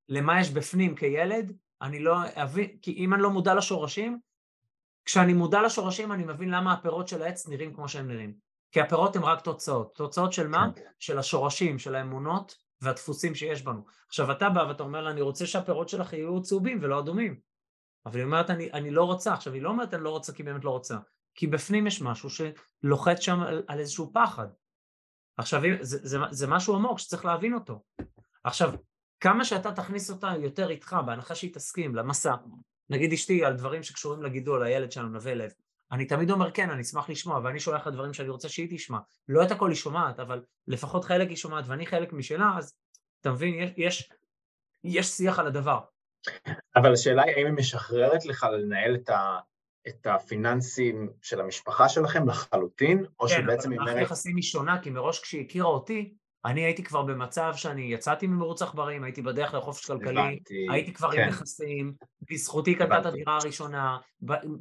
למה 0.08 0.40
יש 0.40 0.50
בפנים 0.50 0.94
כילד, 0.94 1.52
אני 1.82 1.99
לא 1.99 2.16
אבין, 2.34 2.68
כי 2.82 2.92
אם 2.92 3.14
אני 3.14 3.23
לא 3.23 3.30
מודע 3.30 3.54
לשורשים, 3.54 4.18
כשאני 5.04 5.32
מודע 5.32 5.62
לשורשים 5.62 6.12
אני 6.12 6.25
מבין 6.25 6.50
למה 6.50 6.73
הפירות 6.73 7.08
של 7.08 7.23
העץ 7.23 7.49
נראים 7.49 7.75
כמו 7.75 7.88
שהם 7.88 8.08
נראים. 8.08 8.34
כי 8.73 8.80
הפירות 8.80 9.16
הם 9.16 9.25
רק 9.25 9.40
תוצאות. 9.40 9.94
תוצאות 9.94 10.32
של 10.32 10.49
מה? 10.49 10.66
כן. 10.75 10.82
של 10.99 11.18
השורשים, 11.18 11.78
של 11.78 11.94
האמונות 11.94 12.56
והדפוסים 12.80 13.34
שיש 13.34 13.62
בנו. 13.62 13.84
עכשיו 14.08 14.32
אתה 14.32 14.50
בא 14.50 14.61
ואתה 14.68 14.82
אומר 14.82 15.00
לה, 15.00 15.11
אני 15.11 15.20
רוצה 15.20 15.46
שהפירות 15.46 15.88
שלך 15.88 16.12
יהיו 16.12 16.42
צהובים 16.42 16.78
ולא 16.82 16.99
אדומים. 16.99 17.40
אבל 18.06 18.16
היא 18.16 18.25
אומרת, 18.25 18.50
אני, 18.50 18.73
אני 18.73 18.90
לא 18.90 19.04
רוצה. 19.04 19.34
עכשיו, 19.34 19.52
היא 19.52 19.62
לא 19.62 19.68
אומרת, 19.68 19.94
אני 19.94 20.04
לא 20.04 20.11
רוצה 20.11 20.32
כי 20.32 20.42
באמת 20.42 20.64
לא 20.64 20.70
רוצה. 20.70 20.96
כי 21.34 21.46
בפנים 21.46 21.87
יש 21.87 22.02
משהו 22.02 22.28
שלוחץ 22.30 23.20
שם 23.20 23.40
על, 23.40 23.62
על 23.68 23.78
איזשהו 23.78 24.11
פחד. 24.12 24.46
עכשיו, 25.37 25.62
זה, 25.80 25.99
זה, 26.02 26.18
זה 26.30 26.46
משהו 26.46 26.75
עמוק 26.75 26.99
שצריך 26.99 27.25
להבין 27.25 27.54
אותו. 27.54 27.82
עכשיו, 28.45 28.73
כמה 29.21 29.45
שאתה 29.45 29.73
תכניס 29.73 30.11
אותה 30.11 30.33
יותר 30.41 30.71
איתך, 30.71 30.97
בהנחה 31.07 31.35
שהיא 31.35 31.55
תסכים 31.55 31.95
למסע, 31.95 32.35
נגיד 32.91 33.13
אשתי 33.13 33.45
על 33.45 33.57
דברים 33.57 33.83
שקשורים 33.83 34.23
לגידול, 34.23 34.63
הילד 34.63 34.93
שלנו, 34.93 35.09
נווה 35.09 35.35
לב, 35.35 35.51
אני 35.93 36.07
תמיד 36.07 36.31
אומר 36.31 36.51
כן, 36.51 36.71
אני 36.71 36.83
אשמח 36.83 37.11
לשמוע, 37.11 37.41
ואני 37.45 37.61
שולח 37.61 37.87
לה 37.87 37.93
דברים 37.93 38.13
שאני 38.13 38.29
רוצה 38.29 38.49
שהיא 38.49 38.69
תשמע. 38.71 38.99
לא 39.29 39.43
את 39.43 39.51
הכל 39.51 39.69
היא 39.69 39.77
שומעת, 39.77 40.21
אבל 40.21 40.43
לפחות 40.67 41.05
חלק 41.05 41.29
היא 41.29 41.37
שומעת 41.37 41.65
ואני 41.69 41.87
חלק 41.87 42.13
משלה, 42.13 42.51
אז 42.59 42.75
אתה 43.21 43.31
מבין, 43.31 43.55
יש, 43.55 43.73
יש, 43.77 44.13
יש 44.85 45.07
שיח 45.07 45.39
על 45.39 45.47
הדבר. 45.47 45.80
אבל 46.76 46.93
השאלה 46.93 47.23
היא 47.23 47.35
האם 47.37 47.47
היא 47.47 47.54
משחררת 47.54 48.26
לך 48.26 48.47
לנהל 48.52 48.95
את, 48.95 49.09
ה, 49.09 49.39
את 49.89 50.07
הפיננסים 50.07 51.13
של 51.23 51.41
המשפחה 51.41 51.89
שלכם 51.89 52.28
לחלוטין, 52.28 53.04
או 53.21 53.26
כן, 53.28 53.35
שבעצם 53.35 53.71
היא... 53.71 53.78
כן, 53.78 53.83
אבל 53.83 53.93
מערכת 53.93 54.07
יחסים 54.07 54.37
היא 54.37 54.45
שונה, 54.45 54.83
כי 54.83 54.91
מראש 54.91 55.21
כשהיא 55.21 55.45
הכירה 55.45 55.69
אותי, 55.69 56.15
אני 56.45 56.65
הייתי 56.65 56.83
כבר 56.83 57.02
במצב 57.02 57.52
שאני 57.57 57.83
יצאתי 57.83 58.26
ממרוץ 58.26 58.63
עכברים, 58.63 59.04
הייתי 59.04 59.23
בדרך 59.23 59.54
לחופש 59.54 59.87
כלכלי, 59.87 60.41
הייתי 60.71 60.93
כבר 60.93 61.13
כן. 61.13 61.23
עם 61.23 61.28
נכסים, 61.28 61.95
בזכותי 62.30 62.75
קנתה 62.75 63.00
את 63.00 63.07
הדירה 63.07 63.37
הראשונה, 63.37 63.99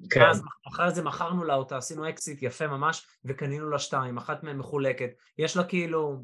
כן. 0.10 0.22
ואז 0.22 0.44
אחרי 0.68 0.92
זה 0.92 1.04
מכרנו 1.04 1.44
לה 1.44 1.56
אותה, 1.56 1.78
עשינו 1.78 2.10
אקזיט 2.10 2.44
יפה 2.44 2.68
ממש, 2.68 3.08
וקנינו 3.26 3.70
לה 3.70 3.80
שתיים, 3.80 4.18
אחת 4.18 4.44
מהן 4.44 4.58
מחולקת, 4.58 5.10
יש 5.38 5.58
לה 5.58 5.64
כאילו, 5.64 6.24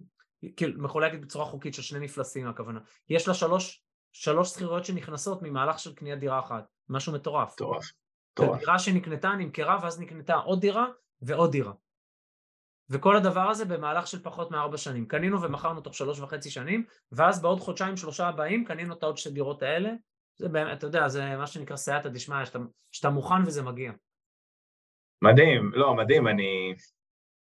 כאילו 0.58 0.84
מחולקת 0.84 1.20
בצורה 1.20 1.46
חוקית 1.46 1.74
של 1.74 1.82
שני 1.82 2.00
מפלסים 2.00 2.48
הכוונה, 2.48 2.80
יש 3.10 3.28
לה 3.28 3.34
שלוש, 3.34 3.84
שלוש 4.12 4.50
שכירויות 4.50 4.86
שנכנסות 4.86 5.42
ממהלך 5.42 5.80
של 5.80 5.94
קניית 5.94 6.20
דירה 6.20 6.40
אחת, 6.40 6.66
משהו 6.90 7.14
מטורף. 7.14 7.54
מטורף. 7.54 8.60
דירה 8.60 8.80
שנקנתה 8.80 9.30
נמכרה 9.30 9.80
ואז 9.82 10.00
נקנתה 10.00 10.34
עוד 10.34 10.62
דירה 10.62 10.86
ועוד 11.22 11.52
דירה. 11.52 11.72
וכל 12.90 13.16
הדבר 13.16 13.50
הזה 13.50 13.66
במהלך 13.66 14.08
של 14.08 14.24
פחות 14.24 14.52
מארבע 14.52 14.78
שנים. 14.78 15.06
קנינו 15.06 15.42
ומכרנו 15.42 15.82
תוך 15.82 15.96
שלוש 15.96 16.20
וחצי 16.20 16.50
שנים, 16.50 16.86
ואז 17.12 17.42
בעוד 17.42 17.60
חודשיים 17.60 17.98
שלושה 17.98 18.28
הבאים 18.28 18.66
קנינו 18.66 18.94
את 18.94 19.04
העוד 19.04 19.18
שתי 19.18 19.30
דירות 19.30 19.64
האלה. 19.64 19.90
זה 20.36 20.50
באמת, 20.50 20.78
אתה 20.78 20.88
יודע, 20.88 21.08
זה 21.08 21.36
מה 21.38 21.48
שנקרא 21.48 21.76
סייעתא 21.76 22.10
דשמיא, 22.10 22.46
שאתה, 22.46 22.60
שאתה 22.92 23.10
מוכן 23.10 23.44
וזה 23.46 23.64
מגיע. 23.64 23.92
מדהים, 25.22 25.72
לא, 25.74 25.96
מדהים, 25.96 26.28
אני... 26.28 26.76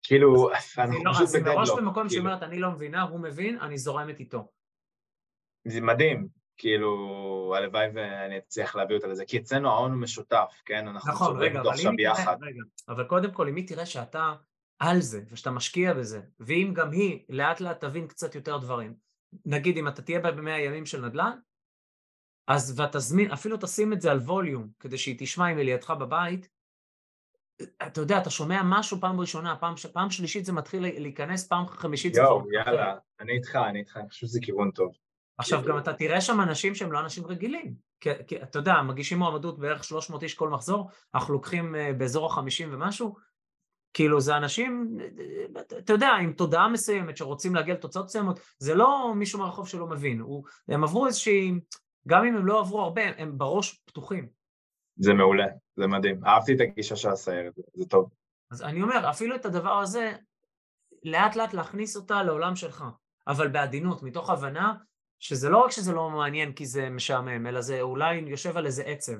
כאילו, 0.02 0.50
אנחנו 0.78 1.04
לא, 1.04 1.12
פשוט 1.12 1.28
בדדלוק. 1.28 1.46
אני 1.46 1.56
מראש 1.56 1.70
במקום 1.70 2.08
כאילו. 2.08 2.10
שאומרת, 2.10 2.42
אני 2.42 2.58
לא 2.58 2.70
מבינה, 2.70 3.02
הוא 3.02 3.20
מבין, 3.20 3.58
אני 3.60 3.78
זורמת 3.78 4.20
איתו. 4.20 4.48
זה 5.64 5.80
מדהים, 5.80 6.28
כאילו, 6.56 7.54
הלוואי 7.56 7.88
ואני 7.94 8.38
אצליח 8.38 8.76
להביא 8.76 8.96
אותה 8.96 9.06
לזה, 9.06 9.24
כי 9.24 9.38
אצלנו 9.38 9.70
ההון 9.70 9.92
הוא 9.92 10.00
משותף, 10.00 10.62
כן? 10.64 10.88
אנחנו 10.88 11.12
נכון, 11.12 11.40
רגע, 11.40 11.60
אבל 11.60 11.70
אם 11.70 11.96
תראה, 11.96 12.34
רגע, 12.40 12.62
אבל 12.88 13.04
קודם 13.04 13.32
כל, 13.32 13.48
אם 13.48 13.56
היא 13.56 13.68
תראה 13.68 13.86
שאתה 13.86 14.34
על 14.78 15.00
זה, 15.00 15.22
ושאתה 15.30 15.50
משקיע 15.50 15.94
בזה, 15.94 16.20
ואם 16.40 16.72
גם 16.76 16.90
היא 16.90 17.24
לאט 17.28 17.60
לאט 17.60 17.80
תבין 17.80 18.06
קצת 18.06 18.34
יותר 18.34 18.58
דברים, 18.58 18.94
נגיד 19.44 19.76
אם 19.76 19.88
אתה 19.88 20.02
תהיה 20.02 20.20
במאה 20.20 20.54
הימים 20.54 20.86
של 20.86 21.06
נדל"ן, 21.06 21.38
אז 22.48 22.80
ותזמין, 22.80 23.30
אפילו 23.30 23.56
תשים 23.60 23.92
את 23.92 24.00
זה 24.00 24.10
על 24.10 24.18
ווליום, 24.18 24.68
כדי 24.80 24.98
שהיא 24.98 25.16
תשמע 25.18 25.52
אם 25.52 25.56
היא 25.56 25.64
לידך 25.64 25.90
בבית, 25.90 26.48
אתה 27.86 28.00
יודע, 28.00 28.18
אתה 28.18 28.30
שומע 28.30 28.60
משהו 28.64 29.00
פעם 29.00 29.20
ראשונה, 29.20 29.56
פעם, 29.56 29.74
פעם 29.92 30.10
שלישית 30.10 30.44
זה 30.44 30.52
מתחיל 30.52 30.82
להיכנס, 30.82 31.48
פעם 31.48 31.66
חמישית 31.66 32.14
זה... 32.14 32.20
יואו, 32.20 32.52
יאללה, 32.52 32.94
אני 33.20 33.32
איתך, 33.32 33.56
אני 33.56 33.78
איתך, 33.78 33.96
אני 33.96 34.08
חושב 34.08 34.26
שזה 34.26 34.40
כיוון 34.42 34.70
טוב. 34.70 34.92
עכשיו 35.38 35.62
גם 35.66 35.78
אתה 35.78 35.92
תראה 35.92 36.20
שם 36.20 36.40
אנשים 36.40 36.74
שהם 36.74 36.92
לא 36.92 37.00
אנשים 37.00 37.26
רגילים, 37.26 37.74
כי, 38.00 38.10
כי 38.26 38.42
אתה 38.42 38.58
יודע, 38.58 38.82
מגישים 38.82 39.18
מועמדות 39.18 39.58
בערך 39.58 39.84
300 39.84 40.22
איש 40.22 40.34
כל 40.34 40.48
מחזור, 40.48 40.90
אנחנו 41.14 41.34
לוקחים 41.34 41.74
אה, 41.74 41.92
באזור 41.92 42.32
ה-50 42.32 42.66
ומשהו, 42.70 43.16
כאילו 43.98 44.20
זה 44.20 44.36
אנשים, 44.36 44.98
אתה 45.78 45.92
יודע, 45.92 46.08
עם 46.08 46.32
תודעה 46.32 46.68
מסוימת 46.68 47.16
שרוצים 47.16 47.54
להגיע 47.54 47.74
לתוצאות 47.74 48.04
מסוימות, 48.04 48.40
זה 48.58 48.74
לא 48.74 49.12
מישהו 49.16 49.38
מהרחוב 49.38 49.68
שלא 49.68 49.86
מבין, 49.86 50.20
הוא, 50.20 50.44
הם 50.68 50.84
עברו 50.84 51.06
איזושהי, 51.06 51.52
גם 52.08 52.24
אם 52.24 52.36
הם 52.36 52.46
לא 52.46 52.60
עברו 52.60 52.80
הרבה, 52.80 53.02
הם 53.16 53.38
בראש 53.38 53.82
פתוחים. 53.84 54.28
זה 54.96 55.14
מעולה, 55.14 55.46
זה 55.76 55.86
מדהים, 55.86 56.24
אהבתי 56.24 56.54
את 56.54 56.60
הגישה 56.60 56.96
של 56.96 57.08
הסיירת, 57.08 57.52
זה 57.74 57.86
טוב. 57.86 58.10
אז 58.50 58.62
אני 58.62 58.82
אומר, 58.82 59.10
אפילו 59.10 59.36
את 59.36 59.46
הדבר 59.46 59.78
הזה, 59.78 60.12
לאט 61.02 61.36
לאט 61.36 61.54
להכניס 61.54 61.96
אותה 61.96 62.22
לעולם 62.22 62.56
שלך, 62.56 62.84
אבל 63.28 63.48
בעדינות, 63.48 64.02
מתוך 64.02 64.30
הבנה 64.30 64.74
שזה 65.18 65.48
לא 65.48 65.64
רק 65.64 65.70
שזה 65.70 65.92
לא 65.92 66.10
מעניין 66.10 66.52
כי 66.52 66.66
זה 66.66 66.90
משעמם, 66.90 67.46
אלא 67.46 67.60
זה 67.60 67.80
אולי 67.80 68.14
יושב 68.14 68.56
על 68.56 68.66
איזה 68.66 68.82
עצב. 68.82 69.18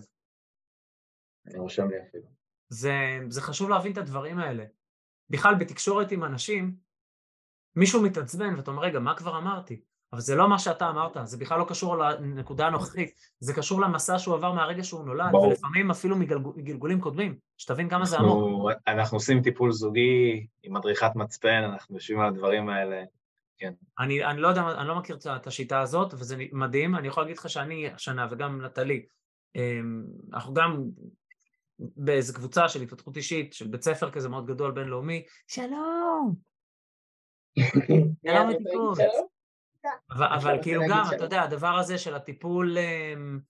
אני 1.46 1.58
רושם 1.58 1.88
לי 1.88 1.96
אפילו. 2.08 2.37
זה, 2.68 3.18
זה 3.28 3.42
חשוב 3.42 3.70
להבין 3.70 3.92
את 3.92 3.98
הדברים 3.98 4.38
האלה. 4.38 4.64
בכלל, 5.30 5.54
בתקשורת 5.54 6.10
עם 6.10 6.24
אנשים, 6.24 6.74
מישהו 7.76 8.02
מתעצבן 8.02 8.54
ואתה 8.56 8.70
אומר, 8.70 8.82
רגע, 8.82 8.98
מה 8.98 9.14
כבר 9.14 9.38
אמרתי? 9.38 9.80
אבל 10.12 10.20
זה 10.20 10.36
לא 10.36 10.48
מה 10.48 10.58
שאתה 10.58 10.90
אמרת, 10.90 11.16
זה 11.24 11.36
בכלל 11.36 11.58
לא 11.58 11.64
קשור 11.68 11.96
לנקודה 11.96 12.66
הנוכחית, 12.66 13.10
זה 13.40 13.54
קשור 13.54 13.80
למסע 13.80 14.18
שהוא 14.18 14.34
עבר 14.34 14.52
מהרגע 14.52 14.84
שהוא 14.84 15.04
נולד, 15.04 15.30
בוא. 15.30 15.46
ולפעמים 15.46 15.90
אפילו 15.90 16.16
מגלגולים 16.16 17.00
קודמים, 17.00 17.38
שתבין 17.56 17.88
כמה 17.88 18.04
זה 18.04 18.18
עמוק. 18.18 18.70
אנחנו 18.86 19.16
עושים 19.16 19.42
טיפול 19.42 19.72
זוגי 19.72 20.46
עם 20.62 20.74
מדריכת 20.74 21.10
מצפן, 21.14 21.62
אנחנו 21.72 21.94
יושבים 21.94 22.20
על 22.20 22.26
הדברים 22.28 22.68
האלה, 22.68 23.04
כן. 23.58 23.72
אני, 23.98 24.24
אני 24.24 24.40
לא 24.40 24.48
יודע, 24.48 24.62
אני 24.78 24.88
לא 24.88 24.98
מכיר 24.98 25.18
את 25.36 25.46
השיטה 25.46 25.80
הזאת, 25.80 26.14
וזה 26.14 26.36
מדהים, 26.52 26.96
אני 26.96 27.08
יכול 27.08 27.22
להגיד 27.22 27.38
לך 27.38 27.50
שאני 27.50 27.90
השנה, 27.90 28.26
וגם 28.30 28.64
נטלי, 28.64 29.06
אמ, 29.56 30.04
אנחנו 30.32 30.54
גם 30.54 30.84
באיזה 31.78 32.34
קבוצה 32.34 32.68
של 32.68 32.82
התפתחות 32.82 33.16
אישית, 33.16 33.52
של 33.52 33.66
בית 33.66 33.82
ספר 33.82 34.10
כזה 34.10 34.28
מאוד 34.28 34.46
גדול 34.46 34.70
בינלאומי, 34.70 35.22
שלום! 35.46 36.34
שלום 38.26 38.48
מתיקות. 38.48 38.98
אבל 40.10 40.58
כאילו 40.62 40.82
גם, 40.90 41.04
אתה 41.16 41.24
יודע, 41.24 41.42
הדבר 41.42 41.78
הזה 41.78 41.98
של 41.98 42.14
הטיפול, 42.14 42.78
אמ, 42.78 43.40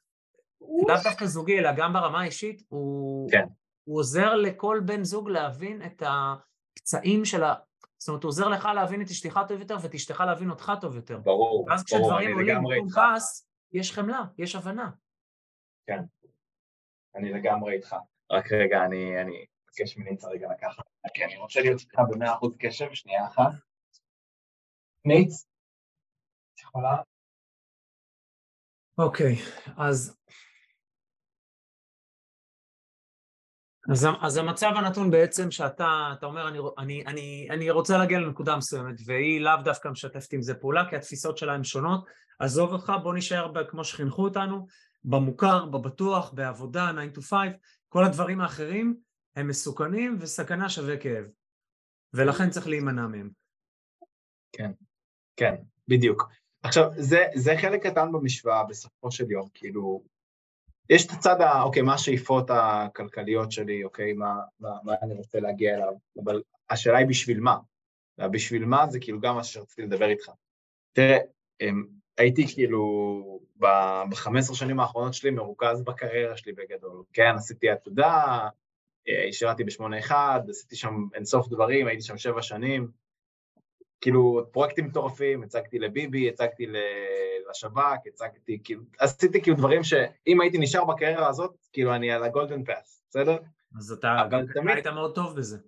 לאו 0.89 0.97
דווקא 1.05 1.27
זוגי, 1.27 1.59
אלא 1.59 1.71
גם 1.77 1.93
ברמה 1.93 2.21
האישית, 2.21 2.63
הוא 2.69 3.31
כן. 3.31 3.45
עוזר 3.89 4.35
לכל 4.35 4.81
בן 4.85 5.05
זוג 5.05 5.31
להבין 5.31 5.83
את 5.87 6.03
הפצעים 6.07 7.25
של 7.25 7.45
ה... 7.45 7.55
זאת 7.99 8.09
אומרת, 8.09 8.23
הוא 8.23 8.29
עוזר 8.29 8.49
לך 8.49 8.69
להבין 8.75 9.03
את 9.03 9.07
אשתך 9.07 9.41
טוב 9.49 9.61
יותר 9.61 9.77
ואת 9.83 9.95
אשתך 9.95 10.21
להבין 10.21 10.51
אותך 10.51 10.73
טוב 10.81 10.97
יותר. 10.97 11.19
ברור, 11.19 11.67
ואז 11.69 11.85
כשדברים 11.85 12.35
עולים 12.35 12.57
במקום 12.57 12.91
כעס, 12.91 13.49
יש 13.73 13.93
חמלה, 13.93 14.25
יש 14.39 14.55
הבנה. 14.55 14.91
כן, 15.87 16.03
אני 17.15 17.33
לגמרי 17.33 17.73
איתך. 17.73 17.97
רק 18.31 18.53
רגע, 18.53 18.85
אני, 18.85 19.23
אני 19.23 19.47
מבקש 19.69 19.97
מניצה 19.97 20.29
רגע 20.29 20.49
לקחת. 20.53 20.85
כן, 21.15 21.25
אני 21.25 21.37
רוצה 21.37 21.61
להיות 21.61 21.81
איתך 21.81 21.99
במאה 22.11 22.35
אחוז 22.35 22.57
קשב, 22.59 22.95
שנייה 22.95 23.27
אחת. 23.27 23.53
ניץ, 25.05 25.47
את 26.55 26.61
יכולה? 26.61 26.97
אוקיי, 28.99 29.35
אז 29.77 30.19
אז, 33.93 34.07
אז 34.21 34.37
המצב 34.37 34.71
הנתון 34.77 35.11
בעצם 35.11 35.51
שאתה 35.51 36.15
אתה 36.19 36.27
אומר 36.27 36.49
אני, 36.49 36.59
אני, 36.79 37.05
אני, 37.07 37.49
אני 37.51 37.71
רוצה 37.71 37.99
להגיע 37.99 38.19
לנקודה 38.19 38.57
מסוימת 38.57 38.95
והיא 39.07 39.41
לאו 39.41 39.57
דווקא 39.65 39.89
משתפת 39.89 40.33
עם 40.33 40.43
זה 40.43 40.55
פעולה 40.55 40.91
כי 40.91 40.97
התפיסות 40.97 41.39
שלה 41.39 41.53
הן 41.53 41.65
שונות 41.65 42.05
עזוב 42.39 42.73
אותך 42.73 42.93
בוא 43.03 43.15
נשאר 43.15 43.53
כמו 43.71 43.85
שחינכו 43.85 44.25
אותנו 44.25 44.67
במוכר, 45.05 45.65
בבטוח, 45.65 46.33
בעבודה, 46.33 46.91
9 47.13 47.21
to 47.21 47.25
5 47.25 47.49
כל 47.89 48.05
הדברים 48.05 48.41
האחרים 48.41 49.01
הם 49.37 49.49
מסוכנים 49.49 50.17
וסכנה 50.21 50.69
שווה 50.69 50.97
כאב 50.97 51.31
ולכן 52.15 52.51
צריך 52.51 52.67
להימנע 52.67 53.07
מהם. 53.07 53.31
כן, 54.53 54.71
כן, 55.37 55.55
בדיוק. 55.89 56.31
עכשיו 56.63 56.91
זה, 56.97 57.25
זה 57.35 57.53
חלק 57.61 57.87
קטן 57.87 58.13
במשוואה 58.13 58.65
בסופו 58.65 59.11
של 59.11 59.31
יום 59.31 59.49
כאילו 59.55 60.05
יש 60.91 61.07
את 61.07 61.11
הצד, 61.13 61.41
ה, 61.41 61.63
אוקיי, 61.63 61.83
מה 61.83 61.95
השאיפות 61.95 62.51
הכלכליות 62.51 63.53
שלי, 63.53 63.85
אוקיי, 63.85 64.13
מה, 64.13 64.35
מה, 64.61 64.71
מה 64.85 64.93
אני 65.03 65.15
רוצה 65.15 65.41
להגיע 65.41 65.75
אליו, 65.75 65.93
אבל 66.25 66.43
השאלה 66.71 66.99
היא 66.99 67.07
בשביל 67.07 67.41
מה, 67.41 67.57
ובשביל 68.19 68.65
מה 68.65 68.87
זה 68.91 69.01
כאילו 69.01 69.21
גם 69.21 69.35
מה 69.35 69.45
שרציתי 69.45 69.83
לדבר 69.83 70.09
איתך. 70.09 70.31
תראה, 70.93 71.19
אמ, 71.61 71.87
הייתי 72.19 72.47
כאילו 72.55 73.41
ב-15 73.57 74.55
שנים 74.55 74.81
האחרונות 74.81 75.15
שלי 75.15 75.31
מרוכז 75.31 75.83
בקריירה 75.83 76.37
שלי 76.37 76.53
בגדול, 76.53 77.03
כן, 77.13 77.35
עשיתי 77.37 77.71
עתודה, 77.71 78.49
אה, 79.09 79.33
שירתי 79.33 79.65
ב-81, 79.65 80.13
עשיתי 80.49 80.77
שם 80.77 80.95
אינסוף 81.15 81.49
דברים, 81.49 81.87
הייתי 81.87 82.03
שם 82.03 82.19
שבע 82.19 82.43
שנים, 82.43 82.89
כאילו 84.01 84.47
פרויקטים 84.53 84.87
מטורפים, 84.87 85.43
הצגתי 85.43 85.79
לביבי, 85.79 86.29
הצגתי 86.29 86.67
לשב"כ, 87.51 88.07
הצגתי, 88.07 88.59
כאילו, 88.65 88.83
עשיתי 88.99 89.43
כאילו 89.43 89.57
דברים 89.57 89.83
שאם 89.83 90.41
הייתי 90.41 90.59
נשאר 90.59 90.85
בקריירה 90.85 91.29
הזאת, 91.29 91.55
כאילו 91.73 91.95
אני 91.95 92.13
על 92.13 92.25
הגולדן 92.25 92.65
פאס, 92.65 93.03
בסדר? 93.11 93.37
אז 93.79 93.93
אתה 93.93 94.27
גם 94.31 94.41
תמיד 94.55 94.75
היית 94.75 94.87
מאוד 94.87 95.15
טוב 95.15 95.37
בזה. 95.37 95.59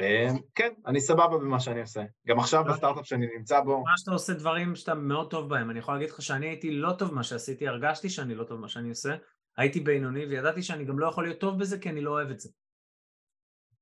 אמ, 0.00 0.36
כן, 0.54 0.72
אני 0.86 1.00
סבבה 1.00 1.38
במה 1.38 1.60
שאני 1.60 1.80
עושה. 1.80 2.02
גם 2.26 2.38
עכשיו. 2.38 2.64
בסטארט-אפ 2.64 3.06
שאני 3.06 3.26
נמצא 3.38 3.60
בו. 3.60 3.84
מה 3.84 3.98
שאתה 3.98 4.10
עושה 4.10 4.32
דברים 4.32 4.76
שאתה 4.76 4.94
מאוד 4.94 5.30
טוב 5.30 5.48
בהם. 5.48 5.70
אני 5.70 5.78
יכול 5.78 5.94
להגיד 5.94 6.10
לך 6.10 6.22
שאני 6.22 6.46
הייתי 6.46 6.70
לא 6.70 6.92
טוב 6.92 7.10
במה 7.10 7.22
שעשיתי, 7.22 7.68
הרגשתי 7.68 8.10
שאני 8.10 8.34
לא 8.34 8.44
טוב 8.44 8.58
במה 8.58 8.68
שאני 8.68 8.88
עושה, 8.88 9.16
הייתי 9.56 9.80
בינוני 9.80 10.26
וידעתי 10.26 10.62
שאני 10.62 10.84
גם 10.84 10.98
לא 10.98 11.06
יכול 11.06 11.24
להיות 11.24 11.40
טוב 11.40 11.58
בזה 11.58 11.78
כי 11.78 11.90
אני 11.90 12.00
לא 12.00 12.10
אוהב 12.10 12.30
את 12.30 12.40
זה. 12.40 12.48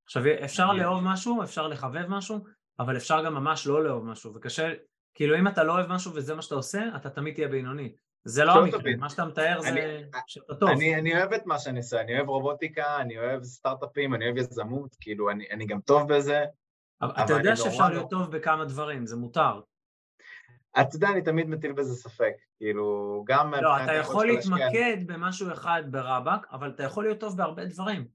עכשיו 0.04 0.22
אפשר 0.44 0.72
לאהוב 0.72 1.00
משהו, 1.02 1.42
אפשר 1.42 1.68
לחבב 1.68 2.06
משהו, 2.08 2.44
אבל 2.78 2.96
אפשר 2.96 3.24
גם 3.24 3.34
ממש 3.34 3.66
לא 3.66 3.84
לאהוב 3.84 4.04
משהו, 4.04 4.34
וקשה, 4.34 4.72
כאילו 5.14 5.38
אם 5.38 5.48
אתה 5.48 5.64
לא 5.64 5.72
אוהב 5.72 5.92
משהו 5.92 6.14
וזה 6.14 6.34
מה 6.34 6.42
שאתה 6.42 6.54
עושה, 6.54 6.82
אתה 6.96 7.10
תמיד 7.10 7.34
תהיה 7.34 7.48
בינוני. 7.48 7.94
זה 8.28 8.44
לא 8.44 8.52
המקרה, 8.52 8.96
מה 8.98 9.10
שאתה 9.10 9.24
מתאר 9.24 9.60
זה 9.60 10.00
שאתה 10.26 10.54
טוב. 10.54 10.68
אני, 10.68 10.94
אני 10.94 11.16
אוהב 11.16 11.32
את 11.32 11.46
מה 11.46 11.58
שאני 11.58 11.78
עושה, 11.78 12.00
אני 12.00 12.16
אוהב 12.16 12.28
רובוטיקה, 12.28 13.00
אני 13.00 13.18
אוהב 13.18 13.42
סטארט-אפים, 13.42 14.14
אני 14.14 14.24
אוהב 14.24 14.36
יזמות, 14.36 14.96
כאילו 15.00 15.30
אני, 15.30 15.44
אני 15.50 15.66
גם 15.66 15.80
טוב 15.80 16.14
בזה. 16.14 16.44
אבל 17.02 17.24
אתה 17.24 17.32
יודע 17.32 17.56
שאפשר 17.56 17.88
להיות 17.88 18.10
טוב 18.10 18.36
בכמה 18.36 18.64
דברים, 18.64 19.06
זה 19.06 19.16
מותר. 19.16 19.60
אתה 20.80 20.96
יודע, 20.96 21.08
אני 21.08 21.22
תמיד 21.22 21.48
מטיל 21.48 21.72
בזה 21.72 21.94
ספק, 21.94 22.32
כאילו, 22.56 23.22
גם... 23.26 23.54
לא, 23.54 23.84
אתה 23.84 23.92
יכול 23.94 24.26
להתמקד 24.26 24.96
במשהו 25.06 25.52
אחד 25.52 25.82
ברבאק, 25.90 26.46
אבל 26.52 26.70
אתה 26.70 26.82
יכול 26.82 27.04
להיות 27.04 27.20
טוב 27.20 27.36
בהרבה 27.36 27.64
דברים. 27.64 28.06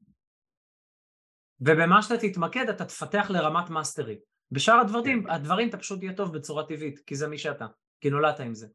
ובמה 1.62 2.02
שאתה 2.02 2.28
תתמקד, 2.28 2.70
אתה 2.70 2.86
תפתח 2.86 3.28
לרמת 3.30 3.70
mastery. 3.70 4.20
בשאר 4.52 4.76
הדברים. 4.76 5.30
הדברים 5.30 5.70
אתה 5.70 5.78
פשוט 5.78 6.00
תהיה 6.00 6.14
טוב 6.14 6.38
בצורה 6.38 6.64
טבעית, 6.64 7.00
כי 7.00 7.16
זה 7.16 7.28
מי 7.28 7.38
שאתה, 7.38 7.66
כי 8.02 8.10
נולדת 8.10 8.40
עם 8.40 8.54
זה. 8.54 8.68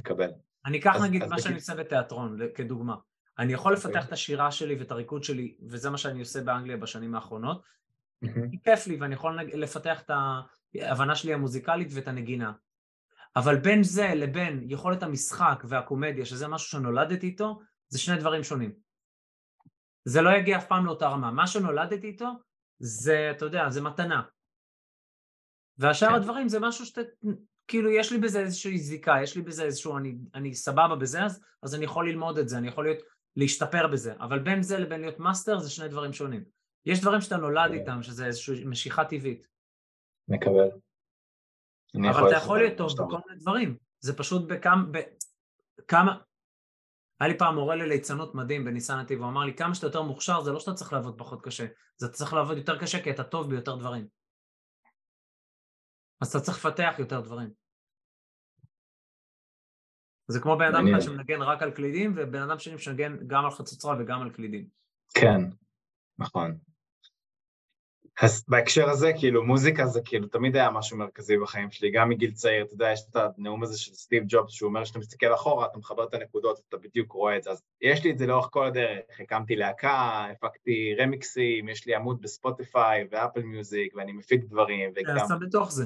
מקבל. 0.00 0.30
אני 0.66 0.78
אקח 0.78 0.96
נגיד 1.02 1.24
מה 1.24 1.40
שאני 1.40 1.54
עושה 1.54 1.74
בתיאטרון, 1.74 2.38
כדוגמה. 2.54 2.94
אני 3.38 3.52
יכול 3.52 3.74
אוקיי. 3.76 3.90
לפתח 3.90 4.06
את 4.06 4.12
השירה 4.12 4.52
שלי 4.52 4.74
ואת 4.74 4.90
הריקוד 4.90 5.24
שלי, 5.24 5.56
וזה 5.68 5.90
מה 5.90 5.98
שאני 5.98 6.20
עושה 6.20 6.40
באנגליה 6.40 6.76
בשנים 6.76 7.14
האחרונות. 7.14 7.62
כיף 8.64 8.86
לי, 8.86 8.96
ואני 8.96 9.14
יכול 9.14 9.42
לפתח 9.42 10.02
את 10.02 10.10
ההבנה 10.74 11.14
שלי 11.14 11.34
המוזיקלית 11.34 11.88
ואת 11.92 12.08
הנגינה. 12.08 12.52
אבל 13.36 13.56
בין 13.56 13.82
זה 13.82 14.12
לבין 14.14 14.64
יכולת 14.68 15.02
המשחק 15.02 15.64
והקומדיה, 15.68 16.24
שזה 16.24 16.48
משהו 16.48 16.68
שנולדתי 16.68 17.26
איתו, 17.26 17.60
זה 17.88 17.98
שני 17.98 18.16
דברים 18.16 18.44
שונים. 18.44 18.72
זה 20.04 20.22
לא 20.22 20.30
יגיע 20.30 20.58
אף 20.58 20.66
פעם 20.66 20.86
לאותה 20.86 21.08
רמה. 21.08 21.30
מה 21.30 21.46
שנולדתי 21.46 22.06
איתו, 22.06 22.30
זה, 22.78 23.30
אתה 23.30 23.44
יודע, 23.44 23.70
זה 23.70 23.80
מתנה. 23.80 24.22
והשאר 25.78 26.08
כן. 26.08 26.14
הדברים 26.14 26.48
זה 26.48 26.60
משהו 26.60 26.86
שאתה, 26.86 27.00
כאילו 27.70 27.90
יש 27.90 28.12
לי 28.12 28.18
בזה 28.18 28.40
איזושהי 28.40 28.78
זיקה, 28.78 29.14
יש 29.22 29.36
לי 29.36 29.42
בזה 29.42 29.64
איזשהו, 29.64 29.96
אני, 29.96 30.14
אני 30.34 30.54
סבבה 30.54 30.96
בזה, 30.96 31.24
אז, 31.24 31.44
אז 31.62 31.74
אני 31.74 31.84
יכול 31.84 32.08
ללמוד 32.08 32.38
את 32.38 32.48
זה, 32.48 32.58
אני 32.58 32.68
יכול 32.68 32.84
להיות, 32.84 32.98
להשתפר 33.36 33.86
בזה, 33.86 34.14
אבל 34.20 34.38
בין 34.38 34.62
זה 34.62 34.78
לבין 34.78 35.00
להיות 35.00 35.18
master 35.18 35.58
זה 35.58 35.70
שני 35.70 35.88
דברים 35.88 36.12
שונים. 36.12 36.44
יש 36.86 37.00
דברים 37.00 37.20
שאתה 37.20 37.36
נולד 37.36 37.70
כן. 37.70 37.78
איתם, 37.78 38.02
שזה 38.02 38.26
איזושהי 38.26 38.64
משיכה 38.64 39.04
טבעית. 39.04 39.46
מקבל. 40.28 40.68
אבל 42.10 42.28
אתה 42.28 42.36
יכול 42.36 42.58
להיות 42.58 42.78
טוב 42.78 42.92
בכל 42.92 43.18
מיני 43.28 43.40
דברים, 43.40 43.76
זה 44.00 44.16
פשוט 44.16 44.48
בכמה, 44.48 44.82
בכמה, 45.78 46.18
היה 47.20 47.28
לי 47.28 47.38
פעם 47.38 47.54
מורה 47.54 47.76
לליצנות 47.76 48.34
מדהים 48.34 48.64
בניסן 48.64 48.98
נתיב, 48.98 49.20
הוא 49.20 49.28
אמר 49.28 49.44
לי 49.44 49.54
כמה 49.54 49.74
שאתה 49.74 49.86
יותר 49.86 50.02
מוכשר 50.02 50.40
זה 50.40 50.52
לא 50.52 50.60
שאתה 50.60 50.74
צריך 50.74 50.92
לעבוד 50.92 51.18
פחות 51.18 51.42
קשה, 51.42 51.66
זה 51.96 52.06
אתה 52.06 52.14
צריך 52.14 52.32
לעבוד 52.32 52.56
יותר 52.56 52.78
קשה 52.78 53.02
כי 53.02 53.10
אתה 53.10 53.24
טוב 53.24 53.50
ביותר 53.50 53.76
דברים. 53.76 54.06
אז 56.20 56.28
אתה 56.28 56.40
צריך 56.40 56.58
לפתח 56.58 56.94
יותר 56.98 57.20
דברים. 57.20 57.59
זה 60.30 60.40
כמו 60.40 60.58
בן 60.58 60.74
אדם 60.74 60.88
אחד 60.88 61.00
שמנגן 61.00 61.42
רק 61.42 61.62
על 61.62 61.70
קלידים 61.70 62.12
ובן 62.16 62.42
אדם 62.42 62.58
שני 62.58 62.78
שמנגן 62.78 63.16
גם 63.26 63.44
על 63.44 63.50
חצוצרה 63.50 63.96
וגם 63.98 64.22
על 64.22 64.30
קלידים. 64.30 64.64
כן, 65.14 65.40
נכון. 66.18 66.56
אז 68.22 68.44
בהקשר 68.48 68.90
הזה, 68.90 69.12
כאילו, 69.18 69.44
מוזיקה 69.44 69.86
זה 69.86 70.00
כאילו 70.04 70.26
תמיד 70.26 70.56
היה 70.56 70.70
משהו 70.70 70.96
מרכזי 70.96 71.38
בחיים 71.38 71.70
שלי, 71.70 71.90
גם 71.90 72.08
מגיל 72.08 72.30
צעיר, 72.30 72.64
אתה 72.64 72.74
יודע, 72.74 72.90
יש 72.92 73.00
את 73.10 73.16
הנאום 73.16 73.62
הזה 73.62 73.78
של 73.78 73.94
סטיב 73.94 74.24
ג'ובס, 74.28 74.52
שהוא 74.52 74.68
אומר 74.68 74.84
שאתה 74.84 74.98
מסתכל 74.98 75.34
אחורה, 75.34 75.66
אתה 75.66 75.78
מחבר 75.78 76.04
את 76.04 76.14
הנקודות, 76.14 76.60
אתה 76.68 76.76
בדיוק 76.76 77.12
רואה 77.12 77.36
את 77.36 77.42
זה, 77.42 77.50
אז 77.50 77.62
יש 77.80 78.04
לי 78.04 78.10
את 78.10 78.18
זה 78.18 78.26
לאורך 78.26 78.48
כל 78.50 78.66
הדרך, 78.66 79.20
הקמתי 79.20 79.56
להקה, 79.56 80.26
הפקתי 80.32 80.94
רמיקסים, 80.98 81.68
יש 81.68 81.86
לי 81.86 81.94
עמוד 81.94 82.22
בספוטיפיי 82.22 83.06
ואפל 83.10 83.42
מיוזיק, 83.42 83.96
ואני 83.96 84.12
מפיק 84.12 84.44
דברים, 84.44 84.90
וגם... 84.96 85.16
אתה 85.26 85.34
בתוך 85.40 85.72
זה. 85.72 85.84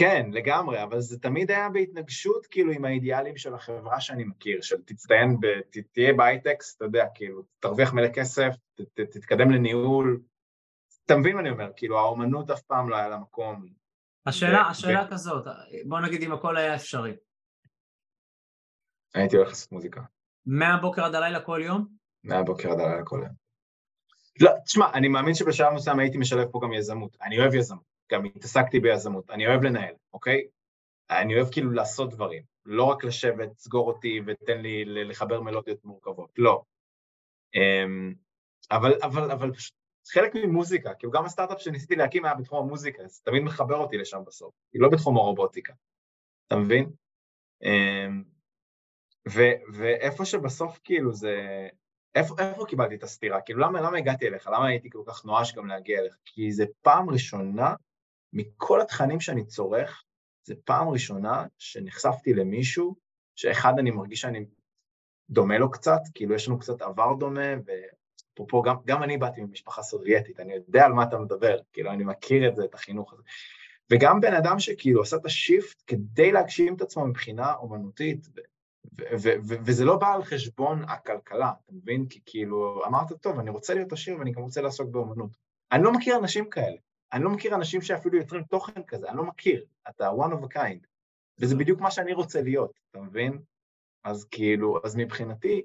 כן, 0.00 0.30
לגמרי, 0.32 0.82
אבל 0.82 1.00
זה 1.00 1.18
תמיד 1.18 1.50
היה 1.50 1.68
בהתנגשות 1.68 2.46
כאילו 2.46 2.72
עם 2.72 2.84
האידיאלים 2.84 3.36
של 3.36 3.54
החברה 3.54 4.00
שאני 4.00 4.24
מכיר, 4.24 4.60
של 4.60 4.82
תצטיין, 4.82 5.40
ב, 5.40 5.46
תהיה 5.92 6.12
בהייטקס, 6.12 6.76
אתה 6.76 6.84
יודע, 6.84 7.06
כאילו, 7.14 7.42
תרוויח 7.58 7.92
מלא 7.92 8.08
כסף, 8.08 8.54
ת, 8.74 8.80
ת, 8.80 9.00
תתקדם 9.00 9.50
לניהול, 9.50 10.20
אתה 11.06 11.16
מבין 11.16 11.34
מה 11.34 11.40
אני 11.40 11.50
אומר, 11.50 11.70
כאילו 11.76 11.98
האומנות 11.98 12.50
אף 12.50 12.62
פעם 12.62 12.90
לא 12.90 12.96
היה 12.96 13.08
לה 13.08 13.16
מקום. 13.16 13.66
השאלה, 14.26 14.62
ו... 14.66 14.70
השאלה 14.70 15.04
ו... 15.08 15.10
כזאת, 15.12 15.44
בוא 15.84 16.00
נגיד 16.00 16.22
אם 16.22 16.32
הכל 16.32 16.56
היה 16.56 16.74
אפשרי. 16.74 17.16
הייתי 19.14 19.36
הולך 19.36 19.48
לעשות 19.48 19.72
מוזיקה. 19.72 20.00
מהבוקר 20.46 21.04
עד 21.04 21.14
הלילה 21.14 21.40
כל 21.40 21.60
יום? 21.64 21.86
מהבוקר 22.24 22.72
עד 22.72 22.80
הלילה 22.80 23.04
כל 23.04 23.20
יום. 23.24 23.34
לא, 24.40 24.50
תשמע, 24.64 24.90
אני 24.94 25.08
מאמין 25.08 25.34
שבשלב 25.34 25.72
מסוים 25.72 25.98
הייתי 25.98 26.18
משלב 26.18 26.48
פה 26.50 26.60
גם 26.62 26.72
יזמות. 26.72 27.16
אני 27.22 27.38
אוהב 27.38 27.54
יזמות, 27.54 27.89
גם 28.10 28.24
התעסקתי 28.24 28.80
ביזמות, 28.80 29.30
אני 29.30 29.46
אוהב 29.46 29.62
לנהל, 29.62 29.94
אוקיי? 30.12 30.46
אני 31.10 31.34
אוהב 31.34 31.52
כאילו 31.52 31.70
לעשות 31.70 32.10
דברים, 32.10 32.42
לא 32.64 32.84
רק 32.84 33.04
לשבת, 33.04 33.58
סגור 33.58 33.88
אותי 33.88 34.20
ותן 34.26 34.60
לי 34.60 34.84
לחבר 34.84 35.40
מלודיות 35.40 35.84
מורכבות, 35.84 36.30
לא. 36.38 36.62
אמ, 37.54 38.14
אבל, 38.70 38.92
אבל, 39.02 39.30
אבל 39.30 39.54
פשוט 39.54 39.74
חלק 40.12 40.34
ממוזיקה, 40.34 40.94
כאילו 40.94 41.12
גם 41.12 41.24
הסטארט-אפ 41.24 41.60
שניסיתי 41.60 41.96
להקים 41.96 42.24
היה 42.24 42.34
בתחום 42.34 42.66
המוזיקה, 42.66 43.06
זה 43.06 43.20
תמיד 43.24 43.42
מחבר 43.42 43.76
אותי 43.76 43.96
לשם 43.96 44.22
בסוף, 44.26 44.54
היא 44.72 44.82
לא 44.82 44.88
בתחום 44.88 45.16
הרובוטיקה, 45.16 45.72
אתה 46.46 46.56
מבין? 46.56 46.90
אמ, 47.62 48.24
ו- 49.28 49.72
ואיפה 49.72 50.24
שבסוף 50.24 50.80
כאילו 50.84 51.12
זה, 51.12 51.68
איפה, 52.14 52.34
איפה 52.38 52.66
קיבלתי 52.66 52.94
את 52.94 53.02
הסתירה? 53.02 53.40
כאילו 53.40 53.60
למה, 53.60 53.80
למה 53.80 53.98
הגעתי 53.98 54.28
אליך? 54.28 54.46
למה 54.46 54.66
הייתי 54.66 54.90
כל 54.90 55.02
כך 55.06 55.24
נואש 55.24 55.54
גם 55.54 55.66
להגיע 55.66 56.00
אליך? 56.00 56.16
כי 56.24 56.52
זה 56.52 56.64
פעם 56.82 57.10
ראשונה 57.10 57.74
מכל 58.32 58.80
התכנים 58.80 59.20
שאני 59.20 59.44
צורך, 59.44 60.02
זה 60.44 60.54
פעם 60.64 60.88
ראשונה 60.88 61.46
שנחשפתי 61.58 62.34
למישהו 62.34 62.96
שאחד 63.36 63.78
אני 63.78 63.90
מרגיש 63.90 64.20
שאני 64.20 64.44
דומה 65.30 65.58
לו 65.58 65.70
קצת, 65.70 66.00
כאילו 66.14 66.34
יש 66.34 66.48
לנו 66.48 66.58
קצת 66.58 66.82
עבר 66.82 67.14
דומה, 67.14 67.54
אפרופו, 68.34 68.62
גם, 68.62 68.76
גם 68.84 69.02
אני 69.02 69.18
באתי 69.18 69.40
ממשפחה 69.40 69.82
סובייטית, 69.82 70.40
אני 70.40 70.54
יודע 70.54 70.84
על 70.84 70.92
מה 70.92 71.02
אתה 71.02 71.18
מדבר, 71.18 71.58
כאילו, 71.72 71.90
אני 71.90 72.04
מכיר 72.04 72.48
את 72.48 72.56
זה, 72.56 72.64
את 72.64 72.74
החינוך 72.74 73.12
הזה. 73.12 73.22
וגם 73.90 74.20
בן 74.20 74.34
אדם 74.34 74.58
שכאילו 74.58 75.02
עשה 75.02 75.16
את 75.16 75.26
השיפט 75.26 75.82
כדי 75.86 76.32
להגשים 76.32 76.74
את 76.74 76.80
עצמו 76.80 77.06
מבחינה 77.06 77.54
אומנותית, 77.54 78.28
וזה 79.64 79.84
לא 79.84 79.96
בא 79.96 80.14
על 80.14 80.24
חשבון 80.24 80.84
הכלכלה, 80.84 81.52
אתה 81.64 81.72
מבין? 81.72 82.06
כי 82.06 82.20
כאילו, 82.26 82.86
אמרת, 82.86 83.12
טוב, 83.12 83.38
אני 83.38 83.50
רוצה 83.50 83.74
להיות 83.74 83.92
עשיר 83.92 84.18
ואני 84.18 84.32
גם 84.32 84.42
רוצה 84.42 84.60
לעסוק 84.60 84.90
באומנות. 84.90 85.30
אני 85.72 85.82
לא 85.82 85.92
מכיר 85.92 86.16
אנשים 86.16 86.50
כאלה. 86.50 86.76
אני 87.12 87.24
לא 87.24 87.30
מכיר 87.30 87.54
אנשים 87.54 87.82
שאפילו 87.82 88.18
יוצרים 88.18 88.44
תוכן 88.44 88.82
כזה, 88.82 89.08
אני 89.08 89.16
לא 89.16 89.24
מכיר. 89.24 89.64
אתה 89.88 90.10
one 90.10 90.32
of 90.32 90.44
a 90.44 90.56
kind. 90.56 90.86
וזה 91.38 91.56
בדיוק 91.56 91.80
מה 91.80 91.90
שאני 91.90 92.12
רוצה 92.12 92.42
להיות, 92.42 92.80
אתה 92.90 93.00
מבין? 93.00 93.42
אז 94.04 94.24
כאילו, 94.24 94.80
אז 94.84 94.96
מבחינתי, 94.96 95.62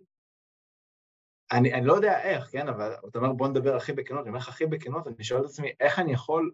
אני, 1.52 1.74
אני 1.74 1.86
לא 1.86 1.94
יודע 1.94 2.22
איך, 2.22 2.52
כן, 2.52 2.68
אבל 2.68 2.96
אתה 3.10 3.20
אומר 3.20 3.34
בוא 3.34 3.48
נדבר 3.48 3.76
הכי 3.76 3.94
בכנות, 3.94 4.22
אני 4.22 4.30
אומר 4.30 4.40
לך 4.40 4.48
הכי 4.48 4.66
בכנות, 4.66 5.08
אני 5.08 5.24
שואל 5.24 5.42
את 5.42 5.46
עצמי 5.46 5.72
איך 5.80 6.00
אני 6.00 6.14
יכול 6.14 6.52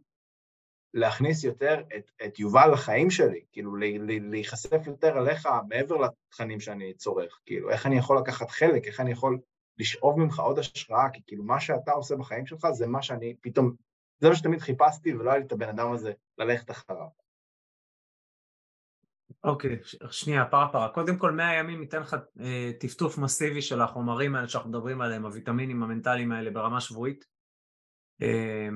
להכניס 0.93 1.43
יותר 1.43 1.83
את, 1.97 2.11
את 2.25 2.39
יובל 2.39 2.69
לחיים 2.73 3.09
שלי, 3.09 3.43
כאילו 3.51 3.75
להיחשף 4.21 4.87
יותר 4.87 5.17
אליך 5.17 5.49
מעבר 5.69 5.97
לתכנים 5.97 6.59
שאני 6.59 6.93
צורך, 6.93 7.39
כאילו 7.45 7.69
איך 7.69 7.85
אני 7.85 7.97
יכול 7.97 8.17
לקחת 8.17 8.49
חלק, 8.49 8.87
איך 8.87 8.99
אני 8.99 9.11
יכול 9.11 9.39
לשאוב 9.77 10.19
ממך 10.19 10.39
עוד 10.39 10.59
השראה, 10.59 11.09
כי 11.09 11.21
כאילו 11.27 11.43
מה 11.43 11.59
שאתה 11.59 11.91
עושה 11.91 12.15
בחיים 12.15 12.45
שלך 12.45 12.67
זה 12.71 12.87
מה 12.87 13.01
שאני 13.01 13.35
פתאום, 13.41 13.75
זה 14.21 14.29
מה 14.29 14.35
שתמיד 14.35 14.59
חיפשתי 14.59 15.15
ולא 15.15 15.29
היה 15.29 15.39
לי 15.39 15.45
את 15.45 15.51
הבן 15.51 15.69
אדם 15.69 15.93
הזה 15.93 16.13
ללכת 16.37 16.71
אחריו. 16.71 17.07
אוקיי, 19.43 19.79
okay, 19.81 20.11
שנייה, 20.11 20.45
פרה 20.45 20.71
פרה. 20.71 20.89
קודם 20.89 21.17
כל, 21.17 21.31
100 21.31 21.53
ימים 21.53 21.79
ניתן 21.79 22.01
לך 22.01 22.15
אה, 22.39 22.71
טפטוף 22.79 23.17
מסיבי 23.17 23.61
של 23.61 23.81
החומרים 23.81 24.35
האלה 24.35 24.47
שאנחנו 24.47 24.69
מדברים 24.69 25.01
עליהם, 25.01 25.25
הוויטמינים 25.25 25.83
המנטליים 25.83 26.31
האלה 26.31 26.51
ברמה 26.51 26.81
שבועית. 26.81 27.25
אה, 28.21 28.69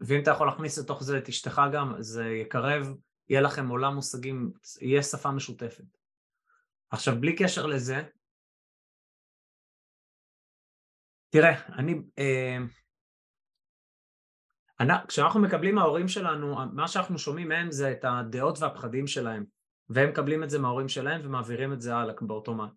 ואם 0.00 0.22
אתה 0.22 0.30
יכול 0.30 0.46
להכניס 0.46 0.78
לתוך 0.78 1.02
זה 1.02 1.18
את 1.18 1.28
אשתך 1.28 1.62
גם, 1.72 1.94
זה 1.98 2.24
יקרב, 2.28 2.86
יהיה 3.28 3.40
לכם 3.40 3.68
עולם 3.68 3.94
מושגים, 3.94 4.52
יהיה 4.80 5.02
שפה 5.02 5.30
משותפת. 5.30 5.84
עכשיו, 6.90 7.14
בלי 7.20 7.36
קשר 7.36 7.66
לזה, 7.66 8.02
תראה, 11.30 11.68
אני... 11.78 11.94
אה, 12.18 12.58
כשאנחנו 15.08 15.40
מקבלים 15.40 15.74
מההורים 15.74 16.08
שלנו, 16.08 16.56
מה 16.72 16.88
שאנחנו 16.88 17.18
שומעים 17.18 17.48
מהם 17.48 17.70
זה 17.70 17.92
את 17.92 18.04
הדעות 18.04 18.58
והפחדים 18.58 19.06
שלהם. 19.06 19.44
והם 19.88 20.08
מקבלים 20.08 20.42
את 20.42 20.50
זה 20.50 20.58
מההורים 20.58 20.88
שלהם 20.88 21.20
ומעבירים 21.24 21.72
את 21.72 21.80
זה 21.80 21.96
הלאה 21.96 22.14
באוטומט. 22.20 22.70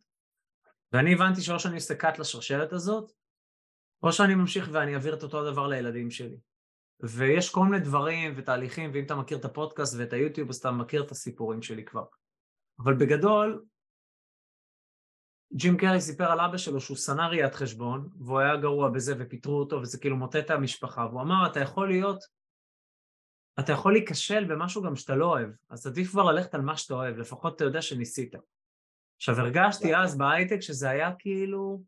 ואני 0.93 1.13
הבנתי 1.13 1.41
שאו 1.41 1.59
שאני 1.59 1.75
עושה 1.75 1.95
קאט 1.95 2.19
לשרשרת 2.19 2.73
הזאת, 2.73 3.11
או 4.03 4.11
שאני 4.11 4.35
ממשיך 4.35 4.69
ואני 4.71 4.95
אעביר 4.95 5.13
את 5.13 5.23
אותו 5.23 5.47
הדבר 5.47 5.67
לילדים 5.67 6.11
שלי. 6.11 6.37
ויש 6.99 7.49
כל 7.49 7.65
מיני 7.65 7.79
דברים 7.79 8.33
ותהליכים, 8.35 8.91
ואם 8.93 9.03
אתה 9.03 9.15
מכיר 9.15 9.37
את 9.37 9.45
הפודקאסט 9.45 9.95
ואת 9.99 10.13
היוטיוב, 10.13 10.49
אז 10.49 10.55
אתה 10.55 10.71
מכיר 10.71 11.03
את 11.03 11.11
הסיפורים 11.11 11.61
שלי 11.61 11.85
כבר. 11.85 12.05
אבל 12.79 12.93
בגדול, 12.93 13.65
ג'ים 15.53 15.77
קרי 15.77 16.01
סיפר 16.01 16.31
על 16.31 16.39
אבא 16.39 16.57
שלו 16.57 16.81
שהוא 16.81 16.97
שנא 16.97 17.21
ראיית 17.21 17.55
חשבון, 17.55 18.09
והוא 18.19 18.39
היה 18.39 18.55
גרוע 18.55 18.89
בזה 18.89 19.13
ופיטרו 19.19 19.59
אותו, 19.59 19.81
וזה 19.81 19.97
כאילו 19.97 20.17
מוטט 20.17 20.35
את 20.35 20.49
המשפחה, 20.49 21.05
והוא 21.05 21.21
אמר, 21.21 21.47
אתה 21.51 21.59
יכול 21.59 21.87
להיות 21.87 22.23
אתה 23.59 23.71
יכול 23.71 23.93
להיכשל 23.93 24.43
במשהו 24.43 24.81
גם 24.81 24.95
שאתה 24.95 25.15
לא 25.15 25.25
אוהב, 25.25 25.49
אז 25.69 25.87
עדיף 25.87 26.09
כבר 26.09 26.23
ללכת 26.23 26.55
על 26.55 26.61
מה 26.61 26.77
שאתה 26.77 26.93
אוהב, 26.93 27.17
לפחות 27.17 27.55
אתה 27.55 27.63
יודע 27.63 27.81
שניסית. 27.81 28.35
עכשיו 29.17 29.39
הרגשתי 29.39 29.95
אז 29.95 30.17
בהייטק 30.17 30.59
שזה 30.59 30.89
היה 30.89 31.11
כאילו, 31.19 31.81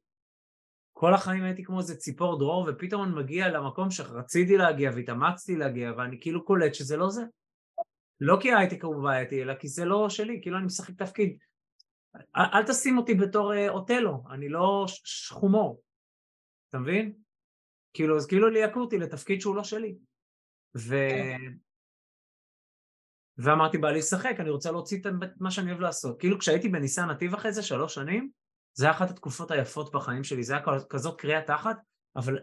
כל 0.93 1.13
החיים 1.13 1.43
הייתי 1.43 1.63
כמו 1.63 1.79
איזה 1.79 1.95
ציפור 1.95 2.39
דרור, 2.39 2.67
ופתאום 2.69 3.03
אני 3.03 3.11
מגיע 3.15 3.49
למקום 3.49 3.91
שרציתי 3.91 4.57
להגיע 4.57 4.91
והתאמצתי 4.95 5.55
להגיע, 5.55 5.91
ואני 5.97 6.17
כאילו 6.21 6.45
קולט 6.45 6.73
שזה 6.73 6.97
לא 6.97 7.09
זה. 7.09 7.23
לא 8.21 8.37
כי 8.41 8.51
ההייטק 8.51 8.83
הוא 8.83 9.03
בעייתי, 9.03 9.43
אלא 9.43 9.53
כי 9.55 9.67
זה 9.67 9.85
לא 9.85 10.09
שלי, 10.09 10.39
כאילו 10.41 10.57
אני 10.57 10.65
משחק 10.65 10.95
תפקיד. 10.97 11.37
אל, 12.35 12.63
תשים 12.67 12.97
אותי 12.97 13.13
בתור 13.13 13.53
אה, 13.53 13.69
אוטלו, 13.69 14.23
אני 14.31 14.49
לא 14.49 14.85
חומור, 15.29 15.81
אתה 16.69 16.79
מבין? 16.79 17.13
כאילו, 17.93 18.17
אז 18.17 18.27
כאילו 18.27 18.49
ליהקו 18.49 18.79
אותי 18.79 18.97
לתפקיד 18.97 19.41
שהוא 19.41 19.55
לא 19.55 19.63
שלי. 19.63 19.95
ו... 20.77 20.95
כן. 21.09 21.53
ואמרתי, 23.37 23.77
בא 23.77 23.91
לי 23.91 23.99
לשחק, 23.99 24.35
אני 24.39 24.49
רוצה 24.49 24.71
להוציא 24.71 24.99
את 24.99 25.05
מה 25.39 25.51
שאני 25.51 25.71
אוהב 25.71 25.81
לעשות. 25.81 26.19
כאילו 26.19 26.39
כשהייתי 26.39 26.69
בניסן 26.69 27.09
נתיב 27.09 27.33
אחרי 27.33 27.53
זה, 27.53 27.63
שלוש 27.63 27.95
שנים, 27.95 28.29
זה 28.73 28.85
היה 28.85 28.91
אחת 28.91 29.09
התקופות 29.09 29.51
היפות 29.51 29.93
בחיים 29.93 30.23
שלי, 30.23 30.43
זה 30.43 30.53
היה 30.53 30.63
כזאת 30.89 31.19
קריאה 31.19 31.41
תחת, 31.41 31.77
אבל 32.15 32.39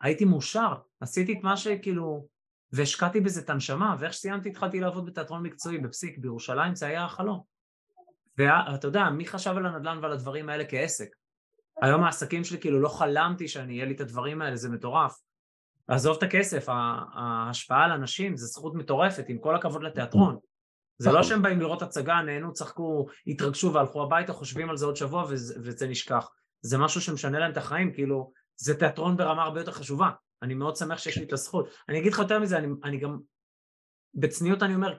הייתי 0.00 0.24
מאושר, 0.24 0.74
עשיתי 1.00 1.32
את 1.32 1.38
מה 1.42 1.56
שכאילו, 1.56 2.28
והשקעתי 2.72 3.20
בזה 3.20 3.40
את 3.40 3.50
הנשמה, 3.50 3.96
ואיך 3.98 4.12
שסיימתי 4.12 4.48
התחלתי 4.48 4.80
לעבוד 4.80 5.06
בתיאטרון 5.06 5.42
מקצועי 5.42 5.78
בפסיק 5.78 6.18
בירושלים, 6.18 6.74
זה 6.74 6.86
היה 6.86 7.04
החלום. 7.04 7.51
ואתה 8.38 8.86
יודע, 8.86 9.10
מי 9.10 9.26
חשב 9.26 9.54
על 9.56 9.66
הנדל"ן 9.66 9.98
ועל 10.02 10.12
הדברים 10.12 10.48
האלה 10.48 10.64
כעסק? 10.64 11.08
היום 11.82 12.04
העסקים 12.04 12.44
שלי, 12.44 12.60
כאילו 12.60 12.80
לא 12.80 12.88
חלמתי 12.88 13.48
שאני, 13.48 13.74
יהיה 13.74 13.84
לי 13.84 13.94
את 13.94 14.00
הדברים 14.00 14.42
האלה, 14.42 14.56
זה 14.56 14.68
מטורף. 14.68 15.18
עזוב 15.88 16.16
את 16.16 16.22
הכסף, 16.22 16.66
ההשפעה 17.14 17.84
על 17.84 17.90
אנשים 17.90 18.36
זה 18.36 18.46
זכות 18.46 18.74
מטורפת, 18.74 19.24
עם 19.28 19.38
כל 19.38 19.56
הכבוד 19.56 19.82
לתיאטרון. 19.82 20.38
זה 20.98 21.12
לא. 21.12 21.22
שהם 21.22 21.42
באים 21.42 21.60
לראות 21.60 21.82
הצגה, 21.82 22.22
נהנו, 22.22 22.52
צחקו, 22.52 23.06
התרגשו 23.26 23.72
והלכו 23.72 24.02
הביתה, 24.02 24.32
חושבים 24.32 24.70
על 24.70 24.76
זה 24.76 24.86
עוד 24.86 24.96
שבוע 24.96 25.24
וזה 25.28 25.88
נשכח. 25.88 26.28
זה 26.60 26.78
משהו 26.78 27.00
שמשנה 27.00 27.38
להם 27.38 27.52
את 27.52 27.56
החיים, 27.56 27.92
כאילו, 27.92 28.32
זה 28.56 28.78
תיאטרון 28.78 29.16
ברמה 29.16 29.42
הרבה 29.42 29.60
יותר 29.60 29.72
חשובה. 29.72 30.10
אני 30.42 30.54
מאוד 30.54 30.76
שמח 30.76 30.98
שיש 30.98 31.18
לי 31.18 31.24
את 31.24 31.32
הזכות. 31.32 31.68
אני 31.88 31.98
אגיד 31.98 32.12
לך 32.12 32.18
יותר 32.18 32.38
מזה, 32.38 32.58
אני, 32.58 32.66
אני 32.84 32.98
גם, 32.98 33.18
בצניעות 34.14 34.62
אני 34.62 34.74
אומר, 34.74 34.98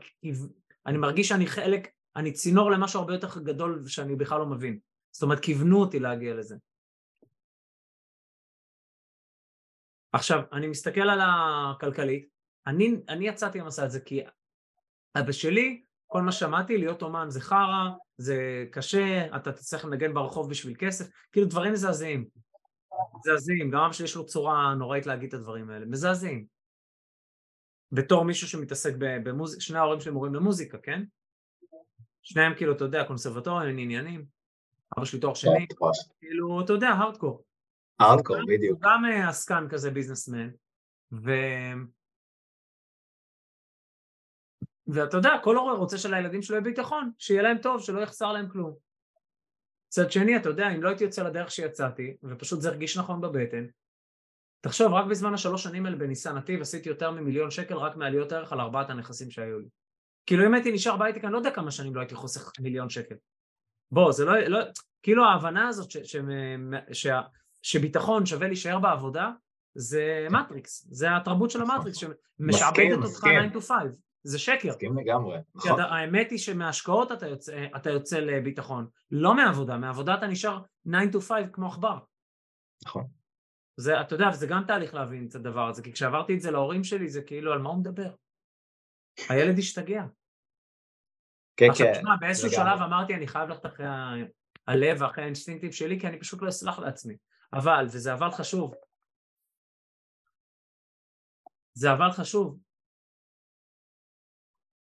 אני 0.86 0.98
מרגיש 0.98 1.28
שאני 1.28 1.48
חלק, 1.48 1.88
אני 2.16 2.32
צינור 2.32 2.72
למשהו 2.72 3.00
הרבה 3.00 3.14
יותר 3.14 3.40
גדול 3.40 3.84
שאני 3.88 4.16
בכלל 4.16 4.40
לא 4.40 4.46
מבין. 4.46 4.80
זאת 5.12 5.24
אומרת, 5.24 5.40
כיוונו 5.40 5.80
אותי 5.80 6.00
להגיע 6.00 6.34
לזה. 6.34 6.56
עכשיו, 10.12 10.42
אני 10.52 10.68
מסתכל 10.68 11.02
על 11.02 11.20
הכלכלית, 11.22 12.28
אני, 12.68 12.96
אני 13.10 13.28
יצאתי 13.28 13.60
למסע 13.60 13.84
הזה 13.84 14.00
כי 14.00 14.22
אבא 15.16 15.32
שלי, 15.32 15.84
כל 16.08 16.22
מה 16.22 16.32
שמעתי, 16.32 16.78
להיות 16.78 17.02
אומן 17.02 17.30
זה 17.30 17.42
חרא, 17.42 17.90
זה 18.18 18.66
קשה, 18.72 19.36
אתה 19.36 19.52
תצטרך 19.52 19.86
לנגן 19.86 20.14
ברחוב 20.14 20.50
בשביל 20.50 20.76
כסף, 20.80 21.10
כאילו 21.32 21.48
דברים 21.48 21.74
מזעזעים. 21.74 22.26
מזעזעים, 23.20 23.72
גם 23.72 23.80
אבא 23.80 23.94
שלי 23.94 24.06
יש 24.06 24.16
לו 24.16 24.26
צורה 24.26 24.76
נוראית 24.76 25.06
להגיד 25.06 25.28
את 25.28 25.34
הדברים 25.34 25.70
האלה, 25.70 25.86
מזעזעים. 25.86 26.46
בתור 27.92 28.26
מישהו 28.26 28.48
שמתעסק 28.48 28.94
במוזיקה, 28.98 29.62
שני 29.62 29.78
ההורים 29.78 30.00
שלי 30.00 30.12
מורים 30.12 30.36
למוזיקה, 30.36 30.78
כן? 30.78 31.04
שניהם 32.24 32.54
כאילו, 32.56 32.74
אתה 32.74 32.84
יודע, 32.84 33.04
קונסרבטורים, 33.04 33.78
עניינים. 33.78 34.26
אבא 34.98 35.06
שלי 35.06 35.20
תואר 35.20 35.34
שני, 35.34 35.68
כאילו, 36.20 36.62
אתה 36.62 36.74
יודע, 36.74 36.88
הארדקור. 36.88 37.44
הארדקור, 38.00 38.38
בדיוק. 38.48 38.84
הוא 38.84 38.92
גם 38.92 39.06
אה, 39.06 39.30
עסקן 39.30 39.68
כזה 39.70 39.92
ביזנסמן, 39.92 40.50
ו... 41.14 41.32
ואתה 44.88 45.18
יודע, 45.18 45.32
כל 45.44 45.58
הורה 45.58 45.74
רוצה 45.74 45.98
שלילדים 45.98 46.42
שלו 46.42 46.56
יהיה 46.56 46.64
ביטחון, 46.64 47.12
שיהיה 47.18 47.42
להם 47.42 47.58
טוב, 47.58 47.82
שלא 47.82 48.02
יחסר 48.02 48.32
להם 48.32 48.50
כלום. 48.50 48.76
מצד 49.88 50.12
שני, 50.12 50.38
אתה 50.38 50.50
יודע, 50.50 50.70
אם 50.76 50.84
לא 50.84 50.90
הייתי 50.90 51.04
יוצא 51.04 51.24
לדרך 51.24 51.52
שיצאתי, 51.52 52.18
ופשוט 52.24 52.62
זה 52.62 52.70
הרגיש 52.70 52.98
נכון 52.98 53.22
בבטן, 53.22 53.66
תחשוב, 54.62 54.94
רק 54.94 55.06
בזמן 55.06 55.34
השלוש 55.34 55.64
שנים 55.64 55.86
האלה 55.86 55.98
בניסן 55.98 56.38
נתיב 56.38 56.62
עשיתי 56.62 56.90
יותר 56.90 57.12
ממיליון 57.12 57.52
שקל 57.52 57.76
רק 57.76 57.96
מעליות 57.96 58.32
ערך 58.32 58.54
על 58.54 58.62
ארבעת 58.62 58.90
הנכסים 58.90 59.32
שהיו 59.32 59.60
לי. 59.60 59.68
כאילו 60.26 60.46
אם 60.46 60.54
הייתי 60.54 60.72
נשאר 60.72 60.98
בהייטק, 60.98 61.24
אני 61.24 61.34
לא 61.34 61.38
יודע 61.38 61.52
כמה 61.52 61.72
שנים 61.72 61.96
לא 61.96 62.00
הייתי 62.00 62.16
חוסך 62.16 62.52
מיליון 62.60 62.90
שקל. 62.90 63.16
בוא, 63.92 64.12
זה 64.12 64.26
לא, 64.26 64.40
לא 64.40 64.60
כאילו 65.04 65.26
ההבנה 65.26 65.68
הזאת 65.68 65.92
ש, 65.92 65.98
ש, 65.98 66.16
ש, 66.92 67.08
שביטחון 67.62 68.26
שווה 68.26 68.48
להישאר 68.48 68.80
בעבודה, 68.80 69.32
זה 69.76 70.28
מטריקס, 70.32 70.88
זה 70.92 71.16
התרבות 71.16 71.52
של 71.52 71.62
המטריקס 71.62 71.98
שמשעבדת 71.98 72.98
אותך 73.04 73.20
9 73.20 73.30
to 73.54 73.62
5, 73.62 73.96
זה 74.24 74.40
שקר. 74.40 74.70
מסכים 74.70 74.98
לגמרי, 74.98 75.38
נכון. 75.56 75.80
האמת 75.80 76.32
היא 76.32 76.40
שמהשקעות 76.40 77.12
אתה 77.12 77.28
יוצא, 77.28 77.66
אתה 77.76 77.90
יוצא 77.90 78.20
לביטחון, 78.20 78.88
לא 79.12 79.34
מעבודה, 79.34 79.78
מעבודה 79.78 80.16
אתה 80.16 80.28
נשאר 80.28 80.62
9 80.88 80.98
to 81.14 81.22
5 81.22 81.32
כמו 81.54 81.68
עכבר. 81.68 81.98
נכון. 82.86 83.08
זה, 83.78 84.02
אתה 84.02 84.16
יודע, 84.16 84.32
זה 84.32 84.48
גם 84.48 84.64
תהליך 84.68 84.94
להבין 84.94 85.28
את 85.30 85.36
הדבר 85.36 85.68
הזה, 85.68 85.82
כי 85.82 85.94
כשעברתי 85.94 86.36
את 86.36 86.42
זה 86.42 86.52
להורים 86.52 86.84
שלי 86.84 87.10
זה 87.10 87.22
כאילו 87.22 87.54
על 87.54 87.60
מה 87.60 87.70
הוא 87.70 87.78
מדבר. 87.78 88.10
הילד 89.30 89.58
השתגע. 89.58 90.04
כן, 91.58 91.70
עכשיו, 91.70 91.86
כן. 91.86 91.92
עכשיו 91.92 92.02
תשמע, 92.02 92.16
באיזשהו 92.20 92.50
שלב 92.50 92.82
אמרתי 92.82 93.16
אני 93.16 93.28
חייב 93.28 93.50
ללכת 93.50 93.66
אחרי 93.66 93.86
הלב 94.68 95.02
ואחרי 95.02 95.24
האינסטינקטים 95.24 95.72
שלי 95.72 96.00
כי 96.00 96.08
אני 96.08 96.20
פשוט 96.20 96.42
לא 96.42 96.50
אסלח 96.50 96.80
לעצמי. 96.80 97.18
אבל, 97.54 97.86
וזה 97.86 98.14
אבל 98.14 98.32
חשוב, 98.32 98.74
זה 101.74 101.94
אבל 101.94 102.12
חשוב. 102.12 102.60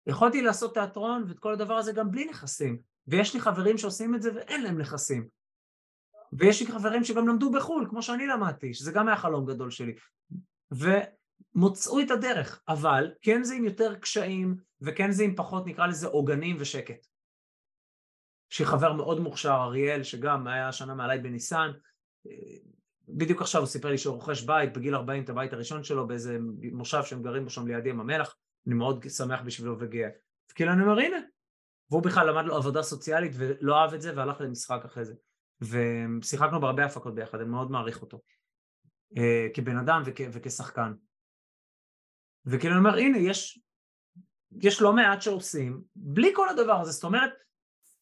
יכולתי 0.07 0.41
לעשות 0.41 0.73
תיאטרון 0.73 1.23
ואת 1.27 1.39
כל 1.39 1.53
הדבר 1.53 1.73
הזה 1.73 1.91
גם 1.93 2.11
בלי 2.11 2.25
נכסים, 2.25 2.81
ויש 3.07 3.33
לי 3.33 3.39
חברים 3.39 3.77
שעושים 3.77 4.15
את 4.15 4.21
זה 4.21 4.35
ואין 4.35 4.63
להם 4.63 4.81
נכסים. 4.81 5.27
ויש 6.33 6.61
לי 6.61 6.67
חברים 6.67 7.03
שגם 7.03 7.27
למדו 7.27 7.51
בחו"ל, 7.51 7.87
כמו 7.89 8.01
שאני 8.01 8.27
למדתי, 8.27 8.73
שזה 8.73 8.91
גם 8.91 9.07
היה 9.07 9.17
חלום 9.17 9.45
גדול 9.45 9.71
שלי. 9.71 9.95
ו, 10.73 10.89
מוצאו 11.55 11.99
את 12.01 12.11
הדרך, 12.11 12.61
אבל 12.67 13.11
כן 13.21 13.43
זה 13.43 13.55
עם 13.55 13.65
יותר 13.65 13.95
קשיים, 13.95 14.55
וכן 14.81 15.11
זה 15.11 15.23
עם 15.23 15.35
פחות, 15.35 15.65
נקרא 15.65 15.87
לזה, 15.87 16.07
עוגנים 16.07 16.57
ושקט. 16.59 17.07
שחבר 18.49 18.93
מאוד 18.93 19.19
מוכשר, 19.19 19.57
אריאל, 19.61 20.03
שגם 20.03 20.47
היה 20.47 20.67
השנה 20.67 20.95
מעליי 20.95 21.19
בניסן, 21.19 21.71
בדיוק 23.07 23.41
עכשיו 23.41 23.61
הוא 23.61 23.67
סיפר 23.67 23.89
לי 23.89 23.97
שהוא 23.97 24.15
רוכש 24.15 24.41
בית, 24.41 24.73
בגיל 24.73 24.95
40 24.95 25.23
את 25.23 25.29
הבית 25.29 25.53
הראשון 25.53 25.83
שלו 25.83 26.07
באיזה 26.07 26.37
מושב 26.71 27.03
שהם 27.03 27.23
גרים 27.23 27.43
בו 27.43 27.49
שם 27.49 27.67
לידי 27.67 27.89
עם 27.89 27.99
המלח, 27.99 28.35
אני 28.67 28.75
מאוד 28.75 29.05
שמח 29.09 29.41
בשבילו 29.41 29.75
וגאה. 29.79 30.09
כאילו 30.55 30.71
אני 30.71 30.81
אומר 30.81 30.99
הנה, 30.99 31.17
והוא 31.91 32.03
בכלל 32.03 32.29
למד 32.29 32.45
לו 32.45 32.55
עבודה 32.55 32.83
סוציאלית 32.83 33.31
ולא 33.35 33.75
אהב 33.75 33.93
את 33.93 34.01
זה 34.01 34.17
והלך 34.17 34.41
למשחק 34.41 34.81
אחרי 34.85 35.05
זה. 35.05 35.13
ושיחקנו 35.61 36.61
בהרבה 36.61 36.85
הפקות 36.85 37.15
ביחד, 37.15 37.39
אני 37.39 37.49
מאוד 37.49 37.71
מעריך 37.71 38.01
אותו. 38.01 38.21
אה, 39.17 39.47
כבן 39.53 39.77
אדם 39.77 40.01
וכ, 40.05 40.21
וכשחקן. 40.31 40.93
וכאילו 42.45 42.73
אני 42.73 42.79
אומר 42.79 42.97
הנה 42.97 43.17
יש, 43.17 43.59
יש 44.61 44.81
לא 44.81 44.93
מעט 44.93 45.21
שעושים 45.21 45.81
בלי 45.95 46.31
כל 46.35 46.49
הדבר 46.49 46.81
הזה, 46.81 46.91
זאת 46.91 47.03
אומרת 47.03 47.31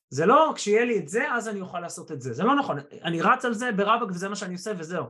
זה 0.10 0.26
לא 0.26 0.54
שיהיה 0.58 0.86
לי 0.86 1.00
את 1.00 1.08
זה 1.08 1.32
אז 1.32 1.48
אני 1.48 1.62
אוכל 1.62 1.80
לעשות 1.80 2.12
את 2.12 2.22
זה, 2.22 2.34
זה 2.34 2.44
לא 2.44 2.56
נכון, 2.56 2.78
אני 3.04 3.22
רץ 3.22 3.46
על 3.46 3.54
זה 3.54 3.72
ברבק 3.72 4.12
וזה 4.12 4.30
מה 4.30 4.36
שאני 4.36 4.54
עושה 4.54 4.72
וזהו. 4.78 5.06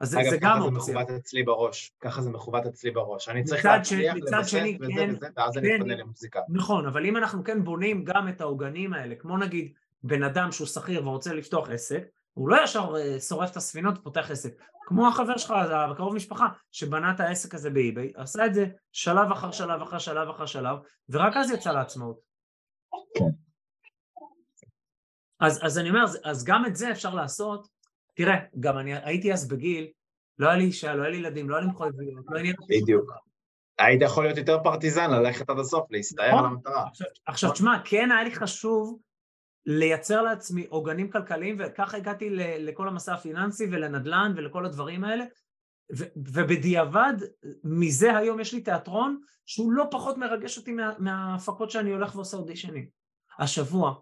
אז 0.00 0.14
אגב, 0.14 0.30
זה 0.30 0.36
גם 0.40 0.62
אופציה. 0.62 1.00
אגב, 1.00 1.10
ככה 1.10 1.10
זה 1.10 1.10
מכוות 1.10 1.10
אצלי 1.10 1.42
בראש, 1.42 1.92
ככה 2.00 2.22
זה 2.22 2.30
מכוות 2.30 2.66
אצלי 2.66 2.90
בראש. 2.90 3.28
אני 3.28 3.44
צריך 3.44 3.64
להצליח, 3.64 4.14
לווסת 4.14 4.58
וזה 4.80 4.92
כן, 4.94 5.10
וזה, 5.16 5.26
ואז 5.36 5.58
אני 5.58 5.68
כן, 5.68 5.78
פונה 5.78 5.96
למוזיקה. 5.96 6.40
נכון, 6.48 6.86
אבל 6.86 7.06
אם 7.06 7.16
אנחנו 7.16 7.44
כן 7.44 7.64
בונים 7.64 8.04
גם 8.04 8.28
את 8.28 8.40
העוגנים 8.40 8.94
האלה, 8.94 9.14
כמו 9.14 9.38
נגיד 9.38 9.72
בן 10.02 10.22
אדם 10.22 10.52
שהוא 10.52 10.66
שכיר 10.66 11.08
ורוצה 11.08 11.32
לפתוח 11.32 11.70
עסק, 11.70 12.02
הוא 12.34 12.48
לא 12.48 12.64
ישר 12.64 12.94
אה, 12.98 13.20
שורף 13.20 13.50
את 13.50 13.56
הספינות 13.56 13.98
ופותח 13.98 14.30
עסק. 14.30 14.62
כמו 14.88 15.08
החבר 15.08 15.36
שלך, 15.36 15.54
הקרוב 15.90 16.14
משפחה, 16.14 16.46
שבנה 16.72 17.12
את 17.14 17.20
העסק 17.20 17.54
הזה 17.54 17.70
באי-ביי, 17.70 18.12
עשה 18.16 18.46
את 18.46 18.54
זה 18.54 18.66
שלב 18.92 19.32
אחר 19.32 19.50
שלב 19.50 19.82
אחר 19.82 19.98
שלב 19.98 20.28
אחר 20.28 20.46
שלב, 20.46 20.76
ורק 21.08 21.36
אז 21.36 21.50
יצא 21.50 21.72
לעצמאות. 21.72 22.20
כן. 23.14 23.24
אז, 25.40 25.60
אז 25.62 25.78
אני 25.78 25.88
אומר, 25.88 26.04
אז, 26.24 26.44
גם 26.44 26.66
את 26.66 26.76
זה 26.76 26.90
אפשר 26.90 27.14
לעשות. 27.14 27.68
תראה, 28.14 28.36
גם 28.60 28.78
אני 28.78 28.94
הייתי 28.94 29.32
אז 29.32 29.48
בגיל, 29.48 29.90
לא 30.38 30.48
היה 30.48 30.56
לי 30.56 30.64
אישה, 30.64 30.94
לא 30.94 31.02
היה 31.02 31.10
לי 31.10 31.16
ילדים, 31.16 31.50
לא 31.50 31.56
היה 31.56 31.64
לי 31.64 31.70
מחויבויות, 31.70 32.24
לא 32.28 32.38
עניין... 32.38 32.54
בדיוק. 32.68 33.12
היית 33.78 34.02
יכול 34.02 34.24
להיות 34.24 34.38
יותר 34.38 34.58
פרטיזן, 34.62 35.10
ללכת 35.10 35.50
עד 35.50 35.58
הסוף, 35.58 35.86
להסתער 35.90 36.28
נכון. 36.28 36.38
על 36.38 36.44
המטרה. 36.44 36.84
עכשיו 37.26 37.52
תשמע, 37.52 37.78
כן 37.84 38.10
היה 38.12 38.24
לי 38.24 38.34
חשוב 38.34 38.98
לייצר 39.70 40.22
לעצמי 40.22 40.66
עוגנים 40.66 41.10
כלכליים, 41.10 41.56
וככה 41.58 41.96
הגעתי 41.96 42.30
ל- 42.30 42.68
לכל 42.68 42.88
המסע 42.88 43.14
הפיננסי 43.14 43.64
ולנדל"ן 43.66 44.32
ולכל 44.36 44.66
הדברים 44.66 45.04
האלה, 45.04 45.24
ו- 45.98 46.04
ובדיעבד, 46.16 47.14
מזה 47.64 48.16
היום 48.16 48.40
יש 48.40 48.54
לי 48.54 48.60
תיאטרון 48.60 49.20
שהוא 49.46 49.72
לא 49.72 49.84
פחות 49.90 50.16
מרגש 50.18 50.58
אותי 50.58 50.72
מה- 50.72 50.98
מההפקות 50.98 51.70
שאני 51.70 51.90
הולך 51.92 52.14
ועושה 52.16 52.36
אודישנים. 52.36 52.88
השבוע, 53.38 53.94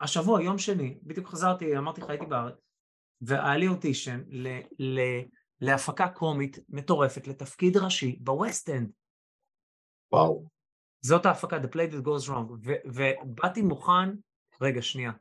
השבוע, 0.00 0.42
יום 0.42 0.58
שני, 0.58 0.98
בדיוק 1.02 1.28
חזרתי, 1.28 1.78
אמרתי 1.78 2.00
לך, 2.00 2.10
הייתי 2.10 2.26
בארץ, 2.26 2.54
והיה 3.20 3.56
לי 3.56 3.68
אודישן 3.68 4.20
ל- 4.28 4.60
ל- 4.78 5.22
להפקה 5.60 6.08
קומית 6.08 6.58
מטורפת 6.68 7.26
לתפקיד 7.26 7.76
ראשי 7.76 8.18
בווסט-אנד. 8.20 8.90
וואו. 10.12 10.53
זאת 11.04 11.26
ההפקה, 11.26 11.56
The 11.56 11.74
Play 11.74 11.92
That 11.92 12.06
Goes 12.06 12.30
Wrong, 12.30 12.68
ובאתי 12.84 13.62
מוכן, 13.62 14.10
רגע, 14.60 14.82
שנייה, 14.82 15.12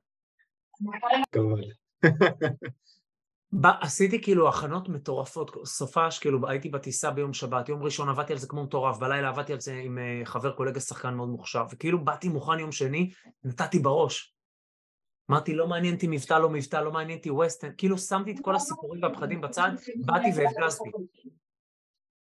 עשיתי 3.81 4.21
כאילו 4.21 4.49
הכנות 4.49 4.89
מטורפות, 4.89 5.55
סופש, 5.65 6.19
כאילו 6.19 6.49
הייתי 6.49 6.69
בטיסה 6.69 7.11
ביום 7.11 7.33
שבת, 7.33 7.69
יום 7.69 7.83
ראשון 7.83 8.09
עבדתי 8.09 8.33
על 8.33 8.39
זה 8.39 8.47
כמו 8.47 8.63
מטורף, 8.63 8.97
בלילה 8.97 9.29
עבדתי 9.29 9.53
על 9.53 9.59
זה 9.59 9.73
עם 9.73 9.97
uh, 9.97 10.25
חבר 10.25 10.51
קולגה 10.51 10.79
שחקן 10.79 11.13
מאוד 11.13 11.29
מוכשר, 11.29 11.65
וכאילו 11.71 12.05
באתי 12.05 12.29
מוכן 12.29 12.59
יום 12.59 12.71
שני, 12.71 13.11
נתתי 13.43 13.79
בראש. 13.79 14.35
אמרתי, 15.31 15.55
לא 15.55 15.67
מעניין 15.67 15.95
אותי 15.95 16.07
מבטא, 16.07 16.33
לא 16.33 16.49
מבטא, 16.49 16.77
לא 16.77 16.91
מעניין 16.91 17.17
אותי 17.17 17.31
ווסט 17.31 17.50
אנד, 17.50 17.69
כאילו 17.77 17.97
שמתי 17.97 18.31
את 18.31 18.39
כל 18.41 18.55
הסיפורים 18.55 19.03
והפחדים 19.03 19.41
בצד, 19.41 19.71
באתי 20.05 20.27
והפגזתי. 20.35 20.89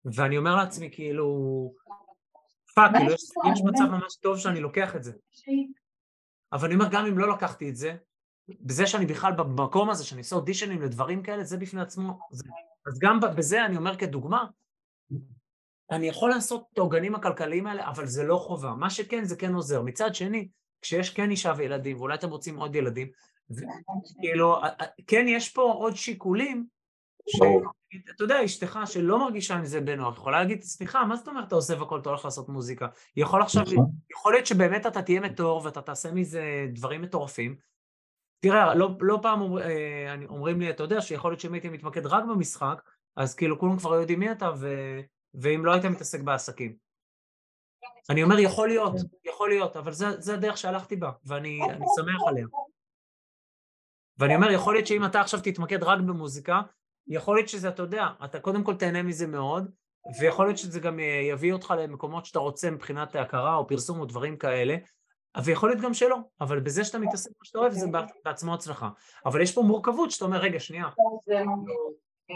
ואני 0.04 0.38
אומר 0.38 0.56
לעצמי, 0.56 0.90
כאילו, 0.92 1.26
fuck, 2.74 2.90
כאילו, 2.96 3.12
יש, 3.12 3.22
יש 3.52 3.62
מצב 3.64 3.84
ממש 3.90 4.16
טוב 4.16 4.38
שאני 4.38 4.60
לוקח 4.60 4.96
את 4.96 5.02
זה. 5.04 5.12
אבל 6.52 6.66
אני 6.66 6.74
אומר, 6.74 6.88
גם 6.90 7.06
אם 7.06 7.18
לא 7.18 7.32
לקחתי 7.32 7.68
את 7.68 7.76
זה, 7.76 7.96
בזה 8.60 8.86
שאני 8.86 9.06
בכלל 9.06 9.32
במקום 9.32 9.90
הזה, 9.90 10.04
שאני 10.04 10.20
עושה 10.20 10.36
אודישנים 10.36 10.82
לדברים 10.82 11.22
כאלה, 11.22 11.44
זה 11.44 11.56
בפני 11.56 11.80
עצמו. 11.80 12.18
זה, 12.30 12.44
אז 12.86 12.98
גם 12.98 13.20
בזה 13.36 13.64
אני 13.64 13.76
אומר 13.76 13.96
כדוגמה, 13.96 14.44
אני 15.90 16.08
יכול 16.08 16.30
לעשות 16.30 16.66
את 16.72 16.78
העוגנים 16.78 17.14
הכלכליים 17.14 17.66
האלה, 17.66 17.88
אבל 17.88 18.06
זה 18.06 18.24
לא 18.24 18.36
חובה. 18.36 18.74
מה 18.74 18.90
שכן, 18.90 19.24
זה 19.24 19.36
כן 19.36 19.54
עוזר. 19.54 19.82
מצד 19.82 20.14
שני, 20.14 20.48
כשיש 20.82 21.10
כן 21.10 21.30
אישה 21.30 21.52
וילדים, 21.56 21.96
ואולי 21.96 22.14
אתם 22.14 22.30
רוצים 22.30 22.56
עוד 22.58 22.74
ילדים, 22.74 23.10
כאילו, 24.20 24.60
כן 25.06 25.24
יש 25.28 25.48
פה 25.48 25.62
עוד 25.62 25.96
שיקולים, 25.96 26.66
שאתה 27.28 28.24
יודע, 28.24 28.44
אשתך 28.44 28.78
שלא 28.86 29.18
מרגישה 29.18 29.56
עם 29.56 29.64
זה 29.64 29.80
בנוח, 29.80 30.16
יכולה 30.16 30.38
להגיד, 30.38 30.62
סליחה, 30.62 31.04
מה 31.04 31.16
זאת 31.16 31.28
אומרת 31.28 31.48
אתה 31.48 31.54
עושה 31.54 31.80
והכל, 31.80 31.98
אתה 32.00 32.08
הולך 32.08 32.24
לעשות 32.24 32.48
מוזיקה? 32.48 32.86
יכול 33.16 33.42
עכשיו, 33.42 33.62
יכול 34.10 34.32
להיות 34.32 34.46
שבאמת 34.46 34.86
אתה 34.86 35.02
תהיה 35.02 35.20
מטור 35.20 35.64
ואתה 35.64 35.82
תעשה 35.82 36.12
מזה 36.12 36.66
דברים 36.72 37.02
מטורפים. 37.02 37.56
תראה, 38.40 38.74
לא, 38.74 38.90
לא 39.00 39.18
פעם 39.22 39.40
אומר, 39.40 39.62
אומרים 40.28 40.60
לי, 40.60 40.70
אתה 40.70 40.82
יודע, 40.82 41.00
שיכול 41.00 41.30
להיות 41.30 41.40
שאם 41.40 41.52
הייתי 41.52 41.68
מתמקד 41.68 42.06
רק 42.06 42.24
במשחק, 42.24 42.82
אז 43.16 43.34
כאילו 43.34 43.58
כולם 43.58 43.78
כבר 43.78 43.94
יודעים 43.94 44.20
מי 44.20 44.32
אתה, 44.32 44.50
ו... 44.58 44.68
ואם 45.34 45.64
לא 45.64 45.72
היית 45.72 45.84
מתעסק 45.84 46.20
בעסקים. 46.20 46.76
אני 48.10 48.22
אומר, 48.22 48.38
יכול 48.38 48.68
להיות, 48.68 48.92
יכול 49.24 49.48
להיות, 49.48 49.76
אבל 49.76 49.92
זה, 49.92 50.20
זה 50.20 50.34
הדרך 50.34 50.56
שהלכתי 50.56 50.96
בה, 50.96 51.10
ואני 51.24 51.60
שמח 51.96 52.28
עליה. 52.28 52.46
ואני 54.18 54.34
אומר, 54.34 54.50
יכול 54.50 54.74
להיות 54.74 54.86
שאם 54.86 55.04
אתה 55.04 55.20
עכשיו 55.20 55.40
תתמקד 55.40 55.82
רק 55.82 56.00
במוזיקה, 56.00 56.60
יכול 57.06 57.36
להיות 57.36 57.48
שזה, 57.48 57.68
אתה 57.68 57.82
יודע, 57.82 58.06
אתה 58.24 58.40
קודם 58.40 58.64
כל 58.64 58.74
תהנה 58.74 59.02
מזה 59.02 59.26
מאוד, 59.26 59.70
ויכול 60.20 60.46
להיות 60.46 60.58
שזה 60.58 60.80
גם 60.80 60.98
יביא 61.30 61.52
אותך 61.52 61.74
למקומות 61.78 62.26
שאתה 62.26 62.38
רוצה 62.38 62.70
מבחינת 62.70 63.16
הכרה 63.16 63.54
או 63.54 63.66
פרסום 63.66 64.00
או 64.00 64.04
דברים 64.04 64.36
כאלה, 64.36 64.76
ויכול 65.44 65.68
להיות 65.68 65.82
גם 65.82 65.94
שלא, 65.94 66.16
אבל 66.40 66.60
בזה 66.60 66.84
שאתה 66.84 66.98
מתעסק 66.98 67.30
מה 67.30 67.44
שאתה 67.44 67.58
אוהב 67.58 67.72
זה 67.72 67.86
בעצמו 68.24 68.54
הצלחה. 68.54 68.88
אבל 69.26 69.40
יש 69.40 69.54
פה 69.54 69.62
מורכבות 69.62 70.10
שאתה 70.10 70.24
אומר, 70.24 70.38
רגע, 70.38 70.60
שנייה, 70.60 70.88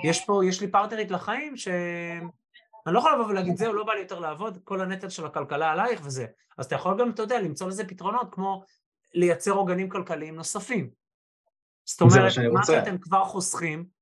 יש 0.05 0.25
פה, 0.25 0.41
יש 0.45 0.61
לי 0.61 0.71
פרטנרית 0.71 1.11
לחיים 1.11 1.57
ש... 1.57 1.69
אני 2.87 2.95
לא 2.95 2.99
יכול 2.99 3.13
לבוא 3.15 3.27
ולהגיד, 3.27 3.57
זהו, 3.57 3.73
לא 3.73 3.85
בא 3.85 3.93
לי 3.93 4.01
יותר 4.01 4.19
לעבוד, 4.19 4.59
כל 4.65 4.81
הנטל 4.81 5.09
של 5.09 5.27
הכלכלה 5.27 5.73
עלייך 5.73 6.01
וזה. 6.05 6.27
אז 6.59 6.67
אתה 6.67 6.75
יכול 6.75 6.99
גם, 6.99 7.11
אתה 7.11 7.23
יודע, 7.23 7.41
למצוא 7.41 7.69
לזה 7.69 7.89
פתרונות, 7.89 8.35
כמו 8.35 8.63
לייצר 9.15 9.51
עוגנים 9.51 9.89
כלכליים 9.89 10.37
נוספים. 10.37 10.91
זאת 11.85 12.01
אומרת, 12.01 12.33
מה 12.53 12.65
שאתם 12.67 12.99
כבר 12.99 13.25
חוסכים, 13.25 13.96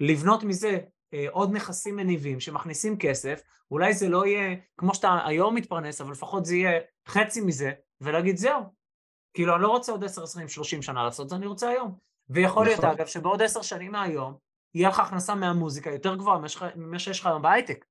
לבנות 0.00 0.42
מזה 0.42 0.78
אה, 1.14 1.26
עוד 1.30 1.52
נכסים 1.52 1.96
מניבים 1.96 2.40
שמכניסים 2.40 2.98
כסף, 2.98 3.42
אולי 3.70 3.94
זה 3.94 4.08
לא 4.08 4.26
יהיה 4.26 4.56
כמו 4.76 4.94
שאתה 4.94 5.18
היום 5.26 5.54
מתפרנס, 5.54 6.00
אבל 6.00 6.12
לפחות 6.12 6.44
זה 6.44 6.56
יהיה 6.56 6.80
חצי 7.08 7.40
מזה, 7.40 7.72
ולהגיד 8.00 8.36
זהו. 8.36 8.62
כאילו, 9.34 9.54
אני 9.54 9.62
לא 9.62 9.68
רוצה 9.68 9.92
עוד 9.92 10.04
10, 10.04 10.22
20, 10.22 10.48
30 10.48 10.82
שנה 10.82 11.04
לעשות 11.04 11.28
זה, 11.28 11.36
אני 11.36 11.46
רוצה 11.46 11.68
היום. 11.68 11.98
ויכול 12.28 12.64
להיות, 12.64 12.78
נכון. 12.78 12.90
אגב, 12.90 13.06
שבעוד 13.06 13.42
10 13.42 13.62
שנים 13.62 13.92
מהיום, 13.92 14.36
יהיה 14.74 14.88
לך 14.88 15.00
הכנסה 15.00 15.34
מהמוזיקה 15.34 15.90
יותר 15.90 16.16
גבוהה 16.16 16.38
ממה 16.76 16.98
שיש 16.98 17.20
לך 17.20 17.26
היום 17.26 17.42
בהייטק. 17.42 17.84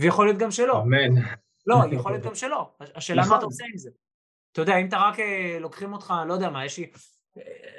ויכול 0.00 0.26
להיות 0.26 0.38
גם 0.38 0.50
שלא. 0.50 0.82
אמן. 0.82 1.22
לא, 1.66 1.76
יכול 1.92 2.12
להיות 2.12 2.24
גם 2.24 2.34
שלא. 2.34 2.74
השאלה 2.80 3.20
מה 3.20 3.26
נכון. 3.26 3.38
אתה 3.38 3.46
עושה 3.46 3.64
עם 3.72 3.78
זה. 3.78 3.90
אתה 4.52 4.60
יודע, 4.60 4.76
אם 4.76 4.88
אתה 4.88 4.96
רק 4.96 5.20
אה, 5.20 5.58
לוקחים 5.60 5.92
אותך, 5.92 6.14
לא 6.26 6.32
יודע 6.32 6.50
מה, 6.50 6.64
יש 6.64 6.78
לי 6.78 6.90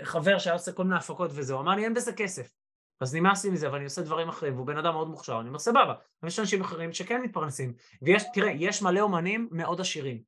חבר 0.03 0.39
שהיה 0.39 0.53
עושה 0.53 0.71
כל 0.71 0.83
מיני 0.83 0.95
הפקות 0.95 1.31
וזה, 1.33 1.53
הוא 1.53 1.61
אמר 1.61 1.75
לי, 1.75 1.83
אין 1.83 1.93
בזה 1.93 2.13
כסף. 2.13 2.53
אז 3.01 3.15
נמאס 3.15 3.45
לי 3.45 3.51
מזה, 3.51 3.67
אבל 3.67 3.75
אני 3.75 3.85
עושה 3.85 4.01
דברים 4.01 4.29
אחרים, 4.29 4.55
והוא 4.55 4.67
בן 4.67 4.77
אדם 4.77 4.93
מאוד 4.93 5.07
מוכשר, 5.07 5.39
אני 5.39 5.47
אומר, 5.47 5.59
סבבה. 5.59 5.93
אבל 6.21 6.27
יש 6.27 6.39
אנשים 6.39 6.61
אחרים 6.61 6.93
שכן 6.93 7.21
מתפרנסים. 7.21 7.73
ויש, 8.01 8.23
תראה, 8.33 8.51
יש 8.51 8.81
מלא 8.81 8.99
אומנים 8.99 9.49
מאוד 9.51 9.81
עשירים. 9.81 10.21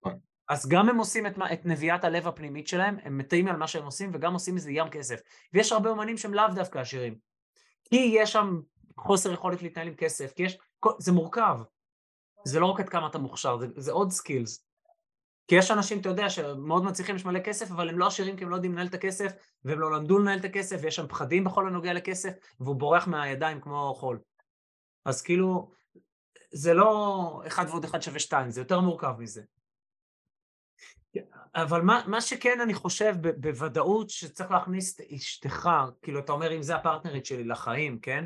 נכון. 0.00 0.18
אז 0.48 0.68
גם 0.68 0.88
הם 0.88 0.98
עושים 0.98 1.26
את, 1.26 1.32
את 1.52 1.66
נביעת 1.66 2.04
הלב 2.04 2.28
הפנימית 2.28 2.68
שלהם, 2.68 2.96
הם 3.02 3.18
מתים 3.18 3.48
על 3.48 3.56
מה 3.56 3.66
שהם 3.66 3.84
עושים, 3.84 4.10
וגם 4.14 4.32
עושים 4.32 4.54
מזה 4.54 4.70
ים 4.70 4.88
כסף. 4.88 5.20
ויש 5.52 5.72
הרבה 5.72 5.90
אומנים 5.90 6.18
שהם 6.18 6.34
לאו 6.34 6.44
דווקא 6.54 6.78
עשירים. 6.78 7.18
כי 7.84 7.96
יש 7.96 8.32
שם 8.32 8.60
חוסר 8.98 9.32
יכולת 9.32 9.62
להתנהל 9.62 9.88
עם 9.88 9.94
כסף, 9.94 10.32
כי 10.32 10.42
יש, 10.42 10.58
זה 10.98 11.12
מורכב. 11.12 11.58
זה 12.44 12.60
לא 12.60 12.66
רק 12.66 12.80
עד 12.80 12.88
כמה 12.88 13.06
אתה 13.06 13.18
מוכשר, 13.18 13.58
זה, 13.58 13.66
זה 13.76 13.92
עוד 13.92 14.10
skills. 14.10 14.65
כי 15.48 15.54
יש 15.54 15.70
אנשים, 15.70 16.00
אתה 16.00 16.08
יודע, 16.08 16.30
שמאוד 16.30 16.84
מצליחים, 16.84 17.16
יש 17.16 17.24
מלא 17.24 17.40
כסף, 17.40 17.70
אבל 17.70 17.88
הם 17.88 17.98
לא 17.98 18.06
עשירים 18.06 18.36
כי 18.36 18.44
הם 18.44 18.50
לא 18.50 18.54
יודעים 18.54 18.72
לנהל 18.72 18.86
את 18.86 18.94
הכסף, 18.94 19.32
והם 19.64 19.80
לא 19.80 19.92
למדו 19.92 20.18
לנהל 20.18 20.38
את 20.38 20.44
הכסף, 20.44 20.76
ויש 20.82 20.96
שם 20.96 21.06
פחדים 21.06 21.44
בכל 21.44 21.66
הנוגע 21.66 21.92
לכסף, 21.92 22.32
והוא 22.60 22.76
בורח 22.76 23.06
מהידיים 23.06 23.60
כמו 23.60 23.94
חול. 23.94 24.18
אז 25.04 25.22
כאילו, 25.22 25.70
זה 26.52 26.74
לא 26.74 27.42
אחד 27.46 27.64
ועוד 27.68 27.84
אחד 27.84 28.02
שווה 28.02 28.18
שתיים, 28.18 28.50
זה 28.50 28.60
יותר 28.60 28.80
מורכב 28.80 29.14
מזה. 29.18 29.42
אבל 31.54 31.82
מה, 31.82 32.02
מה 32.06 32.20
שכן 32.20 32.60
אני 32.60 32.74
חושב 32.74 33.14
ב, 33.20 33.28
בוודאות 33.28 34.10
שצריך 34.10 34.50
להכניס 34.50 34.94
את 34.94 35.00
אשתך, 35.00 35.68
כאילו 36.02 36.20
אתה 36.20 36.32
אומר 36.32 36.56
אם 36.56 36.62
זה 36.62 36.74
הפרטנרית 36.74 37.26
שלי 37.26 37.44
לחיים, 37.44 37.98
כן? 37.98 38.24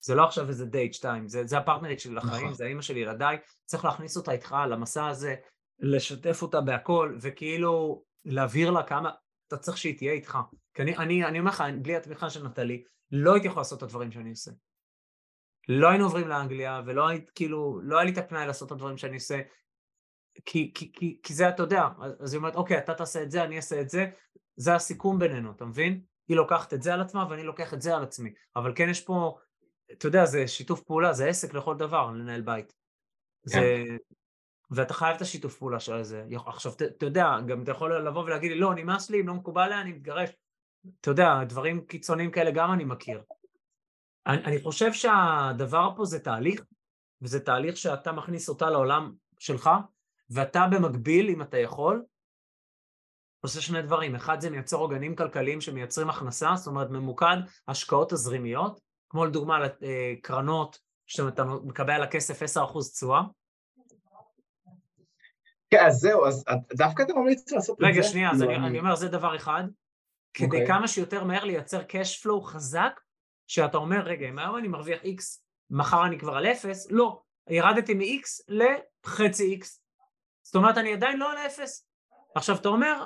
זה 0.00 0.14
לא 0.14 0.24
עכשיו 0.24 0.48
איזה 0.48 0.66
דייט 0.66 0.94
שתיים, 0.94 1.28
זה, 1.28 1.44
זה 1.44 1.58
הפרטנרית 1.58 2.00
שלי 2.00 2.14
לחיים, 2.14 2.44
נכון. 2.44 2.54
זה 2.54 2.64
האימא 2.64 2.82
של 2.82 2.96
ילדיי, 2.96 3.38
צריך 3.64 3.84
להכניס 3.84 4.16
אותה 4.16 4.32
איתך 4.32 4.56
למסע 4.70 5.06
הזה, 5.06 5.34
לשתף 5.78 6.42
אותה 6.42 6.60
בהכל, 6.60 7.16
וכאילו 7.20 8.02
להבהיר 8.24 8.70
לה 8.70 8.82
כמה 8.82 9.10
אתה 9.48 9.56
צריך 9.56 9.78
שהיא 9.78 9.96
תהיה 9.96 10.12
איתך. 10.12 10.38
כי 10.74 10.82
אני, 10.82 10.96
אני, 10.96 11.24
אני 11.24 11.38
אומר 11.38 11.50
לך, 11.50 11.64
בלי 11.82 11.96
התמיכה 11.96 12.30
של 12.30 12.46
נטלי, 12.46 12.84
לא 13.10 13.34
הייתי 13.34 13.46
יכול 13.46 13.60
לעשות 13.60 13.78
את 13.78 13.82
הדברים 13.82 14.12
שאני 14.12 14.30
עושה. 14.30 14.50
לא 15.68 15.88
היינו 15.88 16.04
עוברים 16.04 16.28
לאנגליה, 16.28 16.82
ולא 16.86 17.08
היית, 17.08 17.30
כאילו, 17.30 17.80
לא 17.82 17.96
היה 17.96 18.04
לי 18.04 18.12
את 18.12 18.18
הפנאי 18.18 18.46
לעשות 18.46 18.66
את 18.66 18.72
הדברים 18.72 18.96
שאני 18.96 19.14
עושה, 19.14 19.40
כי, 20.44 20.72
כי, 20.74 20.92
כי, 20.92 21.20
כי 21.22 21.34
זה 21.34 21.48
אתה 21.48 21.62
יודע, 21.62 21.88
אז 22.20 22.32
היא 22.32 22.38
אומרת, 22.38 22.54
אוקיי, 22.54 22.78
אתה 22.78 22.94
תעשה 22.94 23.22
את 23.22 23.30
זה, 23.30 23.44
אני 23.44 23.56
אעשה 23.56 23.80
את 23.80 23.88
זה, 23.88 24.06
זה 24.56 24.74
הסיכום 24.74 25.18
בינינו, 25.18 25.52
אתה 25.52 25.64
מבין? 25.64 26.00
היא 26.28 26.36
לוקחת 26.36 26.74
את 26.74 26.82
זה 26.82 26.94
על 26.94 27.00
עצמה 27.00 27.26
ואני 27.30 27.42
לוקח 27.42 27.74
את 27.74 27.82
זה 27.82 27.96
על 27.96 28.02
עצמי, 28.02 28.32
אבל 28.56 28.72
כן 28.76 28.88
יש 28.88 29.00
פה, 29.00 29.38
אתה 29.92 30.06
יודע, 30.06 30.24
זה 30.24 30.48
שיתוף 30.48 30.82
פעולה, 30.82 31.12
זה 31.12 31.26
עסק 31.28 31.54
לכל 31.54 31.76
דבר, 31.76 32.10
לנהל 32.10 32.40
בית. 32.40 32.66
כן. 32.66 32.74
זה, 33.44 33.84
ואתה 34.74 34.94
חייב 34.94 35.16
את 35.16 35.22
השיתוף 35.22 35.58
פעולה 35.58 35.80
של 35.80 36.02
זה. 36.02 36.24
עכשיו, 36.46 36.72
אתה 36.72 37.06
יודע, 37.06 37.40
גם 37.46 37.62
אתה 37.62 37.70
יכול 37.70 38.06
לבוא 38.06 38.24
ולהגיד 38.24 38.50
לי, 38.50 38.58
לא, 38.58 38.74
נמאס 38.74 39.10
לי, 39.10 39.20
אם 39.20 39.28
לא 39.28 39.34
מקובל 39.34 39.62
עליה, 39.62 39.80
אני 39.80 39.92
מתגרש. 39.92 40.30
אתה 41.00 41.10
יודע, 41.10 41.44
דברים 41.44 41.84
קיצוניים 41.86 42.30
כאלה 42.30 42.50
גם 42.50 42.72
אני 42.72 42.84
מכיר. 42.84 43.22
אני, 44.26 44.44
אני 44.44 44.62
חושב 44.62 44.92
שהדבר 44.92 45.90
פה 45.96 46.04
זה 46.04 46.18
תהליך, 46.18 46.64
וזה 47.22 47.40
תהליך 47.40 47.76
שאתה 47.76 48.12
מכניס 48.12 48.48
אותה 48.48 48.70
לעולם 48.70 49.12
שלך, 49.38 49.70
ואתה 50.30 50.66
במקביל, 50.70 51.30
אם 51.30 51.42
אתה 51.42 51.58
יכול, 51.58 52.04
עושה 53.40 53.60
שני 53.60 53.82
דברים. 53.82 54.14
אחד 54.14 54.40
זה 54.40 54.50
מייצר 54.50 54.76
עוגנים 54.76 55.16
כלכליים 55.16 55.60
שמייצרים 55.60 56.10
הכנסה, 56.10 56.52
זאת 56.56 56.66
אומרת 56.66 56.90
ממוקד 56.90 57.36
השקעות 57.68 58.10
תזרימיות, 58.10 58.80
כמו 59.08 59.24
לדוגמה 59.24 59.66
אה, 59.82 60.14
קרנות 60.22 60.78
שאתה 61.06 61.44
מקבל 61.44 61.92
על 61.92 62.02
הכסף 62.02 62.56
10% 62.56 62.92
תשואה. 62.92 63.22
כן, 65.72 65.86
אז 65.86 65.94
זהו, 65.94 66.26
אז 66.26 66.44
דווקא 66.76 67.02
אתה 67.02 67.14
ממליץ 67.14 67.52
לעשות 67.52 67.76
את 67.76 67.80
זה. 67.80 67.86
רגע, 67.86 68.02
שנייה, 68.02 68.30
אז 68.30 68.42
לא, 68.42 68.46
אני, 68.46 68.56
אני 68.66 68.78
אומר, 68.78 68.94
זה 68.94 69.08
דבר 69.08 69.36
אחד. 69.36 69.64
כדי 70.34 70.46
okay. 70.46 70.46
אוקיי. 70.46 70.66
כמה 70.66 70.88
שיותר 70.88 71.24
מהר 71.24 71.44
לייצר 71.44 71.80
cash 71.80 72.24
flow 72.24 72.44
חזק, 72.44 73.00
שאתה 73.46 73.76
אומר, 73.76 74.00
רגע, 74.00 74.28
אם 74.28 74.38
היום 74.38 74.56
אני 74.56 74.68
מרוויח 74.68 75.02
X, 75.02 75.22
מחר 75.70 76.06
אני 76.06 76.18
כבר 76.18 76.36
על 76.36 76.46
0, 76.46 76.86
לא, 76.90 77.22
ירדתי 77.50 77.94
מ-X 77.94 78.44
לחצי 78.48 79.58
X. 79.62 79.66
זאת 80.42 80.54
אומרת, 80.54 80.78
אני 80.78 80.92
עדיין 80.92 81.18
לא 81.18 81.32
על 81.32 81.38
0. 81.46 81.84
עכשיו, 82.34 82.56
אתה 82.56 82.68
אומר, 82.68 83.04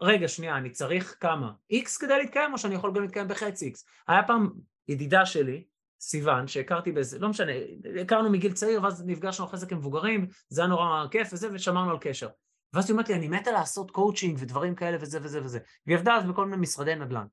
רגע, 0.00 0.28
שנייה, 0.28 0.56
אני 0.56 0.70
צריך 0.70 1.16
כמה? 1.20 1.52
X 1.72 2.00
כדי 2.00 2.18
להתקיים, 2.18 2.52
או 2.52 2.58
שאני 2.58 2.74
יכול 2.74 2.92
גם 2.94 3.02
להתקיים 3.02 3.28
בחצי 3.28 3.72
X? 3.74 3.78
היה 4.08 4.22
פעם 4.22 4.50
ידידה 4.88 5.26
שלי, 5.26 5.64
סיוון, 6.02 6.46
שהכרתי 6.46 6.92
בזה, 6.92 7.18
לא 7.18 7.28
משנה, 7.28 7.52
הכרנו 8.00 8.30
מגיל 8.30 8.52
צעיר, 8.52 8.82
ואז 8.82 9.04
נפגשנו 9.06 9.46
אחרי 9.46 9.58
זה 9.58 9.66
כמבוגרים, 9.66 10.26
זה 10.48 10.60
היה 10.60 10.68
נורא 10.68 11.06
כיף 11.10 11.28
וזה, 11.32 11.48
ושמרנו 11.52 11.90
על 11.90 11.98
קשר. 12.00 12.28
ואז 12.72 12.84
היא 12.84 12.92
אומרת 12.92 13.08
לי, 13.08 13.14
אני 13.14 13.28
מתה 13.28 13.50
לעשות 13.50 13.90
קואוצ'ינג 13.90 14.38
ודברים 14.40 14.74
כאלה 14.74 14.96
וזה 15.00 15.18
וזה 15.22 15.44
וזה. 15.44 15.58
והיא 15.86 15.98
עבדה 15.98 16.16
אז 16.16 16.24
בכל 16.24 16.44
מיני 16.44 16.62
משרדי 16.62 16.94
נדל"ן. 16.94 17.26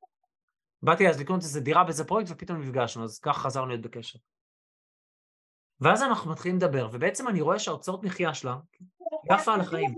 באתי 0.82 1.10
אז 1.10 1.20
לקנות 1.20 1.42
איזה 1.42 1.62
דירה 1.62 1.84
באיזה 1.84 2.06
פרויקט 2.06 2.32
ופתאום 2.32 2.62
נפגשנו, 2.62 3.04
אז 3.04 3.20
ככה 3.20 3.40
חזרנו 3.40 3.68
להיות 3.68 3.82
בקשר. 3.82 4.20
ואז 5.82 6.04
אנחנו 6.04 6.32
מתחילים 6.32 6.58
לדבר, 6.58 6.90
ובעצם 6.92 7.28
אני 7.28 7.42
רואה 7.42 7.60
שההוצאות 7.60 8.04
מחיה 8.04 8.34
שלה 8.34 8.56
יפה 9.32 9.54
על 9.54 9.62
החיים. 9.62 9.96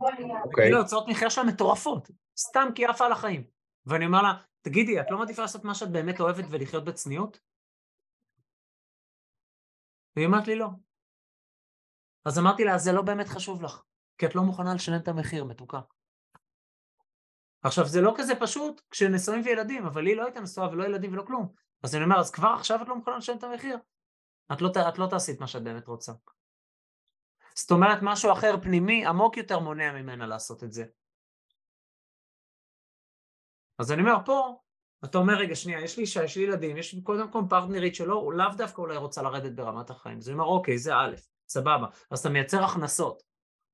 אוקיי. 0.00 0.64
כאילו 0.64 0.78
ההוצאות 0.78 1.08
מחיה 1.08 1.30
שלה 1.30 1.44
מטורפות, 1.44 2.10
סתם 2.38 2.68
כי 2.74 2.82
יפה 2.82 3.06
על 3.06 3.12
החיים. 3.12 3.44
ואני 3.86 4.06
אומר 4.06 4.22
לה, 4.22 4.32
תגידי, 4.62 5.00
את 5.00 5.06
לא 5.10 5.18
מעדיפה 5.18 5.42
לעשות 5.42 5.64
מה 5.64 5.74
שאת 5.74 5.92
באמת 5.92 6.20
אוהבת 6.20 6.44
ולחיות 6.50 6.84
בצניעות? 6.84 7.40
והיא 10.16 10.26
אמרת 10.26 10.46
לי 10.46 10.56
לא. 10.56 10.68
אז 12.24 12.38
אמרתי 12.38 12.64
לה, 12.64 12.78
זה 12.78 12.92
לא 12.92 13.02
באמת 13.02 13.28
חשוב 13.28 13.62
לך, 13.62 13.82
כי 14.18 14.26
את 14.26 14.34
לא 14.34 14.42
מוכנה 14.42 14.74
לשלם 14.74 14.96
את 14.96 15.08
המחיר, 15.08 15.44
מתוקה. 15.44 15.80
עכשיו, 17.62 17.86
זה 17.86 18.00
לא 18.00 18.14
כזה 18.16 18.32
פשוט 18.40 18.82
כשנשואים 18.90 19.42
וילדים, 19.44 19.86
אבל 19.86 20.06
היא 20.06 20.16
לא 20.16 20.24
הייתה 20.24 20.40
נשואה 20.40 20.68
ולא 20.68 20.84
ילדים 20.84 21.12
ולא 21.12 21.22
כלום. 21.26 21.52
אז 21.82 21.94
אני 21.94 22.04
אומר, 22.04 22.20
אז 22.20 22.30
כבר 22.30 22.48
עכשיו 22.48 22.82
את 22.82 22.88
לא 22.88 22.96
מוכנה 22.96 23.16
לשלם 23.16 23.36
את 23.36 23.44
המחיר? 23.44 23.78
את 24.52 24.60
לא, 24.60 24.70
את 24.88 24.98
לא 24.98 25.06
תעשי 25.10 25.32
את 25.32 25.40
מה 25.40 25.46
שאת 25.46 25.62
באמת 25.62 25.86
רוצה. 25.86 26.12
זאת 27.54 27.70
אומרת, 27.70 27.98
משהו 28.02 28.32
אחר 28.32 28.60
פנימי, 28.62 29.06
עמוק 29.06 29.36
יותר 29.36 29.58
מונע 29.58 29.92
ממנה 29.92 30.26
לעשות 30.26 30.64
את 30.64 30.72
זה. 30.72 30.84
אז 33.82 33.92
אני 33.92 34.02
אומר, 34.02 34.16
פה, 34.24 34.56
אתה 35.04 35.18
אומר, 35.18 35.34
רגע, 35.34 35.54
שנייה, 35.54 35.80
יש 35.80 35.96
לי 35.96 36.02
אישה, 36.02 36.24
יש 36.24 36.36
לי 36.36 36.42
ילדים, 36.42 36.76
יש 36.76 36.96
קודם 37.02 37.30
כל 37.30 37.42
פרטנרית 37.48 37.94
שלו, 37.94 38.30
לאו 38.30 38.48
דווקא 38.56 38.80
אולי 38.80 38.96
רוצה 38.96 39.22
לרדת 39.22 39.52
ברמת 39.52 39.90
החיים. 39.90 40.18
אז 40.18 40.28
אני 40.28 40.34
אומר, 40.34 40.44
אוקיי, 40.44 40.78
זה 40.78 40.96
א', 40.96 41.14
סבבה. 41.48 41.86
אז 42.10 42.18
אתה 42.18 42.28
מייצר 42.28 42.64
הכנסות. 42.64 43.22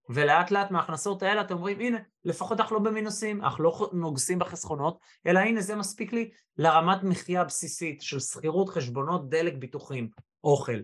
ולאט 0.09 0.51
לאט 0.51 0.71
מההכנסות 0.71 1.23
האלה 1.23 1.41
אתם 1.41 1.55
אומרים, 1.55 1.81
הנה, 1.81 1.99
לפחות 2.25 2.61
אנחנו 2.61 2.77
לא 2.77 2.83
במינוסים, 2.83 3.43
אנחנו 3.43 3.65
לא 3.65 3.91
נוגסים 3.93 4.39
בחסכונות, 4.39 4.99
אלא 5.27 5.39
הנה, 5.39 5.61
זה 5.61 5.77
מספיק 5.77 6.13
לי 6.13 6.31
לרמת 6.57 7.03
מחיה 7.03 7.45
בסיסית 7.45 8.03
של 8.03 8.21
שכירות, 8.21 8.69
חשבונות, 8.69 9.29
דלק, 9.29 9.55
ביטוחים, 9.55 10.11
אוכל. 10.45 10.81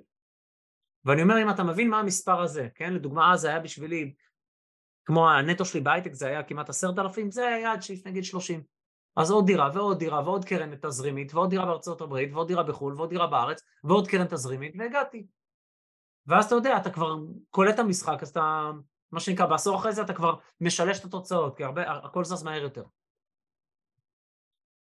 ואני 1.05 1.23
אומר, 1.23 1.43
אם 1.43 1.51
אתה 1.51 1.63
מבין 1.63 1.91
מה 1.91 2.01
המספר 2.01 2.41
הזה, 2.41 2.69
כן? 2.75 2.93
לדוגמה, 2.93 3.33
אז 3.33 3.45
היה 3.45 3.61
בשבילי, 3.61 4.15
כמו 5.05 5.31
הנטו 5.31 5.65
שלי 5.65 5.81
בהייטק 5.81 6.13
זה 6.13 6.27
היה 6.27 6.43
כמעט 6.43 6.69
עשרת 6.69 6.99
אלפים, 6.99 7.31
זה 7.31 7.47
היה 7.47 7.59
יעד 7.59 7.83
שלפני 7.83 8.13
גיל 8.13 8.23
שלושים. 8.23 8.74
אז 9.17 9.31
עוד 9.31 9.47
דירה 9.47 9.71
ועוד 9.75 9.99
דירה 9.99 10.23
ועוד 10.25 10.45
קרן 10.45 10.77
תזרימית 10.77 11.35
ועוד 11.35 11.51
דירה 11.51 11.67
בארצות 11.67 12.01
הברית 12.01 12.33
ועוד 12.33 12.49
דירה 12.49 12.63
בחו"ל 12.63 12.95
ועוד 12.97 13.11
דירה 13.11 13.27
בארץ 13.27 13.63
ועוד 13.85 14.09
קרן 14.09 14.27
תזרימית 14.27 14.75
והגעתי. 14.79 15.27
ואז 16.27 16.45
אתה 16.45 16.55
יודע, 16.55 16.77
אתה 16.77 16.91
כבר 16.91 17.17
קולט 17.51 17.75
את 17.75 17.79
המשחק, 17.79 18.23
אז 18.23 18.29
אתה, 18.29 18.71
מה 19.13 19.21
שנקרא, 19.21 19.47
בעשור 19.47 19.77
אחרי 19.77 19.93
זה 19.93 20.03
אתה 20.03 20.15
כבר 20.15 20.35
משלש 20.61 21.01
את 21.01 21.05
התוצאות, 21.05 21.57
כי 21.57 21.65
הרבה, 21.65 21.91
הכל 21.91 22.25
זז 22.25 22.43
מהר 22.43 22.63
יותר. 22.63 22.85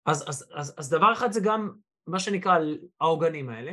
אז, 0.07 0.29
אז, 0.29 0.51
אז, 0.55 0.75
אז 0.79 0.91
דבר 0.91 1.13
אחד 1.13 1.33
זה 1.33 1.41
גם 1.45 1.73
מה 2.07 2.19
שנקרא 2.19 2.59
העוגנים 3.01 3.49
האלה, 3.49 3.73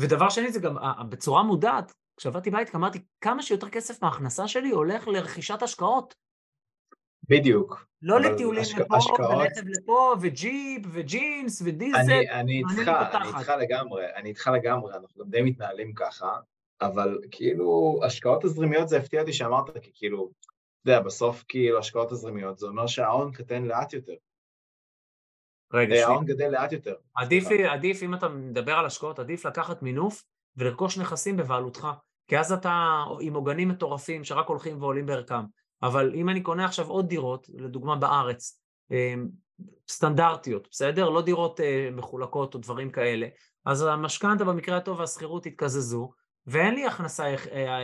ודבר 0.00 0.28
שני 0.28 0.52
זה 0.52 0.60
גם 0.60 0.76
בצורה 1.08 1.42
מודעת, 1.42 1.94
כשעבדתי 2.16 2.50
בית 2.50 2.74
אמרתי 2.74 3.04
כמה 3.20 3.42
שיותר 3.42 3.70
כסף 3.70 4.02
מההכנסה 4.02 4.48
שלי 4.48 4.70
הולך 4.70 5.08
לרכישת 5.08 5.62
השקעות. 5.62 6.23
בדיוק. 7.28 7.86
לא 8.02 8.20
לטיולים 8.20 8.62
השק... 8.62 8.78
לפה, 8.78 8.96
השקעות... 8.96 9.20
ולטב 9.20 9.68
לפה, 9.68 10.14
וג'יפ, 10.20 10.82
וג'ינס, 10.92 11.62
ודיזל. 11.64 11.98
אני, 11.98 12.30
אני 12.30 12.62
איתך, 12.70 12.88
אני 12.88 13.28
איתך 13.28 13.52
לגמרי, 13.60 14.04
אני 14.16 14.28
איתך 14.28 14.50
לגמרי, 14.54 14.94
אנחנו 14.94 15.24
גם 15.24 15.30
די 15.30 15.42
מתנהלים 15.42 15.94
ככה, 15.94 16.36
אבל 16.80 17.18
כאילו, 17.30 18.00
השקעות 18.04 18.42
תזרימיות 18.42 18.88
זה 18.88 18.98
הפתיע 18.98 19.20
אותי 19.20 19.32
שאמרת, 19.32 19.78
כי 19.82 19.90
כאילו, 19.94 20.30
אתה 20.82 20.90
יודע, 20.90 21.00
בסוף 21.00 21.44
כאילו 21.48 21.78
השקעות 21.78 22.08
תזרימיות, 22.08 22.58
זה 22.58 22.66
אומר 22.66 22.86
שההון 22.86 23.32
קטן 23.32 23.64
לאט 23.64 23.92
יותר. 23.92 24.14
רגע, 25.72 25.94
אה, 25.94 26.04
ההון 26.06 26.24
גדל 26.24 26.48
לאט 26.48 26.72
יותר. 26.72 26.94
עדיף, 27.14 27.44
עדיף, 27.68 28.02
אם 28.02 28.14
אתה 28.14 28.28
מדבר 28.28 28.72
על 28.72 28.86
השקעות, 28.86 29.18
עדיף 29.18 29.46
לקחת 29.46 29.82
מינוף 29.82 30.22
ולרכוש 30.56 30.98
נכסים 30.98 31.36
בבעלותך, 31.36 31.88
כי 32.28 32.38
אז 32.38 32.52
אתה 32.52 33.04
עם 33.20 33.34
עוגנים 33.34 33.68
מטורפים 33.68 34.24
שרק 34.24 34.46
הולכים 34.46 34.82
ועולים 34.82 35.06
בערכם. 35.06 35.44
אבל 35.82 36.12
אם 36.14 36.28
אני 36.28 36.40
קונה 36.40 36.64
עכשיו 36.64 36.88
עוד 36.88 37.08
דירות, 37.08 37.46
לדוגמה 37.54 37.96
בארץ, 37.96 38.60
אה, 38.92 39.14
סטנדרטיות, 39.88 40.68
בסדר? 40.70 41.10
לא 41.10 41.22
דירות 41.22 41.60
אה, 41.60 41.88
מחולקות 41.92 42.54
או 42.54 42.60
דברים 42.60 42.90
כאלה, 42.90 43.26
אז 43.64 43.82
המשכנתה 43.82 44.44
במקרה 44.44 44.76
הטוב 44.76 44.98
והשכירות 45.00 45.46
יתקזזו, 45.46 46.10
ואין 46.46 46.74
לי 46.74 46.86
הכנסה 46.86 47.24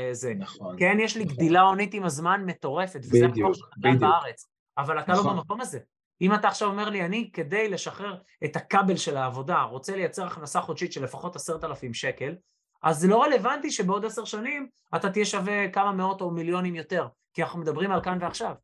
איזה. 0.09 0.35
נכון. 0.39 0.77
כן, 0.79 0.97
יש 1.01 1.17
לי 1.17 1.25
נכון. 1.25 1.37
גדילה 1.37 1.61
הונית 1.61 1.95
עם 1.95 2.05
הזמן 2.05 2.43
מטורפת, 2.47 3.01
וזה 3.03 3.29
בדיוק, 3.29 3.57
בדיוק. 3.79 4.01
בארץ, 4.01 4.47
אבל 4.79 4.99
אתה 4.99 5.13
לא 5.13 5.19
נכון. 5.19 5.37
לא 5.37 5.41
במקום 5.41 5.61
הזה. 5.61 5.79
אם 6.21 6.35
אתה 6.35 6.49
עכשיו 6.49 6.69
אומר 6.69 6.89
לי, 6.89 7.05
אני 7.05 7.31
כדי 7.33 7.69
לשחרר 7.69 8.17
את 8.45 8.57
הכבל 8.57 8.97
של 8.97 9.17
העבודה, 9.17 9.63
רוצה 9.63 9.97
לייצר 9.97 10.27
הכנסה 10.27 10.61
חודשית 10.61 10.93
של 10.93 11.05
לפחות 11.05 11.37
עשרת 11.37 11.65
אלפים 11.65 11.95
שקל, 11.95 12.35
אז 12.83 12.99
זה 12.99 13.09
לא 13.09 13.23
רלוונטי 13.23 13.71
שבעוד 13.71 14.05
עשר 14.05 14.25
שנים 14.25 14.69
אתה 14.97 15.11
תהיה 15.11 15.25
שווה 15.25 15.73
כמה 15.73 15.93
מאות 15.93 16.21
או 16.21 16.31
מיליונים 16.31 16.75
יותר, 16.75 17.09
כי 17.33 17.43
אנחנו 17.43 17.61
מדברים 17.61 17.91
על 17.91 18.03
כאן 18.03 18.19
ועכשיו. 18.21 18.55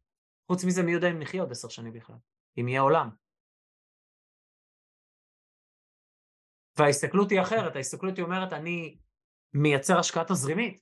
חוץ 0.48 0.64
מזה, 0.64 0.82
מי 0.82 0.92
יודע 0.92 1.10
אם 1.10 1.18
נחיה 1.18 1.42
עוד 1.42 1.50
עשר 1.50 1.68
שנים 1.68 1.92
בכלל, 1.92 2.16
אם 2.60 2.68
יהיה 2.68 2.80
עולם. 2.80 3.10
וההסתכלות 6.78 7.30
היא 7.30 7.40
אחרת, 7.40 7.76
ההסתכלות 7.76 8.16
היא 8.16 8.24
אומרת, 8.24 8.52
אני 8.52 8.98
מייצר 9.54 9.98
השקעה 9.98 10.24
תזרימית, 10.24 10.80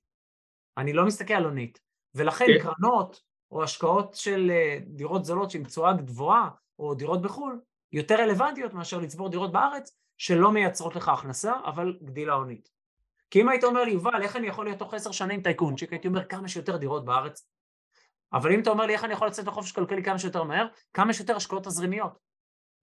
אני 0.76 0.92
לא 0.92 1.06
מסתכל 1.06 1.34
על 1.34 1.44
הונית, 1.44 1.80
ולכן 2.14 2.44
כן. 2.46 2.62
קרנות 2.62 3.20
או 3.50 3.62
השקעות 3.62 4.14
של 4.14 4.50
אה, 4.50 4.78
דירות 4.86 5.24
זולות 5.24 5.54
עם 5.54 5.64
תשואה 5.64 5.92
גבוהה, 5.92 6.50
או 6.78 6.94
דירות 6.94 7.22
בחו"ל, 7.22 7.60
יותר 7.92 8.14
רלוונטיות 8.14 8.74
מאשר 8.74 8.98
לצבור 8.98 9.30
דירות 9.30 9.52
בארץ, 9.52 9.96
שלא 10.18 10.52
מייצרות 10.52 10.96
לך 10.96 11.08
הכנסה, 11.08 11.52
אבל 11.64 11.98
גדילה 12.02 12.32
הונית. 12.32 12.68
כי 13.34 13.40
אם 13.40 13.48
היית 13.48 13.64
אומר 13.64 13.84
לי, 13.84 13.90
יובל, 13.90 14.22
איך 14.22 14.36
אני 14.36 14.46
יכול 14.46 14.64
להיות 14.64 14.78
תוך 14.78 14.94
עשר 14.94 15.12
שנים 15.12 15.42
טייקונצ'יק, 15.42 15.92
הייתי 15.92 16.08
אומר 16.08 16.24
כמה 16.24 16.48
שיותר 16.48 16.76
דירות 16.76 17.04
בארץ. 17.04 17.48
אבל 18.32 18.52
אם 18.52 18.60
אתה 18.60 18.70
אומר 18.70 18.86
לי 18.86 18.92
איך 18.92 19.04
אני 19.04 19.12
יכול 19.12 19.28
לצאת 19.28 19.46
לחופש 19.46 19.72
כלכלי 19.72 20.02
כמה 20.02 20.18
שיותר 20.18 20.42
מהר, 20.42 20.66
כמה 20.92 21.12
שיותר 21.12 21.36
השקעות 21.36 21.64
תזרימיות. 21.64 22.18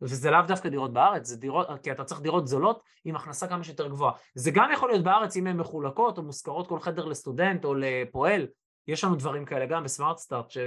וזה 0.01 0.31
לאו 0.31 0.41
דווקא 0.47 0.69
דירות 0.69 0.93
בארץ, 0.93 1.27
זה 1.27 1.37
דירות, 1.37 1.67
כי 1.83 1.91
אתה 1.91 2.03
צריך 2.03 2.21
דירות 2.21 2.47
זולות 2.47 2.83
עם 3.05 3.15
הכנסה 3.15 3.47
כמה 3.47 3.63
שיותר 3.63 3.87
גבוהה. 3.87 4.13
זה 4.35 4.51
גם 4.51 4.69
יכול 4.73 4.89
להיות 4.89 5.03
בארץ 5.03 5.35
אם 5.35 5.47
הן 5.47 5.57
מחולקות 5.57 6.17
או 6.17 6.23
מושכרות 6.23 6.67
כל 6.67 6.79
חדר 6.79 7.05
לסטודנט 7.05 7.65
או 7.65 7.73
לפועל. 7.75 8.47
יש 8.87 9.03
לנו 9.03 9.15
דברים 9.15 9.45
כאלה 9.45 9.65
גם 9.65 9.83
בסמארט 9.83 10.17
סטארט, 10.17 10.51
ש... 10.51 10.57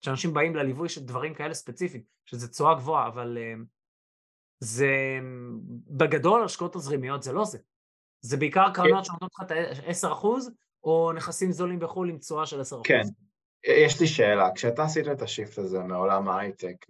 שאנשים 0.00 0.34
באים 0.34 0.56
לליווי 0.56 0.88
של 0.88 1.04
דברים 1.04 1.34
כאלה 1.34 1.54
ספציפיים, 1.54 2.02
שזה 2.26 2.48
תשואה 2.48 2.74
גבוהה, 2.74 3.06
אבל 3.06 3.38
uh, 3.38 3.64
זה 4.60 4.90
בגדול 5.88 6.44
השקעות 6.44 6.72
תזרימיות 6.72 7.22
זה 7.22 7.32
לא 7.32 7.44
זה. 7.44 7.58
זה 8.22 8.36
בעיקר 8.36 8.66
כן. 8.66 8.72
קרנות 8.72 9.04
שנותנות 9.04 9.30
לך 9.34 9.46
את 9.46 9.50
ה-10% 9.50 10.26
או 10.84 11.12
נכסים 11.12 11.52
זולים 11.52 11.78
בחו"ל 11.78 12.08
עם 12.08 12.18
תשואה 12.18 12.46
של 12.46 12.60
10%. 12.60 12.64
כן, 12.84 13.02
יש 13.66 14.00
לי 14.00 14.06
שאלה, 14.06 14.50
כשאתה 14.54 14.84
עשית 14.84 15.08
את 15.08 15.22
השיפט 15.22 15.58
הזה 15.58 15.78
מעולם 15.78 16.28
ההייטק 16.28 16.86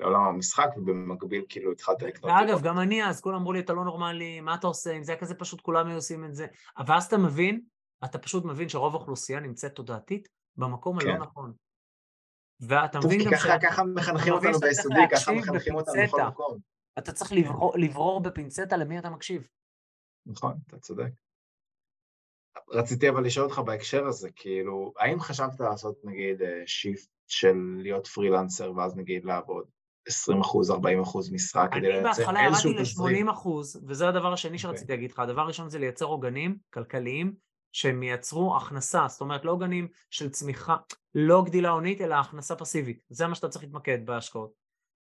לעולם 0.00 0.22
המשחק, 0.22 0.68
ובמקביל 0.76 1.44
כאילו 1.48 1.72
התחלת 1.72 2.02
לקנות... 2.02 2.32
ואגב, 2.32 2.62
גם 2.62 2.78
אני 2.78 3.04
אז, 3.04 3.20
כולם 3.20 3.36
אמרו 3.36 3.52
לי, 3.52 3.60
אתה 3.60 3.72
לא 3.72 3.84
נורמלי, 3.84 4.40
מה 4.40 4.54
אתה 4.54 4.66
עושה? 4.66 4.92
אם 4.92 5.02
זה 5.02 5.12
היה 5.12 5.20
כזה 5.20 5.34
פשוט, 5.34 5.60
כולם 5.60 5.86
היו 5.86 5.96
עושים 5.96 6.24
את 6.24 6.34
זה. 6.34 6.46
אבל 6.78 6.94
אז 6.94 7.04
אתה 7.04 7.18
מבין, 7.18 7.60
אתה 8.04 8.18
פשוט 8.18 8.44
מבין 8.44 8.68
שרוב 8.68 8.94
האוכלוסייה 8.94 9.40
נמצאת 9.40 9.74
תודעתית 9.74 10.28
במקום 10.56 10.98
הלא 10.98 11.12
כן. 11.12 11.18
נכון. 11.18 11.52
ואתה 12.60 12.98
מבין 12.98 13.20
גם 13.24 13.36
ש... 13.36 13.46
ככה 13.62 13.84
מחנכים 13.84 14.32
אותנו 14.32 14.58
ביסודי, 14.58 15.00
ככה 15.10 15.32
מחנכים 15.32 15.74
אותנו 15.74 15.94
בכל 16.06 16.22
מקום. 16.22 16.58
אתה 16.98 17.12
צריך 17.12 17.32
לברור 17.74 18.20
בפינצטה 18.20 18.76
למי 18.76 18.98
אתה 18.98 19.10
מקשיב. 19.10 19.48
נכון, 20.26 20.54
אתה 20.66 20.78
צודק. 20.78 21.08
רציתי 22.70 23.08
אבל 23.08 23.24
לשאול 23.24 23.46
אותך 23.46 23.58
בהקשר 23.58 24.06
הזה, 24.06 24.30
כאילו, 24.36 24.92
האם 24.98 25.20
חשבת 25.20 25.60
לעשות 25.60 26.04
נגיד 26.04 26.42
שיפט 26.66 27.08
אה, 27.08 27.14
של 27.26 27.56
להיות 27.78 28.06
פרילנסר 28.06 28.72
ואז 28.76 28.96
נגיד 28.96 29.24
לעבוד 29.24 29.66
20 30.06 30.40
אחוז, 30.40 30.70
40 30.70 31.00
אחוז 31.00 31.32
משרה 31.32 31.68
כדי 31.68 31.80
לייצר 31.80 32.08
איזשהו 32.08 32.22
תזרים? 32.22 32.36
אני 32.36 32.52
בהתחלה 32.54 32.70
ירדתי 32.70 33.28
ל-80 33.28 33.32
אחוז, 33.32 33.84
וזה 33.86 34.08
הדבר 34.08 34.32
השני 34.32 34.56
okay. 34.56 34.60
שרציתי 34.60 34.82
אוקיי. 34.82 34.96
להגיד 34.96 35.12
לך. 35.12 35.18
הדבר 35.18 35.40
הראשון 35.40 35.68
זה 35.68 35.78
לייצר 35.78 36.04
עוגנים 36.04 36.58
כלכליים 36.70 37.34
שהם 37.72 38.02
ייצרו 38.02 38.56
הכנסה, 38.56 39.06
זאת 39.08 39.20
אומרת 39.20 39.44
לא 39.44 39.50
עוגנים 39.50 39.88
של 40.10 40.30
צמיחה, 40.30 40.76
לא 41.14 41.42
גדילה 41.46 41.70
הונית, 41.70 42.00
אלא 42.00 42.14
הכנסה 42.14 42.56
פסיבית. 42.56 43.02
זה 43.08 43.26
מה 43.26 43.34
שאתה 43.34 43.48
צריך 43.48 43.64
להתמקד 43.64 44.06
בהשקעות. 44.06 44.52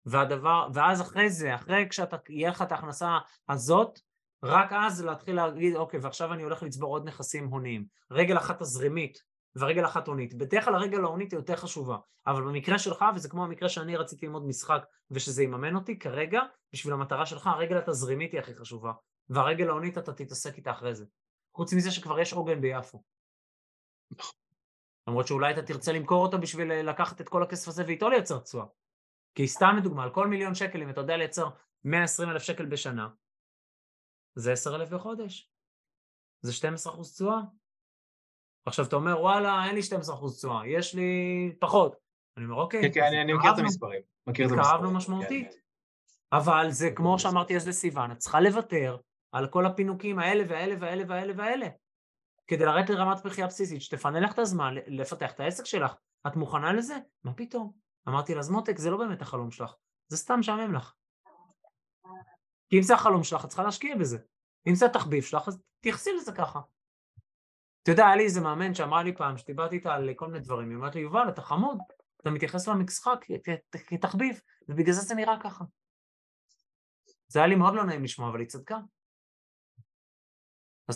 והדבר, 0.05 0.67
ואז 0.73 1.01
אחרי 1.01 1.29
זה, 1.29 1.55
אחרי 1.55 1.85
כשאתה, 1.89 2.17
יהיה 2.29 2.49
לך 2.49 2.61
את 2.61 2.71
ההכנסה 2.71 3.17
הזאת, 3.49 3.99
רק 4.43 4.73
אז 4.73 5.03
להתחיל 5.03 5.35
להגיד, 5.35 5.75
אוקיי, 5.75 5.99
ועכשיו 5.99 6.33
אני 6.33 6.43
הולך 6.43 6.63
לצבור 6.63 6.93
עוד 6.93 7.07
נכסים 7.07 7.47
הוניים. 7.47 7.85
רגל 8.11 8.37
אחת 8.37 8.59
תזרימית 8.59 9.23
ורגל 9.55 9.85
אחת 9.85 10.07
הונית. 10.07 10.33
בדרך 10.33 10.65
כלל 10.65 10.75
הרגל 10.75 11.03
ההונית 11.03 11.31
היא 11.31 11.37
יותר 11.37 11.55
חשובה, 11.55 11.97
אבל 12.27 12.41
במקרה 12.41 12.79
שלך, 12.79 13.05
וזה 13.15 13.29
כמו 13.29 13.43
המקרה 13.43 13.69
שאני 13.69 13.97
רציתי 13.97 14.25
ללמוד 14.25 14.45
משחק 14.45 14.85
ושזה 15.11 15.43
יממן 15.43 15.75
אותי, 15.75 15.99
כרגע, 15.99 16.41
בשביל 16.73 16.93
המטרה 16.93 17.25
שלך, 17.25 17.47
הרגל 17.47 17.77
התזרימית 17.77 18.31
היא 18.31 18.39
הכי 18.39 18.55
חשובה, 18.55 18.91
והרגל 19.29 19.69
ההונית 19.69 19.97
אתה 19.97 20.13
תתעסק 20.13 20.57
איתה 20.57 20.71
אחרי 20.71 20.95
זה. 20.95 21.05
חוץ 21.55 21.73
מזה 21.73 21.91
שכבר 21.91 22.19
יש 22.19 22.33
עוגן 22.33 22.61
ביפו. 22.61 23.03
למרות 25.07 25.27
שאולי 25.27 25.53
אתה 25.53 25.61
תרצה 25.61 25.91
למכור 25.91 26.25
אותו 26.25 26.39
בשביל 26.39 26.73
לקחת 26.73 27.21
את 27.21 27.29
כל 27.29 27.43
הכסף 27.43 27.67
הזה 27.67 27.83
ואיתו 27.87 28.09
לייצר 28.09 28.39
תשואה. 28.39 28.65
כי 29.35 29.47
סתם 29.47 29.75
לדוגמה, 29.77 30.03
על 30.03 30.09
כל 30.09 30.27
מיליון 30.27 30.55
שקל, 30.55 30.81
אם 30.81 30.89
אתה 30.89 31.01
יודע 31.01 31.17
לייצר 31.17 31.49
120 31.83 32.29
אלף 32.29 32.43
שקל 32.43 32.65
בשנה, 32.65 33.07
זה 34.35 34.51
10,000 34.51 34.89
בחודש. 34.89 35.51
זה 36.41 36.53
12 36.53 36.93
אחוז 36.93 37.13
תשואה. 37.13 37.41
עכשיו 38.65 38.85
אתה 38.85 38.95
אומר 38.95 39.19
וואלה 39.21 39.65
אין 39.65 39.75
לי 39.75 39.83
12 39.83 40.15
אחוז 40.15 40.37
תשואה, 40.37 40.67
יש 40.67 40.95
לי 40.95 41.11
פחות. 41.59 41.95
אני 42.37 42.45
אומר 42.45 42.55
אוקיי. 42.55 42.81
כן, 42.81 42.91
כן, 42.93 43.17
אני, 43.23 43.33
מכיר 43.33 43.53
את 43.53 43.59
המספרים. 43.59 44.01
מכיר 44.27 44.45
את 44.45 44.51
המספרים. 44.51 44.73
התקרבנו 44.73 44.97
משמעותית. 44.97 45.51
כן. 45.51 45.59
אבל 46.37 46.67
זה 46.69 46.91
כמו 46.95 47.19
שאמרתי 47.19 47.55
אז 47.55 47.67
לסיוון, 47.67 48.11
את 48.11 48.17
צריכה 48.17 48.39
לוותר 48.39 48.97
על 49.31 49.47
כל 49.47 49.65
הפינוקים 49.65 50.19
האלה 50.19 50.43
והאלה 50.49 50.75
והאלה 50.79 51.03
והאלה 51.07 51.33
והאלה. 51.37 51.67
כדי 52.47 52.65
לרדת 52.65 52.89
לרמת 52.89 53.25
מחיה 53.25 53.47
בסיסית, 53.47 53.81
שתפנה 53.81 54.19
לך 54.19 54.33
את 54.33 54.39
הזמן 54.39 54.75
לפתח 54.87 55.31
את 55.31 55.39
העסק 55.39 55.65
שלך. 55.65 55.93
את 56.27 56.35
מוכנה 56.35 56.73
לזה? 56.73 56.97
מה 57.23 57.33
פתאום? 57.33 57.71
אמרתי 58.07 58.35
לה, 58.35 58.41
זמותק, 58.41 58.77
זה 58.77 58.89
לא 58.91 58.97
באמת 58.97 59.21
החלום 59.21 59.51
שלך, 59.51 59.75
זה 60.07 60.17
סתם 60.17 60.39
משעמם 60.39 60.73
לך. 60.73 60.93
כי 62.71 62.77
אם 62.77 62.81
זה 62.81 62.93
החלום 62.93 63.23
שלך, 63.23 63.45
את 63.45 63.49
צריכה 63.49 63.63
להשקיע 63.63 63.95
בזה. 63.95 64.17
אם 64.67 64.75
זה 64.75 64.85
התחביב 64.85 65.23
שלך, 65.23 65.47
אז 65.47 65.61
תייחסי 65.79 66.09
לזה 66.13 66.31
ככה. 66.31 66.59
אתה 67.83 67.91
יודע, 67.91 68.05
היה 68.05 68.15
לי 68.15 68.23
איזה 68.23 68.41
מאמן 68.41 68.73
שאמרה 68.73 69.03
לי 69.03 69.15
פעם, 69.15 69.37
שדיברתי 69.37 69.75
איתה 69.75 69.93
על 69.93 70.09
כל 70.15 70.27
מיני 70.27 70.39
דברים, 70.39 70.69
היא 70.69 70.75
אומרת 70.75 70.95
לי, 70.95 71.01
יובל, 71.01 71.29
אתה 71.29 71.41
חמוד, 71.41 71.77
אתה 72.21 72.29
מתייחס 72.29 72.67
למשחק 72.67 73.25
כתחביב, 73.87 74.41
ובגלל 74.69 74.93
זה 74.93 75.01
זה 75.01 75.15
נראה 75.15 75.39
ככה. 75.43 75.63
זה 77.27 77.39
היה 77.39 77.47
לי 77.47 77.55
מאוד 77.55 77.73
לא 77.73 77.85
נעים 77.85 78.03
לשמוע, 78.03 78.29
אבל 78.29 78.39
היא 78.39 78.47
צדקה. 78.47 78.77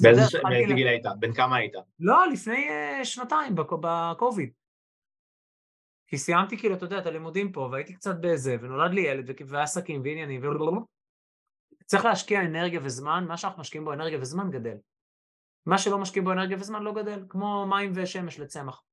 באיזה 0.02 0.74
גיל 0.76 0.88
היית? 0.88 1.06
בן 1.20 1.34
כמה 1.34 1.56
היית? 1.56 1.74
לא, 2.00 2.28
לפני 2.28 2.68
uh, 2.70 3.06
שנתיים, 3.06 3.56
בקוביד. 3.56 4.54
כי 6.08 6.18
סיימתי 6.18 6.58
כאילו, 6.58 6.76
אתה 6.76 6.86
יודע, 6.86 7.00
את 7.00 7.06
הלימודים 7.06 7.52
פה, 7.52 7.70
והייתי 7.72 7.94
קצת 7.94 8.16
בזה, 8.22 8.56
ונולד 8.62 8.94
לי 8.94 9.02
ילד, 9.02 9.30
ועסקים 9.48 10.02
ועניינים, 10.02 10.42
צריך 11.86 12.06
להשקיע 12.06 12.42
אנרגיה 12.42 12.80
וזמן, 12.84 13.26
מה 13.28 13.38
שאנחנו 13.38 13.62
משקיעים 13.62 13.86
בו 13.86 13.94
אנרגיה 13.94 14.20
וזמן 14.22 14.52
גדל. 14.52 14.78
מה 15.66 15.78
שלא 15.78 15.98
משקיעים 15.98 16.26
בו 16.26 16.32
אנרגיה 16.32 16.58
וזמן 16.60 16.84
לא 16.84 16.94
גדל, 16.94 17.26
כמו 17.30 17.66
מים 17.68 17.92
ושמש 17.96 18.40
לצמח. 18.40 18.84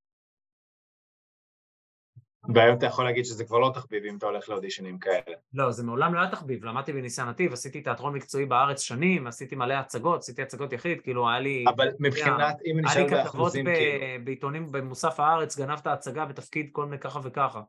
והיום 2.54 2.78
אתה 2.78 2.86
יכול 2.86 3.04
להגיד 3.04 3.24
שזה 3.24 3.44
כבר 3.44 3.58
לא 3.58 3.70
תחביב 3.74 4.04
אם 4.04 4.16
אתה 4.16 4.26
הולך 4.26 4.48
לאודישנים 4.48 4.98
כאלה. 4.98 5.36
לא, 5.54 5.70
זה 5.70 5.84
מעולם 5.84 6.14
לא 6.14 6.20
היה 6.20 6.30
תחביב, 6.30 6.64
למדתי 6.64 6.92
בניסן 6.92 7.28
נתיב, 7.28 7.52
עשיתי 7.52 7.80
תיאטרון 7.80 8.14
מקצועי 8.14 8.46
בארץ 8.46 8.80
שנים, 8.80 9.26
עשיתי 9.26 9.56
מלא 9.56 9.74
הצגות, 9.74 10.20
עשיתי 10.20 10.42
הצגות 10.42 10.72
יחיד, 10.72 11.00
כאילו 11.00 11.28
היה 11.28 11.40
לי... 11.40 11.64
אבל 11.68 11.88
מבחינת, 12.00 12.56
אם 12.64 12.80
נשאל 12.84 13.10
באחוזים, 13.10 13.64
כאילו... 13.64 13.78
היה 13.78 13.90
לי 13.90 14.00
כתבות 14.00 14.24
בעיתונים 14.24 14.72
במוסף 14.72 15.20
הארץ, 15.20 15.58
גנבת 15.58 15.86
הצגה 15.86 16.24
בתפקיד 16.24 16.68
כל 16.72 16.84
מיני 16.84 16.98
ככה 16.98 17.20
וככה. 17.22 17.62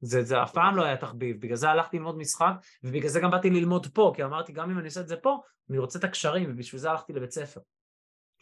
זה, 0.00 0.22
זה 0.22 0.42
אף 0.42 0.52
פעם 0.52 0.76
לא 0.76 0.82
היה 0.82 0.96
תחביב, 0.96 1.40
בגלל 1.40 1.56
זה 1.56 1.70
הלכתי 1.70 1.96
ללמוד 1.96 2.18
משחק, 2.18 2.52
ובגלל 2.84 3.08
זה 3.08 3.20
גם 3.20 3.30
באתי 3.30 3.50
ללמוד 3.50 3.86
פה, 3.86 4.12
כי 4.16 4.24
אמרתי, 4.24 4.52
גם 4.52 4.70
אם 4.70 4.78
אני 4.78 4.86
עושה 4.86 5.00
את 5.00 5.08
זה 5.08 5.16
פה, 5.16 5.40
אני 5.70 5.78
רוצה 5.78 5.98
את 5.98 6.04
הקשרים, 6.04 6.50
ובשביל 6.52 6.80
זה 6.80 6.90
הלכתי 6.90 7.12
לבית 7.12 7.30
ספר. 7.30 7.60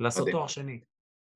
לעשות 0.00 0.28
תואר 0.30 0.46
שני. 0.46 0.80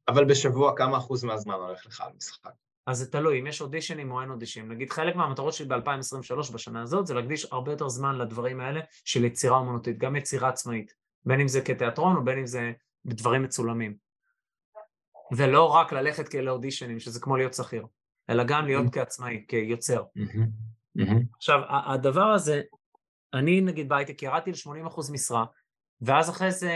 אבל 0.08 0.24
בשבוע 0.24 0.76
כמה 0.76 0.96
אחוז 0.96 1.24
מהזמן 1.24 1.54
הולך 1.54 1.86
לך 1.86 2.00
על 2.00 2.12
משחק? 2.16 2.50
אז 2.86 2.98
זה 2.98 3.10
תלוי, 3.10 3.40
אם 3.40 3.46
יש 3.46 3.60
אודישנים 3.60 4.10
או 4.10 4.20
אין 4.20 4.30
אודישנים. 4.30 4.72
נגיד 4.72 4.90
חלק 4.90 5.16
מהמטרות 5.16 5.54
שלי 5.54 5.68
ב-2023 5.68 6.52
בשנה 6.52 6.82
הזאת 6.82 7.06
זה 7.06 7.14
להקדיש 7.14 7.46
הרבה 7.52 7.72
יותר 7.72 7.88
זמן 7.88 8.18
לדברים 8.18 8.60
האלה 8.60 8.80
של 9.04 9.24
יצירה 9.24 9.56
אומנותית, 9.56 9.98
גם 9.98 10.16
יצירה 10.16 10.48
עצמאית, 10.48 10.94
בין 11.24 11.40
אם 11.40 11.48
זה 11.48 11.60
כתיאטרון 11.60 12.16
או 12.16 12.24
בין 12.24 12.38
אם 12.38 12.46
זה 12.46 12.72
בדברים 13.04 13.42
מצולמים. 13.42 13.94
ולא 15.36 15.64
רק 15.64 15.92
ללכת 15.92 16.28
כאלה 16.28 16.50
אודישנים, 16.50 17.00
שזה 17.00 17.20
כמו 17.20 17.36
להיות 17.36 17.54
שכיר. 17.54 17.86
אלא 18.30 18.44
גם 18.44 18.66
להיות 18.66 18.86
mm-hmm. 18.86 18.92
כעצמאי, 18.92 19.44
כיוצר. 19.48 20.02
Mm-hmm. 20.02 20.98
Mm-hmm. 20.98 21.36
עכשיו, 21.36 21.60
הדבר 21.68 22.24
הזה, 22.24 22.62
אני 23.34 23.60
נגיד 23.60 23.88
בהייטק 23.88 24.22
ירדתי 24.22 24.50
ל-80% 24.50 25.12
משרה, 25.12 25.44
ואז 26.00 26.30
אחרי 26.30 26.52
זה, 26.52 26.72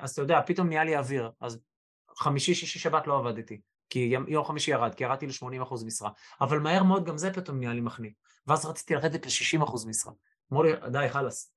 אז 0.00 0.10
אתה 0.10 0.22
יודע, 0.22 0.40
פתאום 0.46 0.68
נהיה 0.68 0.84
לי 0.84 0.96
אוויר, 0.96 1.30
אז 1.40 1.60
חמישי, 2.18 2.54
שישי, 2.54 2.78
שבת 2.78 3.06
לא 3.06 3.18
עבדתי, 3.18 3.60
כי 3.90 4.14
יום 4.28 4.44
חמישי 4.44 4.70
ירד, 4.70 4.94
כי 4.94 5.04
ירדתי 5.04 5.26
ל-80% 5.26 5.86
משרה, 5.86 6.10
אבל 6.40 6.58
מהר 6.58 6.82
מאוד 6.82 7.04
גם 7.04 7.18
זה 7.18 7.32
פתאום 7.32 7.58
נהיה 7.58 7.72
לי 7.72 7.80
מחניק, 7.80 8.14
ואז 8.46 8.66
רציתי 8.66 8.94
לרדת 8.94 9.26
ל-60% 9.26 9.88
משרה. 9.88 10.12
אמרו 10.52 10.62
לי, 10.62 10.72
די, 10.92 11.06
חלאס. 11.08 11.54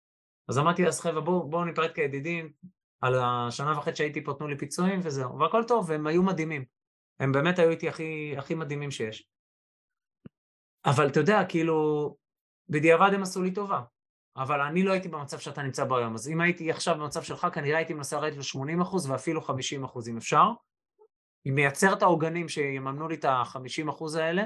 אז 0.49 0.59
אמרתי, 0.59 0.88
אז 0.88 1.01
חבר'ה, 1.01 1.21
בואו 1.21 1.49
בוא 1.49 1.65
ניפרד 1.65 1.91
כידידים, 1.91 2.51
על 3.01 3.15
השנה 3.23 3.77
וחצי 3.77 3.95
שהייתי 3.95 4.23
פה, 4.23 4.33
תנו 4.33 4.47
לי 4.47 4.57
פיצויים 4.57 4.99
וזהו, 5.03 5.39
והכל 5.39 5.63
טוב, 5.67 5.89
והם 5.89 6.07
היו 6.07 6.23
מדהימים. 6.23 6.65
הם 7.20 7.32
באמת 7.32 7.59
היו 7.59 7.70
איתי 7.70 7.89
הכי, 7.89 8.36
הכי 8.38 8.55
מדהימים 8.55 8.91
שיש. 8.91 9.30
אבל 10.86 11.07
אתה 11.07 11.20
יודע, 11.20 11.45
כאילו, 11.49 12.09
בדיעבד 12.70 13.09
הם 13.13 13.22
עשו 13.22 13.41
לי 13.41 13.53
טובה. 13.53 13.82
אבל 14.38 14.61
אני 14.61 14.84
לא 14.84 14.91
הייתי 14.91 15.07
במצב 15.07 15.39
שאתה 15.39 15.63
נמצא 15.63 15.86
בו 15.86 15.97
היום. 15.97 16.13
אז 16.13 16.30
אם 16.30 16.41
הייתי 16.41 16.72
עכשיו 16.72 16.95
במצב 16.95 17.24
שלך, 17.24 17.47
כנראה 17.53 17.78
הייתי 17.78 17.93
מנסה 17.93 18.20
לרדת 18.20 18.38
ל-80% 18.38 19.09
ואפילו 19.09 19.41
50% 19.41 20.09
אם 20.09 20.18
אפשר. 20.18 20.45
אם 21.47 21.55
מייצר 21.55 21.93
את 21.93 22.01
העוגנים 22.01 22.49
שיממנו 22.49 23.07
לי 23.07 23.16
את 23.16 23.26
ה-50% 23.26 24.18
האלה, 24.20 24.43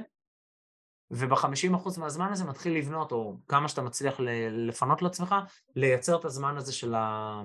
וב-50% 1.12 2.00
מהזמן 2.00 2.32
הזה 2.32 2.46
מתחיל 2.46 2.78
לבנות, 2.78 3.12
או 3.12 3.38
כמה 3.48 3.68
שאתה 3.68 3.82
מצליח 3.82 4.20
לפנות 4.52 5.02
לעצמך, 5.02 5.36
לייצר 5.76 6.20
את 6.20 6.26
הזמן 6.26 6.58
הזה 6.58 6.74
של 6.74 6.96
ה... 6.96 7.42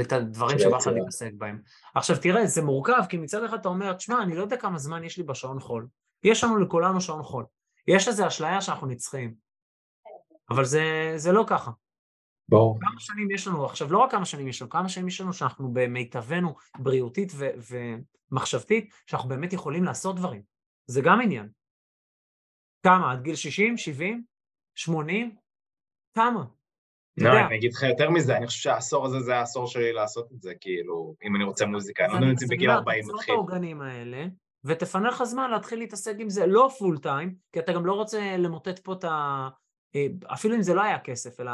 את 0.00 0.12
הדברים 0.12 0.58
שבא 0.58 0.76
לך 0.76 0.86
להתעסק 0.86 1.30
בהם. 1.38 1.60
עכשיו 1.94 2.16
תראה, 2.22 2.46
זה 2.46 2.62
מורכב, 2.62 3.02
כי 3.08 3.16
מצד 3.16 3.44
אחד 3.44 3.58
אתה 3.58 3.68
אומר, 3.68 3.92
תשמע, 3.92 4.22
אני 4.22 4.36
לא 4.36 4.42
יודע 4.42 4.56
כמה 4.56 4.78
זמן 4.78 5.04
יש 5.04 5.18
לי 5.18 5.22
בשעון 5.22 5.60
חול. 5.60 5.86
יש 6.24 6.44
לנו 6.44 6.58
לכולנו 6.58 7.00
שעון 7.00 7.22
חול. 7.22 7.44
יש 7.88 8.08
איזו 8.08 8.26
אשליה 8.26 8.60
שאנחנו 8.60 8.86
נצחים, 8.86 9.34
אבל 10.50 10.64
זה, 10.64 11.12
זה 11.16 11.32
לא 11.32 11.44
ככה. 11.46 11.70
ברור. 12.48 12.78
כמה 12.80 13.00
שנים 13.00 13.30
יש 13.30 13.46
לנו, 13.46 13.64
עכשיו 13.66 13.92
לא 13.92 13.98
רק 13.98 14.10
כמה 14.10 14.24
שנים 14.24 14.48
יש 14.48 14.62
לנו, 14.62 14.70
כמה 14.70 14.88
שנים 14.88 15.08
יש 15.08 15.20
לנו 15.20 15.32
שאנחנו 15.32 15.72
במיטבנו 15.72 16.54
בריאותית 16.78 17.32
ו- 17.34 17.50
ומחשבתית, 18.30 18.94
שאנחנו 19.06 19.28
באמת 19.28 19.52
יכולים 19.52 19.84
לעשות 19.84 20.16
דברים. 20.16 20.42
זה 20.86 21.00
גם 21.00 21.20
עניין. 21.20 21.48
כמה? 22.82 23.12
עד 23.12 23.22
גיל 23.22 23.34
60, 23.34 23.78
70, 23.78 24.24
80? 24.74 25.36
כמה? 26.14 26.44
לא, 27.18 27.30
אני 27.46 27.56
אגיד 27.56 27.72
לך 27.72 27.82
יותר 27.82 28.10
מזה, 28.10 28.36
אני 28.36 28.46
חושב 28.46 28.60
שהעשור 28.60 29.06
הזה 29.06 29.20
זה 29.20 29.36
העשור 29.36 29.66
שלי 29.66 29.92
לעשות 29.92 30.32
את 30.32 30.42
זה, 30.42 30.52
כאילו, 30.60 31.14
אם 31.24 31.36
אני 31.36 31.44
רוצה 31.44 31.66
מוזיקה, 31.66 32.04
אני 32.04 32.12
לא 32.12 32.18
יודע 32.18 32.30
אם 32.30 32.36
זה 32.36 32.46
בגיל 32.50 32.70
40 32.70 32.98
מתחיל. 32.98 33.16
תעצור 33.16 33.34
את 33.34 33.38
העוגנים 33.38 33.82
האלה, 33.82 34.26
ותפנה 34.64 35.08
לך 35.08 35.24
זמן 35.24 35.50
להתחיל 35.50 35.78
להתעסק 35.78 36.14
עם 36.18 36.28
זה, 36.28 36.46
לא 36.46 36.70
פול 36.78 36.98
טיים, 36.98 37.34
כי 37.52 37.58
אתה 37.58 37.72
גם 37.72 37.86
לא 37.86 37.92
רוצה 37.92 38.36
למוטט 38.36 38.78
פה 38.78 38.92
את 38.92 39.04
ה... 39.04 39.48
אה, 39.94 40.06
אפילו 40.26 40.54
אם 40.54 40.62
זה 40.62 40.74
לא 40.74 40.82
היה 40.82 40.98
כסף, 40.98 41.40
אלא, 41.40 41.52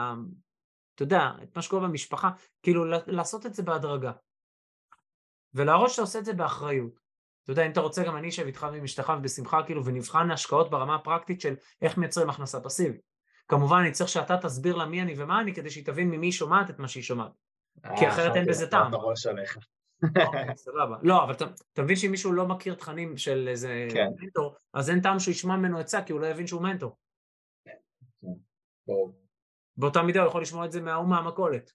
אתה 0.94 1.02
יודע, 1.02 1.30
את 1.42 1.56
מה 1.56 1.62
שקורה 1.62 1.88
במשפחה, 1.88 2.30
כאילו 2.62 2.84
לעשות 3.06 3.46
את 3.46 3.54
זה 3.54 3.62
בהדרגה. 3.62 4.12
ולהראות 5.54 5.90
שאתה 5.90 6.02
עושה 6.02 6.18
את 6.18 6.24
זה 6.24 6.32
באחריות. 6.32 7.00
אתה 7.42 7.52
יודע, 7.52 7.66
אם 7.66 7.70
אתה 7.70 7.80
רוצה, 7.80 8.04
גם 8.04 8.16
אני 8.16 8.28
אשב 8.28 8.46
איתך 8.46 8.66
ועם 8.72 8.84
אשתך 8.84 9.12
ובשמחה, 9.18 9.62
כאילו, 9.66 9.84
ונבחן 9.84 10.30
השקעות 10.30 10.70
ברמה 10.70 10.94
הפרקטית 10.94 11.40
של 11.40 11.54
איך 11.82 11.98
מייצרים 11.98 12.30
הכנסה 12.30 12.60
פסיבית. 12.60 13.11
כמובן, 13.52 13.76
אני 13.76 13.92
צריך 13.92 14.10
שאתה 14.10 14.34
תסביר 14.42 14.76
לה 14.76 14.86
מי 14.86 15.02
אני 15.02 15.14
ומה 15.18 15.40
אני, 15.40 15.54
כדי 15.54 15.70
שהיא 15.70 15.86
תבין 15.86 16.10
ממי 16.10 16.26
היא 16.26 16.32
שומעת 16.32 16.70
את 16.70 16.78
מה 16.78 16.88
שהיא 16.88 17.02
שומעת. 17.02 17.32
כי 17.98 18.08
אחרת 18.08 18.36
אין 18.36 18.46
בזה 18.48 18.70
טעם. 18.70 18.94
אוקיי, 18.94 20.56
סבבה. 20.56 20.96
לא, 21.02 21.24
אבל 21.24 21.34
אתה 21.72 21.82
מבין 21.82 21.96
שאם 21.96 22.10
מישהו 22.10 22.32
לא 22.32 22.48
מכיר 22.48 22.74
תכנים 22.74 23.16
של 23.16 23.48
איזה 23.48 23.88
כן. 23.94 24.06
מנטור, 24.20 24.56
אז 24.72 24.90
אין 24.90 25.00
טעם 25.00 25.18
שהוא 25.18 25.32
ישמע 25.32 25.56
ממנו 25.56 25.78
עצה, 25.78 26.02
כי 26.02 26.12
הוא 26.12 26.20
לא 26.20 26.26
יבין 26.26 26.46
שהוא 26.46 26.62
מנטור. 26.62 26.96
כן, 27.64 27.76
באותה 29.76 30.02
מידה 30.02 30.20
הוא 30.20 30.28
יכול 30.28 30.42
לשמוע 30.42 30.66
את 30.66 30.72
זה 30.72 30.80
מההוא 30.80 31.08
מהמכולת. 31.08 31.72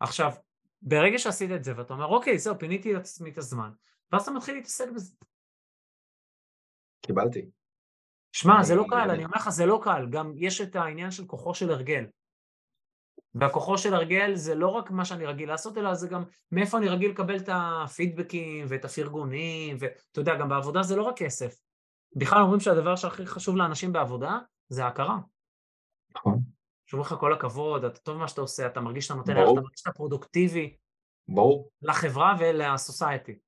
עכשיו, 0.00 0.32
ברגע 0.82 1.18
שעשית 1.18 1.50
את 1.56 1.64
זה 1.64 1.78
ואתה 1.78 1.94
אומר, 1.94 2.06
אוקיי, 2.06 2.38
זהו, 2.38 2.58
פיניתי 2.58 2.92
לעצמי 2.92 3.30
את 3.30 3.38
הזמן, 3.38 3.70
ואז 4.12 4.22
אתה 4.22 4.30
מתחיל 4.30 4.54
להתעסק 4.54 4.88
בזה. 4.94 5.14
קיבלתי. 7.06 7.50
שמע, 8.36 8.62
זה 8.62 8.74
לא 8.74 8.84
קל, 8.90 9.10
אני 9.10 9.24
אומר 9.24 9.36
לך, 9.36 9.48
זה 9.48 9.66
לא 9.66 9.80
קל. 9.82 10.06
גם 10.10 10.32
יש 10.36 10.60
את 10.60 10.76
העניין 10.76 11.10
של 11.10 11.26
כוחו 11.26 11.54
של 11.54 11.70
הרגל. 11.70 12.04
והכוחו 13.34 13.78
של 13.78 13.94
הרגל 13.94 14.34
זה 14.34 14.54
לא 14.54 14.68
רק 14.68 14.90
מה 14.90 15.04
שאני 15.04 15.26
רגיל 15.26 15.48
לעשות, 15.48 15.78
אלא 15.78 15.94
זה 15.94 16.08
גם 16.08 16.24
מאיפה 16.52 16.78
אני 16.78 16.88
רגיל 16.88 17.10
לקבל 17.10 17.36
את 17.36 17.48
הפידבקים 17.52 18.66
ואת 18.68 18.84
הפרגונים, 18.84 19.76
ואתה 19.80 20.20
יודע, 20.20 20.34
גם 20.34 20.48
בעבודה 20.48 20.82
זה 20.82 20.96
לא 20.96 21.02
רק 21.02 21.16
כסף. 21.16 21.56
בכלל 22.16 22.42
אומרים 22.42 22.60
שהדבר 22.60 22.96
שהכי 22.96 23.26
חשוב 23.26 23.56
לאנשים 23.56 23.92
בעבודה 23.92 24.38
זה 24.68 24.84
ההכרה. 24.84 25.18
נכון. 26.16 26.40
שאומרים 26.86 27.06
לך 27.06 27.20
כל 27.20 27.32
הכבוד, 27.32 27.84
אתה 27.84 28.00
טוב 28.00 28.16
במה 28.16 28.28
שאתה 28.28 28.40
עושה, 28.40 28.66
אתה 28.66 28.80
מרגיש 28.80 29.06
שאתה 29.06 29.14
נותן 29.14 29.36
ערך, 29.36 29.50
אתה 29.52 29.60
מרגיש 29.60 29.80
שאתה 29.80 29.92
פרודוקטיבי. 29.92 30.76
ברור. 31.28 31.70
לחברה 31.82 32.36
ולסוסייטי. 32.38 33.38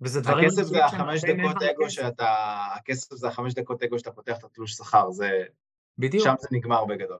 וזה 0.00 0.20
דברים... 0.20 0.44
הכסף 0.44 0.62
זה 0.62 0.84
החמש 0.84 1.24
דקות 1.24 1.62
אגו 1.62 1.90
שאתה... 1.90 2.34
הכסף 2.74 3.14
זה 3.14 3.28
החמש 3.28 3.54
דקות 3.54 3.82
אגו 3.82 3.98
שאתה 3.98 4.10
פותח 4.10 4.38
את 4.38 4.44
התלוש 4.44 4.72
שכר, 4.72 5.10
זה... 5.10 5.42
בדיוק. 5.98 6.24
שם 6.24 6.34
זה 6.38 6.48
נגמר 6.52 6.84
בגדול. 6.84 7.18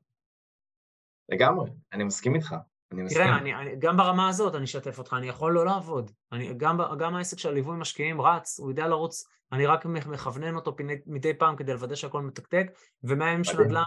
לגמרי, 1.29 1.71
אני 1.93 2.05
מסכים 2.05 2.35
איתך. 2.35 2.55
אני 2.93 3.03
מסכים. 3.03 3.23
תראה, 3.23 3.39
אני, 3.39 3.55
אני, 3.55 3.77
גם 3.79 3.97
ברמה 3.97 4.29
הזאת 4.29 4.55
אני 4.55 4.65
אשתף 4.65 4.99
אותך, 4.99 5.13
אני 5.19 5.29
יכול 5.29 5.53
לא 5.53 5.67
לעבוד. 5.67 6.11
אני, 6.33 6.55
גם, 6.57 6.79
גם 6.99 7.15
העסק 7.15 7.39
של 7.39 7.51
ליווי 7.51 7.77
משקיעים 7.77 8.21
רץ, 8.21 8.61
הוא 8.61 8.71
יודע 8.71 8.87
לרוץ, 8.87 9.27
אני 9.53 9.67
רק 9.67 9.87
מכוונן 9.87 10.55
אותו 10.55 10.77
פני, 10.77 10.95
מדי 11.07 11.35
פעם 11.35 11.57
כדי 11.57 11.73
לוודא 11.73 11.95
שהכל 11.95 12.23
מתקתק, 12.23 12.67
ומהימים 13.03 13.45
של 13.45 13.61
נדל"ן, 13.61 13.83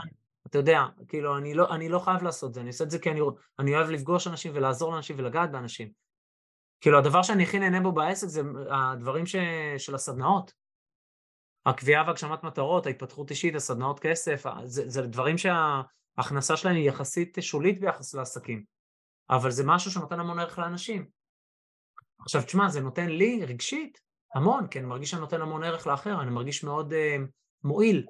אתה 0.48 0.58
יודע, 0.58 0.84
כאילו, 1.08 1.38
אני 1.38 1.54
לא, 1.54 1.76
אני 1.76 1.90
לא 1.90 2.00
חייב 2.00 2.24
לעשות 2.24 2.50
את 2.50 2.54
זה, 2.54 2.62
אני 2.62 2.70
עושה 2.70 2.84
את 2.84 2.90
זה 2.90 3.00
כי 3.00 3.12
אני, 3.12 3.20
אני 3.60 3.76
אוהב 3.76 3.90
לפגוש 3.90 4.28
אנשים 4.28 4.52
ולעזור 4.56 4.94
לאנשים 4.94 5.16
ולגעת 5.20 5.52
באנשים. 5.52 5.90
כאילו, 6.82 6.98
הדבר 6.98 7.22
שאני 7.24 7.44
הכי 7.44 7.60
נהנה 7.60 7.82
בו 7.82 7.92
בעסק 7.92 8.28
זה 8.28 8.42
הדברים 8.72 9.26
ש, 9.26 9.36
של 9.78 9.96
הסדנאות. 9.96 10.54
הקביעה 11.66 12.08
והגשמת 12.08 12.44
מטרות, 12.44 12.86
ההתפתחות 12.86 13.30
אישית, 13.30 13.56
הסדנאות 13.56 14.00
כסף, 14.00 14.46
זה, 14.64 14.90
זה 14.90 15.02
דברים 15.02 15.36
שההכנסה 15.38 16.58
שלהם 16.58 16.76
היא 16.76 16.90
יחסית 16.90 17.38
שולית 17.42 17.80
ביחס 17.80 18.14
לעסקים, 18.14 18.64
אבל 19.30 19.52
זה 19.52 19.64
משהו 19.66 19.92
שנותן 19.92 20.20
המון 20.20 20.40
ערך 20.40 20.60
לאנשים. 20.60 21.06
עכשיו, 22.20 22.42
תשמע, 22.42 22.70
זה 22.70 22.82
נותן 22.82 23.10
לי 23.10 23.46
רגשית 23.46 24.02
המון, 24.36 24.68
כי 24.68 24.80
אני 24.80 24.88
מרגיש 24.88 25.12
שאני 25.12 25.22
נותן 25.22 25.42
המון 25.42 25.64
ערך 25.64 25.88
לאחר, 25.88 26.22
אני 26.22 26.32
מרגיש 26.32 26.64
מאוד 26.64 26.94
uh, 26.94 27.22
מועיל. 27.64 28.06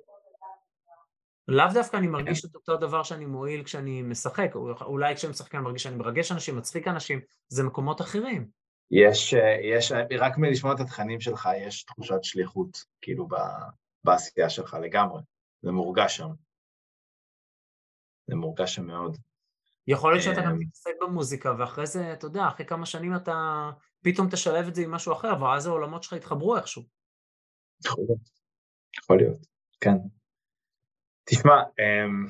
לאו 1.48 1.66
דווקא 1.74 1.98
אני 1.98 2.08
מרגיש 2.08 2.46
את 2.46 2.56
אותו 2.56 2.78
דבר 2.78 3.04
שאני 3.04 3.26
מועיל 3.26 3.64
כשאני 3.64 4.02
משחק, 4.02 4.52
אולי 4.82 5.16
כשאני 5.16 5.32
משחק 5.32 5.56
אני 5.56 5.64
מרגיש 5.64 5.84
שאני 5.84 5.96
מרגש 5.96 6.32
אנשים, 6.32 6.58
מצחיק 6.58 6.88
אנשים, 6.88 7.20
זה 7.48 7.64
מקומות 7.64 8.02
אחרים. 8.02 8.59
יש, 8.92 9.34
יש, 9.64 9.92
רק 10.20 10.38
מלשמוע 10.38 10.74
את 10.74 10.80
התכנים 10.80 11.22
שלך, 11.22 11.50
יש 11.58 11.84
תחושת 11.84 12.24
שליחות, 12.24 12.84
כאילו, 13.02 13.28
בעשייה 14.04 14.50
שלך 14.50 14.78
לגמרי. 14.82 15.22
זה 15.62 15.72
מורגש 15.72 16.18
שם. 16.18 16.30
זה 18.28 18.36
מורגש 18.36 18.76
שם 18.76 18.86
מאוד. 18.86 19.18
יכול 19.88 20.12
להיות 20.14 20.24
שאתה 20.24 20.42
גם 20.42 20.52
אמ, 20.52 20.64
תתעסק 20.64 20.92
במוזיקה, 21.02 21.54
ואחרי 21.60 21.88
זה, 21.88 22.14
אתה 22.14 22.26
יודע, 22.26 22.48
אחרי 22.48 22.66
כמה 22.66 22.86
שנים 22.86 23.16
אתה 23.16 23.70
פתאום 24.04 24.30
תשלב 24.32 24.68
את 24.68 24.76
זה 24.76 24.82
עם 24.82 24.92
משהו 24.92 25.14
אחר, 25.14 25.44
ואז 25.44 25.68
העולמות 25.68 26.04
שלך 26.04 26.14
יתחברו 26.14 26.58
איכשהו. 26.58 26.84
יכול 27.86 28.04
להיות. 28.08 28.30
יכול 28.98 29.18
להיות, 29.18 29.48
כן. 29.82 29.98
תשמע, 31.24 31.54
אמ, 31.54 32.26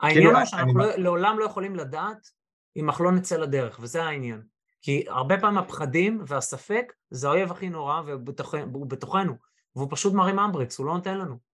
העניין 0.00 0.24
כאילו, 0.24 0.38
הוא 0.38 0.44
שאנחנו 0.44 0.84
אני... 0.84 0.88
לא, 0.88 1.02
לעולם 1.02 1.38
לא 1.38 1.44
יכולים 1.44 1.76
לדעת 1.76 2.28
אם 2.76 2.90
אנחנו 2.90 3.04
לא 3.04 3.12
נצא 3.12 3.36
לדרך, 3.36 3.78
וזה 3.82 4.02
העניין. 4.02 4.42
כי 4.82 5.04
הרבה 5.08 5.40
פעמים 5.40 5.58
הפחדים 5.58 6.22
והספק 6.26 6.92
זה 7.10 7.28
האויב 7.28 7.50
הכי 7.50 7.68
נורא 7.68 8.00
והוא 8.06 8.86
בתוכנו, 8.86 9.34
והוא 9.76 9.88
פשוט 9.90 10.12
מרים 10.14 10.38
אמבריקס, 10.38 10.78
הוא 10.78 10.86
לא 10.86 10.94
נותן 10.94 11.18
לנו. 11.18 11.50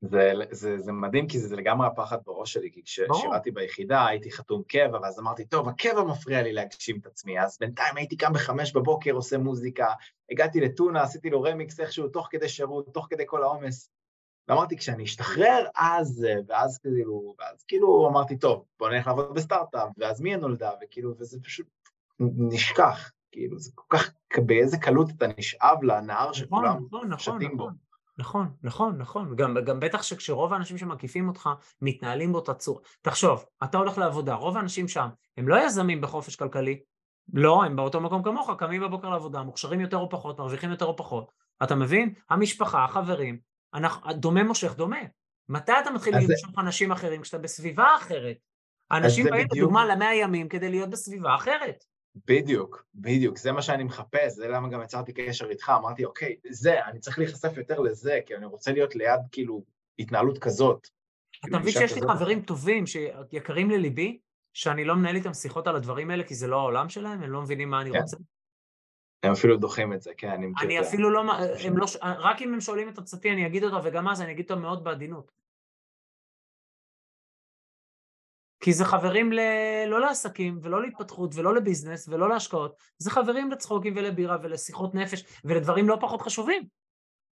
זה, 0.00 0.32
זה, 0.50 0.78
זה 0.78 0.92
מדהים 0.92 1.28
כי 1.28 1.38
זה 1.38 1.56
לגמרי 1.56 1.86
הפחד 1.86 2.18
בראש 2.26 2.52
שלי, 2.52 2.72
כי 2.72 2.82
כששירתי 2.82 3.50
ביחידה 3.50 4.06
הייתי 4.06 4.30
חתום 4.30 4.62
קבע, 4.62 4.98
ואז 5.02 5.18
אמרתי, 5.18 5.44
טוב, 5.44 5.68
הקבע 5.68 6.02
מפריע 6.04 6.42
לי 6.42 6.52
להגשים 6.52 6.98
את 7.00 7.06
עצמי, 7.06 7.40
אז 7.40 7.58
בינתיים 7.60 7.96
הייתי 7.96 8.16
קם 8.16 8.32
בחמש 8.32 8.72
בבוקר, 8.72 9.12
עושה 9.12 9.38
מוזיקה, 9.38 9.86
הגעתי 10.30 10.60
לטונה, 10.60 11.02
עשיתי 11.02 11.30
לו 11.30 11.42
רמיקס 11.42 11.80
איכשהו 11.80 12.08
תוך 12.08 12.28
כדי 12.30 12.48
שירות, 12.48 12.94
תוך 12.94 13.06
כדי 13.10 13.22
כל 13.26 13.42
העומס, 13.42 13.90
ואמרתי, 14.48 14.76
כשאני 14.76 15.04
אשתחרר, 15.04 15.66
אז, 15.76 16.26
ואז 16.46 16.78
כאילו, 16.78 17.34
ואז 17.38 17.64
כאילו 17.64 18.08
אמרתי, 18.08 18.38
טוב, 18.38 18.64
בוא 18.78 18.90
נלך 18.90 19.06
לעבוד 19.06 19.34
בסטארט-אפ, 19.34 19.88
ואז 19.98 20.20
מי 20.20 20.36
נולדה, 20.36 20.70
וכאילו, 20.82 21.14
וזה 21.18 21.38
פשוט 21.42 21.66
נשכח, 22.20 23.10
כאילו, 23.30 23.58
זה 23.58 23.70
כל 23.74 23.96
כך, 23.98 24.10
באיזה 24.46 24.76
קלות 24.78 25.10
אתה 25.10 25.26
נשאב 25.38 25.82
לנהר 25.82 26.20
נכון, 26.20 26.34
שכולם 26.34 26.76
נכון, 26.86 27.08
נכון, 27.08 27.40
שתים 27.40 27.56
בו. 27.56 27.68
נכון, 28.18 28.48
נכון, 28.62 28.98
נכון. 28.98 29.36
גם, 29.36 29.56
גם 29.64 29.80
בטח 29.80 30.02
שכשרוב 30.02 30.52
האנשים 30.52 30.78
שמקיפים 30.78 31.28
אותך 31.28 31.48
מתנהלים 31.82 32.32
באותה 32.32 32.54
צורה. 32.54 32.80
תחשוב, 33.02 33.44
אתה 33.64 33.78
הולך 33.78 33.98
לעבודה, 33.98 34.34
רוב 34.34 34.56
האנשים 34.56 34.88
שם, 34.88 35.08
הם 35.36 35.48
לא 35.48 35.66
יזמים 35.66 36.00
בחופש 36.00 36.36
כלכלי, 36.36 36.80
לא, 37.32 37.64
הם 37.64 37.76
באותו 37.76 38.00
מקום 38.00 38.22
כמוך, 38.22 38.50
קמים 38.58 38.82
בבוקר 38.82 39.08
לעבודה, 39.08 39.42
מוכשרים 39.42 39.80
יותר 39.80 39.96
או 39.96 40.10
פחות, 40.10 40.38
מרוויחים 40.38 40.70
יותר 40.70 40.84
או 40.84 40.96
פחות. 40.96 41.32
אתה 41.62 41.74
מבין? 41.74 42.14
המשפחה, 42.30 42.84
החברים, 42.84 43.38
אנחנו, 43.74 44.12
דומה 44.12 44.44
מושך 44.44 44.76
דומה. 44.76 45.00
מתי 45.48 45.72
אתה 45.82 45.90
מתחיל 45.90 46.16
למשוך 46.16 46.54
זה... 46.54 46.60
אנשים 46.60 46.92
אחרים? 46.92 47.22
כשאתה 47.22 47.38
בסביבה 47.38 47.96
אחרת. 47.96 48.36
אנשים 48.92 49.26
באים, 49.30 49.46
לדוגמה, 49.54 49.86
למאה 49.86 50.14
ימים 50.14 50.48
כדי 50.48 50.68
להיות 50.68 50.90
בסביבה 50.90 51.34
אחרת. 51.34 51.84
בדיוק, 52.26 52.84
בדיוק, 52.94 53.38
זה 53.38 53.52
מה 53.52 53.62
שאני 53.62 53.84
מחפש, 53.84 54.32
זה 54.32 54.48
למה 54.48 54.68
גם 54.68 54.82
יצרתי 54.82 55.12
קשר 55.12 55.50
איתך, 55.50 55.72
אמרתי, 55.76 56.04
אוקיי, 56.04 56.36
זה, 56.50 56.84
אני 56.84 56.98
צריך 56.98 57.18
להיחשף 57.18 57.56
יותר 57.56 57.80
לזה, 57.80 58.18
כי 58.26 58.36
אני 58.36 58.46
רוצה 58.46 58.72
להיות 58.72 58.96
ליד, 58.96 59.20
כאילו, 59.32 59.64
התנהלות 59.98 60.38
כזאת. 60.38 60.88
אתה 61.48 61.58
מבין 61.58 61.72
שיש 61.72 61.94
לי 61.94 62.00
חברים 62.00 62.42
טובים 62.42 62.84
שיקרים 62.86 63.70
לליבי, 63.70 64.18
שאני 64.52 64.84
לא 64.84 64.96
מנהל 64.96 65.16
איתם 65.16 65.34
שיחות 65.34 65.66
על 65.66 65.76
הדברים 65.76 66.10
האלה, 66.10 66.24
כי 66.24 66.34
זה 66.34 66.46
לא 66.46 66.56
העולם 66.56 66.88
שלהם, 66.88 67.22
הם 67.22 67.30
לא 67.30 67.42
מבינים 67.42 67.70
מה 67.70 67.80
אני 67.80 67.92
כן. 67.92 67.98
רוצה. 67.98 68.16
הם 69.22 69.32
אפילו 69.32 69.56
דוחים 69.56 69.92
את 69.92 70.02
זה, 70.02 70.10
כן, 70.16 70.28
אני 70.28 70.46
מכיר 70.46 70.68
את 70.68 70.70
זה. 70.70 70.78
אני 70.78 70.88
אפילו 70.88 71.10
לא, 71.10 71.20
הם 71.64 71.78
לא, 71.78 71.86
רק 72.02 72.42
אם 72.42 72.54
הם 72.54 72.60
שואלים 72.60 72.88
את 72.88 72.98
עצתי 72.98 73.32
אני 73.32 73.46
אגיד 73.46 73.64
אותה, 73.64 73.88
וגם 73.88 74.08
אז 74.08 74.22
אני 74.22 74.32
אגיד 74.32 74.50
אותה 74.50 74.60
מאוד 74.60 74.84
בעדינות. 74.84 75.32
כי 78.60 78.72
זה 78.72 78.84
חברים 78.84 79.32
ל... 79.32 79.40
לא 79.86 80.00
לעסקים, 80.00 80.58
ולא 80.62 80.82
להתפתחות, 80.82 81.34
ולא 81.34 81.54
לביזנס, 81.54 82.08
ולא 82.08 82.28
להשקעות, 82.28 82.76
זה 82.98 83.10
חברים 83.10 83.50
לצחוקים 83.50 83.94
ולבירה 83.96 84.36
ולשיחות 84.42 84.94
נפש, 84.94 85.24
ולדברים 85.44 85.88
לא 85.88 85.96
פחות 86.00 86.22
חשובים. 86.22 86.62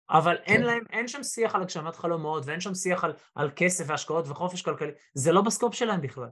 אבל 0.09 0.37
כן. 0.37 0.53
אין 0.53 0.61
להם, 0.61 0.83
אין 0.89 1.07
שם 1.07 1.23
שיח 1.23 1.55
על 1.55 1.61
הגשמת 1.61 1.95
חלומות, 1.95 2.45
ואין 2.45 2.59
שם 2.59 2.73
שיח 2.73 3.03
על, 3.03 3.13
על 3.35 3.51
כסף 3.55 3.85
והשקעות 3.87 4.27
וחופש 4.27 4.61
כלכלי, 4.61 4.91
זה 5.13 5.31
לא 5.31 5.41
בסקופ 5.41 5.73
שלהם 5.73 6.01
בכלל. 6.01 6.29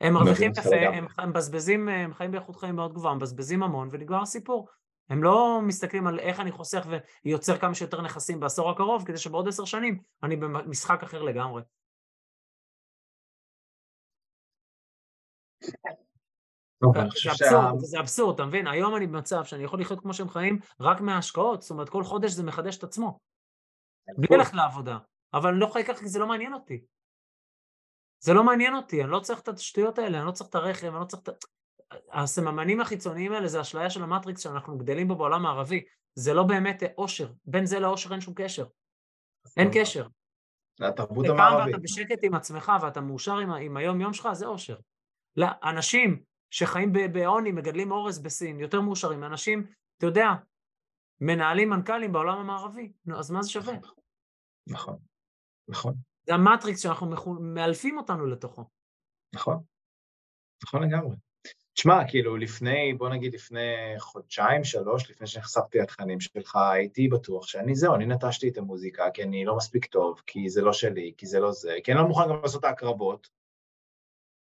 הם 0.00 0.14
מרוויחים 0.14 0.52
יפה, 0.58 0.76
הם, 0.76 1.06
הם 1.18 1.28
מבזבזים, 1.28 1.88
הם 1.88 2.14
חיים 2.14 2.30
באיכות 2.30 2.56
חיים 2.56 2.76
מאוד 2.76 2.92
גבוהה, 2.92 3.14
מבזבזים 3.14 3.62
המון, 3.62 3.88
ונגמר 3.92 4.22
הסיפור. 4.22 4.68
הם 5.10 5.22
לא 5.22 5.60
מסתכלים 5.62 6.06
על 6.06 6.18
איך 6.18 6.40
אני 6.40 6.52
חוסך 6.52 6.86
ויוצר 7.24 7.58
כמה 7.58 7.74
שיותר 7.74 8.00
נכסים 8.00 8.40
בעשור 8.40 8.70
הקרוב, 8.70 9.04
כדי 9.06 9.18
שבעוד 9.18 9.48
עשר 9.48 9.64
שנים 9.64 9.98
אני 10.22 10.36
במשחק 10.36 11.02
אחר 11.02 11.22
לגמרי. 11.22 11.62
זה 15.62 17.30
אבסורד, 17.30 17.78
זה 17.78 18.00
אבסורד, 18.00 18.34
אתה 18.34 18.44
מבין? 18.44 18.66
היום 18.66 18.96
אני 18.96 19.06
במצב 19.06 19.44
שאני 19.44 19.64
יכול 19.64 19.80
לחיות 19.80 20.00
כמו 20.00 20.14
שהם 20.14 20.28
חיים 20.28 20.58
רק 20.80 21.00
מההשקעות, 21.00 21.62
זאת 21.62 21.70
אומרת 21.70 21.88
כל 21.88 22.04
חודש 22.04 22.30
זה 22.30 22.42
מחדש 22.42 22.78
את 22.78 22.84
עצמו. 22.84 23.18
בלי 24.18 24.36
ללכת 24.36 24.54
לעבודה, 24.54 24.98
אבל 25.34 25.50
אני 25.50 25.60
לא 25.60 25.66
יכול 25.66 25.80
לקחת 25.80 25.98
כי 25.98 26.08
זה 26.08 26.18
לא 26.18 26.26
מעניין 26.26 26.54
אותי. 26.54 26.84
זה 28.20 28.32
לא 28.32 28.44
מעניין 28.44 28.76
אותי, 28.76 29.02
אני 29.02 29.10
לא 29.10 29.20
צריך 29.20 29.40
את 29.40 29.48
השטויות 29.48 29.98
האלה, 29.98 30.18
אני 30.18 30.26
לא 30.26 30.32
צריך 30.32 30.50
את 30.50 30.54
הרכב, 30.54 30.86
אני 30.86 31.00
לא 31.00 31.04
צריך 31.04 31.22
את... 31.22 31.28
הסממנים 32.12 32.80
החיצוניים 32.80 33.32
האלה 33.32 33.48
זה 33.48 33.60
אשליה 33.60 33.90
של 33.90 34.02
המטריקס 34.02 34.40
שאנחנו 34.40 34.78
גדלים 34.78 35.08
בו 35.08 35.14
בעולם 35.14 35.46
הערבי, 35.46 35.84
זה 36.14 36.34
לא 36.34 36.42
באמת 36.42 36.82
אושר, 36.98 37.32
בין 37.44 37.66
זה 37.66 37.80
לאושר 37.80 38.12
אין 38.12 38.20
שום 38.20 38.34
קשר. 38.36 38.66
אין 39.56 39.68
קשר. 39.74 40.06
זה 40.78 40.88
התרבות 40.88 41.26
המערבית. 41.26 41.58
פעם 41.58 41.66
ואתה 41.66 41.78
בשקט 41.78 42.18
עם 42.22 42.34
עצמך 42.34 42.72
ואתה 42.82 43.00
מאושר 43.00 43.38
עם, 43.38 43.50
עם 43.50 43.76
היום-יום 43.76 44.12
שלך, 44.12 44.28
זה 44.32 44.46
אושר. 44.46 44.76
לא, 45.36 45.46
אנשים 45.62 46.22
שחיים 46.50 46.92
בעוני, 47.12 47.52
מגדלים 47.52 47.90
אורז 47.90 48.18
בסין, 48.18 48.60
יותר 48.60 48.80
מאושרים 48.80 49.20
מאנשים, 49.20 49.66
אתה 49.98 50.06
יודע, 50.06 50.28
מנהלים 51.20 51.70
מנכ"לים 51.70 52.12
בעולם 52.12 52.38
המערבי. 52.38 52.92
נו, 53.06 53.18
אז 53.18 53.30
מה 53.30 53.42
זה 53.42 53.50
שווה? 53.50 53.74
נכון, 54.66 54.98
נכון. 55.68 55.94
זה 56.26 56.34
המטריקס 56.34 56.80
שאנחנו 56.80 57.34
מאלפים 57.40 57.98
אותנו 57.98 58.26
לתוכו. 58.26 58.64
נכון, 59.34 59.62
נכון 60.64 60.82
לגמרי. 60.82 61.16
תשמע, 61.74 62.08
כאילו 62.08 62.36
לפני, 62.36 62.94
בוא 62.98 63.08
נגיד 63.08 63.34
לפני 63.34 63.94
חודשיים, 63.98 64.64
שלוש, 64.64 65.10
לפני 65.10 65.26
שנחשפתי 65.26 65.78
לתכנים 65.78 66.20
שלך, 66.20 66.56
הייתי 66.56 67.08
בטוח 67.08 67.46
שאני 67.46 67.74
זהו, 67.74 67.94
אני 67.94 68.06
נטשתי 68.06 68.48
את 68.48 68.58
המוזיקה, 68.58 69.10
כי 69.14 69.22
אני 69.22 69.44
לא 69.44 69.56
מספיק 69.56 69.86
טוב, 69.86 70.22
כי 70.26 70.48
זה 70.48 70.62
לא 70.62 70.72
שלי, 70.72 71.14
כי 71.16 71.26
זה 71.26 71.40
לא 71.40 71.52
זה, 71.52 71.76
כי 71.84 71.92
אני 71.92 72.00
לא 72.00 72.08
מוכן 72.08 72.22
גם 72.28 72.42
לעשות 72.42 72.60
את 72.60 72.64
ההקרבות. 72.64 73.28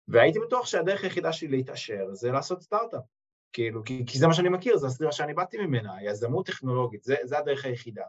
והייתי 0.09 0.39
בטוח 0.39 0.67
שהדרך 0.67 1.05
היחידה 1.05 1.33
שלי 1.33 1.49
להתעשר 1.49 2.09
זה 2.13 2.33
לעשות 2.33 2.63
סטארט-אפ. 2.63 3.05
כאילו, 3.53 3.85
כי, 3.85 4.07
כי 4.07 4.19
זה 4.19 4.27
מה 4.27 4.35
שאני 4.35 4.49
מכיר, 4.49 4.77
זו 4.77 4.87
הסביבה 4.87 5.13
שאני 5.13 5.35
באתי 5.35 5.59
ממנה, 5.59 6.03
יזמות 6.03 6.47
טכנולוגית, 6.47 7.05
זה, 7.05 7.17
זה 7.25 7.39
הדרך 7.39 7.65
היחידה. 7.65 8.05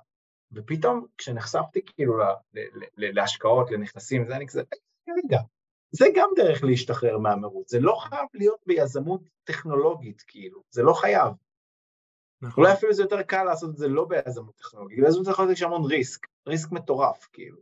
ופתאום 0.52 1.06
כשנחשפתי 1.18 1.86
כאילו 1.86 2.18
לה, 2.18 2.34
לה, 2.54 2.62
לה, 2.98 3.12
להשקעות, 3.12 3.72
לנכסים, 3.72 4.28
זה 4.28 4.36
אני 4.36 4.48
כזה, 4.48 4.62
רגע, 5.10 5.40
זה 5.92 6.06
גם 6.16 6.30
דרך 6.36 6.64
להשתחרר 6.64 7.18
מהמרוץ, 7.18 7.72
זה 7.72 7.80
לא 7.80 7.96
חייב 7.96 8.26
להיות 8.34 8.60
ביזמות 8.66 9.22
טכנולוגית, 9.44 10.24
כאילו, 10.28 10.64
זה 10.70 10.84
לא 10.84 10.94
חייב. 10.94 11.34
נכון. 12.42 12.64
אולי 12.64 12.74
אפילו 12.74 12.94
זה 12.94 13.04
יותר 13.04 13.22
קל 13.22 13.44
לעשות 13.44 13.70
את 13.70 13.78
זה 13.78 13.88
לא 13.88 14.06
ביזמות 14.06 14.56
טכנולוגית, 14.56 15.00
ביזמות 15.00 15.26
טכנולוגית 15.28 15.58
יש 15.58 15.64
המון 15.64 15.84
ריסק, 15.84 16.28
ריסק 16.48 16.72
מטורף, 16.72 17.28
כאילו. 17.34 17.58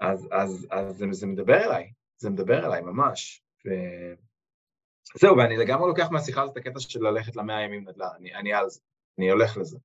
אז, 0.00 0.28
אז, 0.32 0.66
אז 0.70 0.96
זה, 0.96 1.06
זה 1.10 1.26
מדבר 1.26 1.64
אליי, 1.64 1.92
זה 2.18 2.30
מדבר 2.30 2.66
אליי 2.66 2.80
ממש. 2.80 3.42
ו... 3.66 3.70
זהו, 5.20 5.36
ואני 5.36 5.56
לגמרי 5.56 5.88
לוקח 5.88 6.08
מהשיחה 6.10 6.42
הזאת 6.42 6.56
את 6.56 6.66
הקטע 6.66 6.80
של 6.80 7.02
ללכת 7.02 7.36
למאה 7.36 7.62
ימים 7.62 7.88
נדל"ן, 7.88 8.08
אני, 8.16 8.34
אני 8.34 8.52
על 8.52 8.68
זה, 8.68 8.80
אני 9.18 9.30
הולך 9.30 9.56
לזה. 9.56 9.78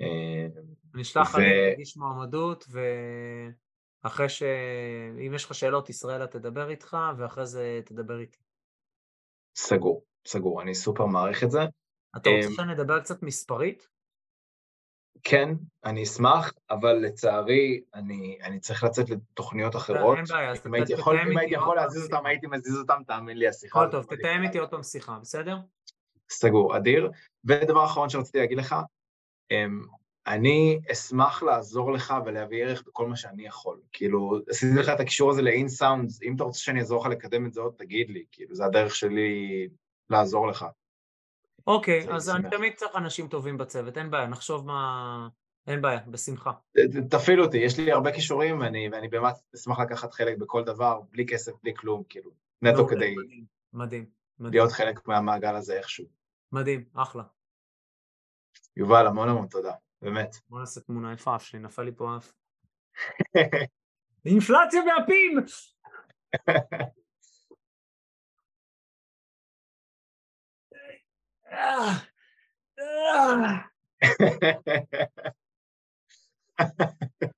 אה, 0.00 0.46
אני 0.94 1.02
אשלח 1.02 1.28
לך 1.28 1.38
להגיש 1.38 1.96
מועמדות, 1.96 2.64
ואחרי 4.04 4.28
ש... 4.28 4.42
אם 5.26 5.34
יש 5.34 5.44
לך 5.44 5.54
שאלות, 5.54 5.90
ישראלה 5.90 6.26
תדבר 6.26 6.70
איתך, 6.70 6.96
ואחרי 7.16 7.46
זה 7.46 7.80
תדבר 7.84 8.20
איתי. 8.20 8.38
סגור, 9.56 10.04
סגור, 10.26 10.62
אני 10.62 10.74
סופר 10.74 11.06
מעריך 11.06 11.44
את 11.44 11.50
זה. 11.50 11.60
אתה 12.16 12.30
רוצה 12.30 12.48
אה, 12.48 12.66
שנדבר 12.66 13.00
קצת 13.00 13.22
מספרית? 13.22 13.88
כן, 15.24 15.50
אני 15.84 16.02
אשמח, 16.02 16.52
אבל 16.70 16.92
לצערי, 16.92 17.80
אני, 17.94 18.38
אני 18.42 18.60
צריך 18.60 18.84
לצאת 18.84 19.10
לתוכניות 19.10 19.76
אחרות. 19.76 20.16
אין 20.16 20.24
בעיה, 20.24 20.50
אז 20.50 20.66
אם 20.66 20.74
הייתי 20.74 20.92
יכול, 20.92 21.20
אם 21.20 21.38
הייתי 21.38 21.54
יכול 21.54 21.76
להזיז 21.76 22.04
אותם, 22.04 22.26
הייתי 22.26 22.46
מזיז 22.46 22.78
אותם, 22.78 23.02
תאמין 23.06 23.38
לי, 23.38 23.48
השיחה. 23.48 23.80
הכל 23.80 23.90
טוב, 23.90 24.04
תתאם 24.04 24.42
איתי 24.42 24.58
עוד 24.58 24.70
פעם 24.70 24.82
שיחה, 24.82 25.18
בסדר? 25.22 25.56
סגור, 26.30 26.76
אדיר. 26.76 27.10
ודבר 27.44 27.84
אחרון 27.84 28.08
שרציתי 28.08 28.38
להגיד 28.38 28.58
לך, 28.58 28.74
אמ, 29.50 29.82
אני 30.26 30.80
אשמח 30.92 31.42
לעזור 31.42 31.92
לך 31.92 32.14
ולהביא 32.26 32.64
ערך 32.64 32.82
בכל 32.86 33.06
מה 33.06 33.16
שאני 33.16 33.46
יכול. 33.46 33.80
כאילו, 33.92 34.40
עשיתי 34.48 34.80
לך 34.80 34.88
את 34.88 35.00
הקישור 35.00 35.30
הזה 35.30 35.42
ל-InSounds, 35.42 36.18
אם 36.22 36.36
אתה 36.36 36.44
רוצה 36.44 36.58
שאני 36.58 36.80
אעזור 36.80 37.00
לך 37.00 37.06
לקדם 37.06 37.46
את 37.46 37.52
זה 37.52 37.60
עוד, 37.60 37.74
תגיד 37.76 38.10
לי, 38.10 38.24
כאילו, 38.32 38.54
זה 38.54 38.64
הדרך 38.64 38.94
שלי 38.94 39.68
לעזור 40.10 40.46
לך. 40.46 40.66
אוקיי, 41.66 42.12
אז 42.12 42.30
אני 42.30 42.50
תמיד 42.50 42.74
צריך 42.74 42.96
אנשים 42.96 43.28
טובים 43.28 43.58
בצוות, 43.58 43.98
אין 43.98 44.10
בעיה, 44.10 44.26
נחשוב 44.26 44.66
מה... 44.66 45.28
אין 45.66 45.82
בעיה, 45.82 46.00
בשמחה. 46.06 46.52
תפעיל 47.10 47.42
אותי, 47.42 47.58
יש 47.58 47.78
לי 47.78 47.92
הרבה 47.92 48.12
כישורים, 48.12 48.60
ואני, 48.60 48.88
ואני 48.92 49.08
באמת 49.08 49.34
אשמח 49.54 49.78
לקחת 49.78 50.12
חלק 50.12 50.38
בכל 50.38 50.64
דבר, 50.64 51.00
בלי 51.10 51.26
כסף, 51.26 51.52
בלי 51.62 51.74
כלום, 51.76 52.02
כאילו, 52.08 52.30
נטו 52.62 52.86
כדי... 52.86 53.14
מדהים, 53.72 54.06
מדהים. 54.38 54.52
להיות 54.52 54.72
חלק 54.72 55.08
מהמעגל 55.08 55.54
הזה 55.54 55.78
איכשהו. 55.78 56.04
מדהים, 56.52 56.84
אחלה. 56.94 57.22
יובל, 58.76 59.06
המון 59.06 59.28
המון 59.28 59.46
תודה, 59.46 59.72
באמת. 60.02 60.36
בוא 60.48 60.60
נעשה 60.60 60.80
תמונה 60.80 61.12
יפה, 61.12 61.36
אף 61.36 61.44
שלי, 61.44 61.58
נפל 61.58 61.82
לי 61.82 61.92
פה 61.96 62.16
אף. 62.16 62.32
אינפלציה 64.26 64.80
באפים! 64.86 65.38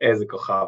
איזה 0.00 0.24
כוכב. 0.30 0.66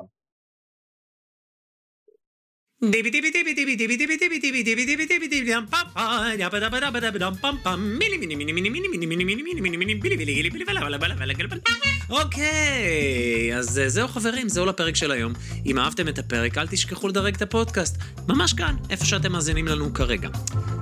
אוקיי, 12.11 13.59
אז 13.59 13.81
זהו 13.87 14.09
חברים, 14.09 14.49
זהו 14.49 14.67
לפרק 14.67 14.97
של 14.97 15.11
היום. 15.11 15.33
אם 15.67 15.79
אהבתם 15.79 16.09
את 16.09 16.19
הפרק, 16.19 16.59
אל 16.59 16.67
תשכחו 16.67 17.09
לדרג 17.09 17.35
את 17.35 17.43
הפודקאסט. 17.43 17.97
ממש 18.29 18.53
כאן, 18.53 18.77
איפה 18.91 19.05
שאתם 19.05 19.33
מאזינים 19.33 19.69
לנו 19.69 19.95
כרגע. 19.95 20.29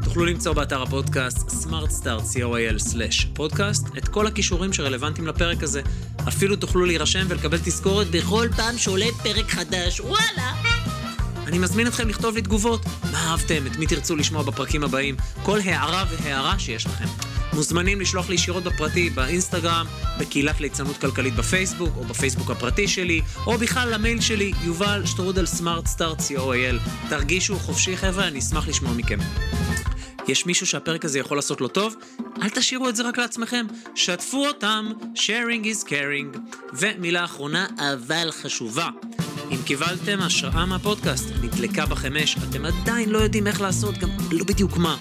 תוכלו 0.05 0.25
למצוא 0.25 0.53
באתר 0.53 0.83
הפודקאסט 0.83 1.49
smartstart.co.il/פודקאסט 1.49 3.87
את 3.99 4.09
כל 4.09 4.27
הכישורים 4.27 4.73
שרלוונטיים 4.73 5.27
לפרק 5.27 5.63
הזה. 5.63 5.83
אפילו 6.29 6.57
תוכלו 6.57 6.85
להירשם 6.85 7.27
ולקבל 7.29 7.59
תזכורת 7.59 8.07
בכל 8.07 8.49
פעם 8.57 8.79
שעולה 8.79 9.07
פרק 9.23 9.51
חדש. 9.51 10.01
וואלה! 10.01 10.82
אני 11.53 11.59
מזמין 11.59 11.87
אתכם 11.87 12.09
לכתוב 12.09 12.35
לי 12.35 12.43
תגובות. 12.43 12.81
מה 13.13 13.31
אהבתם? 13.31 13.67
את 13.67 13.77
מי 13.77 13.87
תרצו 13.87 14.17
לשמוע 14.17 14.43
בפרקים 14.43 14.85
הבאים? 14.85 15.17
כל 15.43 15.59
הערה 15.65 16.05
והערה 16.11 16.59
שיש 16.59 16.87
לכם. 16.87 17.05
מוזמנים 17.53 18.01
לשלוח 18.01 18.29
לי 18.29 18.35
ישירות 18.35 18.65
בפרטי, 18.65 19.11
באינסטגרם, 19.11 19.87
בקהילת 20.21 20.61
ליצנות 20.61 20.97
כלכלית 20.97 21.35
בפייסבוק, 21.35 21.97
או 21.97 22.05
בפייסבוק 22.05 22.51
הפרטי 22.51 22.89
שלי, 22.89 23.21
או 23.47 23.59
בכלל 23.59 23.95
למייל 23.95 24.21
שלי, 24.21 24.53
יובל 24.65 25.03
שטרודל 25.07 25.47
סמארט 25.47 25.87
סטארט 25.87 26.21
co.il. 26.21 27.09
תרגישו 27.09 27.59
חופשי 27.59 27.97
חבר'ה, 27.97 28.29
אני 28.29 28.39
אשמח 28.39 28.69
לשמוע 28.69 28.93
מכם. 28.93 29.19
יש 30.29 30.47
מישהו 30.47 30.67
שהפרק 30.67 31.05
הזה 31.05 31.19
יכול 31.19 31.39
לעשות 31.39 31.61
לו 31.61 31.69
טוב? 31.69 31.97
אל 32.43 32.49
תשאירו 32.49 32.89
את 32.89 32.97
זה 32.97 33.03
רק 33.03 33.19
לעצמכם, 33.19 33.67
שתפו 33.95 34.47
אותם, 34.47 34.91
sharing 35.15 35.65
is 35.65 35.89
caring. 35.89 36.39
ומילה 36.73 37.25
אחרונה, 37.25 37.67
אבל 37.79 38.31
חשובה. 38.43 38.89
אם 39.53 39.63
קיבלתם 39.65 40.21
השראה 40.21 40.67
מהפודקאסט, 40.67 41.25
נדלקה 41.43 41.87
בכם 41.87 42.17
אש, 42.17 42.37
אתם 42.51 42.65
עדיין 42.65 43.11
לא 43.11 43.19
יודעים 43.19 43.47
איך 43.47 43.61
לעשות, 43.61 43.99
גם 43.99 44.09
לא 44.31 44.45
בדיוק 44.45 44.77
מה. 44.77 44.97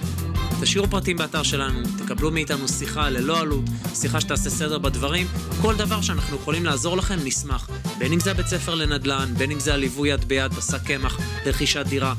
תשאירו 0.61 0.87
פרטים 0.87 1.17
באתר 1.17 1.43
שלנו, 1.43 1.79
תקבלו 1.97 2.31
מאיתנו 2.31 2.67
שיחה 2.67 3.09
ללא 3.09 3.39
עלות, 3.39 3.63
שיחה 3.95 4.21
שתעשה 4.21 4.49
סדר 4.49 4.77
בדברים, 4.77 5.27
כל 5.61 5.75
דבר 5.75 6.01
שאנחנו 6.01 6.35
יכולים 6.35 6.65
לעזור 6.65 6.97
לכם, 6.97 7.19
נשמח. 7.23 7.69
בין 7.97 8.13
אם 8.13 8.19
זה 8.19 8.31
הבית 8.31 8.47
ספר 8.47 8.75
לנדל"ן, 8.75 9.33
בין 9.37 9.51
אם 9.51 9.59
זה 9.59 9.73
הליווי 9.73 10.09
יד 10.09 10.25
ביד 10.25 10.53
בשק 10.53 10.83
קמח 10.83 11.17
לרכישת 11.45 11.85
דירה, 11.85 12.13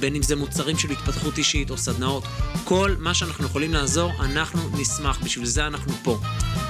בין 0.00 0.14
אם 0.14 0.22
זה 0.22 0.36
מוצרים 0.36 0.78
של 0.78 0.90
התפתחות 0.90 1.38
אישית 1.38 1.70
או 1.70 1.78
סדנאות, 1.78 2.24
כל 2.64 2.94
מה 2.98 3.14
שאנחנו 3.14 3.44
יכולים 3.44 3.74
לעזור, 3.74 4.12
אנחנו 4.20 4.60
נשמח, 4.72 5.18
בשביל 5.24 5.46
זה 5.46 5.66
אנחנו 5.66 5.92
פה. 6.02 6.20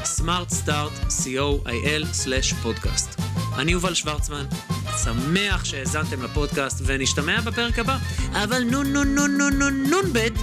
Smart 0.05 0.53
Start, 0.65 1.07
co.il/פודקאסט. 1.27 3.21
אני 3.59 3.73
יובל 3.73 3.95
שוורצמן, 3.95 4.47
שמח 5.05 5.65
שהאזנתם 5.65 6.23
לפודקאסט 6.23 6.83
ונשתמע 6.87 7.41
בפרק 7.41 7.79
הבא, 7.79 7.99
אבל 8.33 8.65
נו 8.65 8.83
נו 8.83 9.05
נו 9.05 9.27
נו 9.27 9.51
נו 9.51 9.71
נון 9.71 10.13
בית 10.13 10.35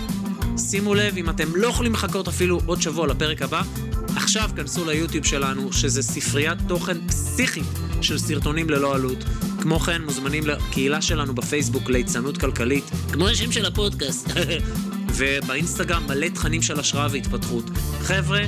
שימו 0.57 0.95
לב, 0.95 1.17
אם 1.17 1.29
אתם 1.29 1.55
לא 1.55 1.67
יכולים 1.67 1.93
לחכות 1.93 2.27
אפילו 2.27 2.61
עוד 2.65 2.81
שבוע 2.81 3.07
לפרק 3.07 3.41
הבא, 3.41 3.61
עכשיו 4.15 4.49
כנסו 4.55 4.85
ליוטיוב 4.85 5.25
שלנו, 5.25 5.73
שזה 5.73 6.03
ספריית 6.03 6.57
תוכן 6.67 7.07
פסיכית 7.07 7.65
של 8.01 8.17
סרטונים 8.17 8.69
ללא 8.69 8.95
עלות. 8.95 9.23
כמו 9.61 9.79
כן, 9.79 10.01
מוזמנים 10.01 10.47
לקהילה 10.47 11.01
שלנו 11.01 11.35
בפייסבוק 11.35 11.89
ליצנות 11.89 12.37
כלכלית, 12.37 12.83
כמו 13.13 13.27
השם 13.27 13.51
של 13.51 13.65
הפודקאסט. 13.65 14.29
ובאינסטגרם 15.17 16.07
מלא 16.07 16.27
תכנים 16.27 16.61
של 16.61 16.79
השראה 16.79 17.07
והתפתחות. 17.11 17.65
חבר'ה, 17.99 18.41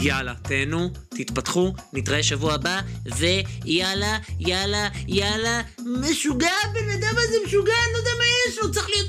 יאללה, 0.00 0.34
תהנו, 0.42 0.90
תתפתחו, 1.08 1.74
נתראה 1.92 2.22
שבוע 2.22 2.54
הבא, 2.54 2.80
ויאללה, 3.16 4.18
יאללה, 4.40 4.88
יאללה, 5.08 5.60
משוגע, 5.86 6.50
הבן 6.64 6.90
אדם 6.90 7.14
הזה 7.16 7.36
משוגע, 7.46 7.72
אני 7.84 7.92
לא 7.92 7.98
יודע 7.98 8.10
מה 8.18 8.24
יש 8.48 8.58
לו, 8.58 8.72
צריך 8.72 8.86
להיות... 8.88 9.08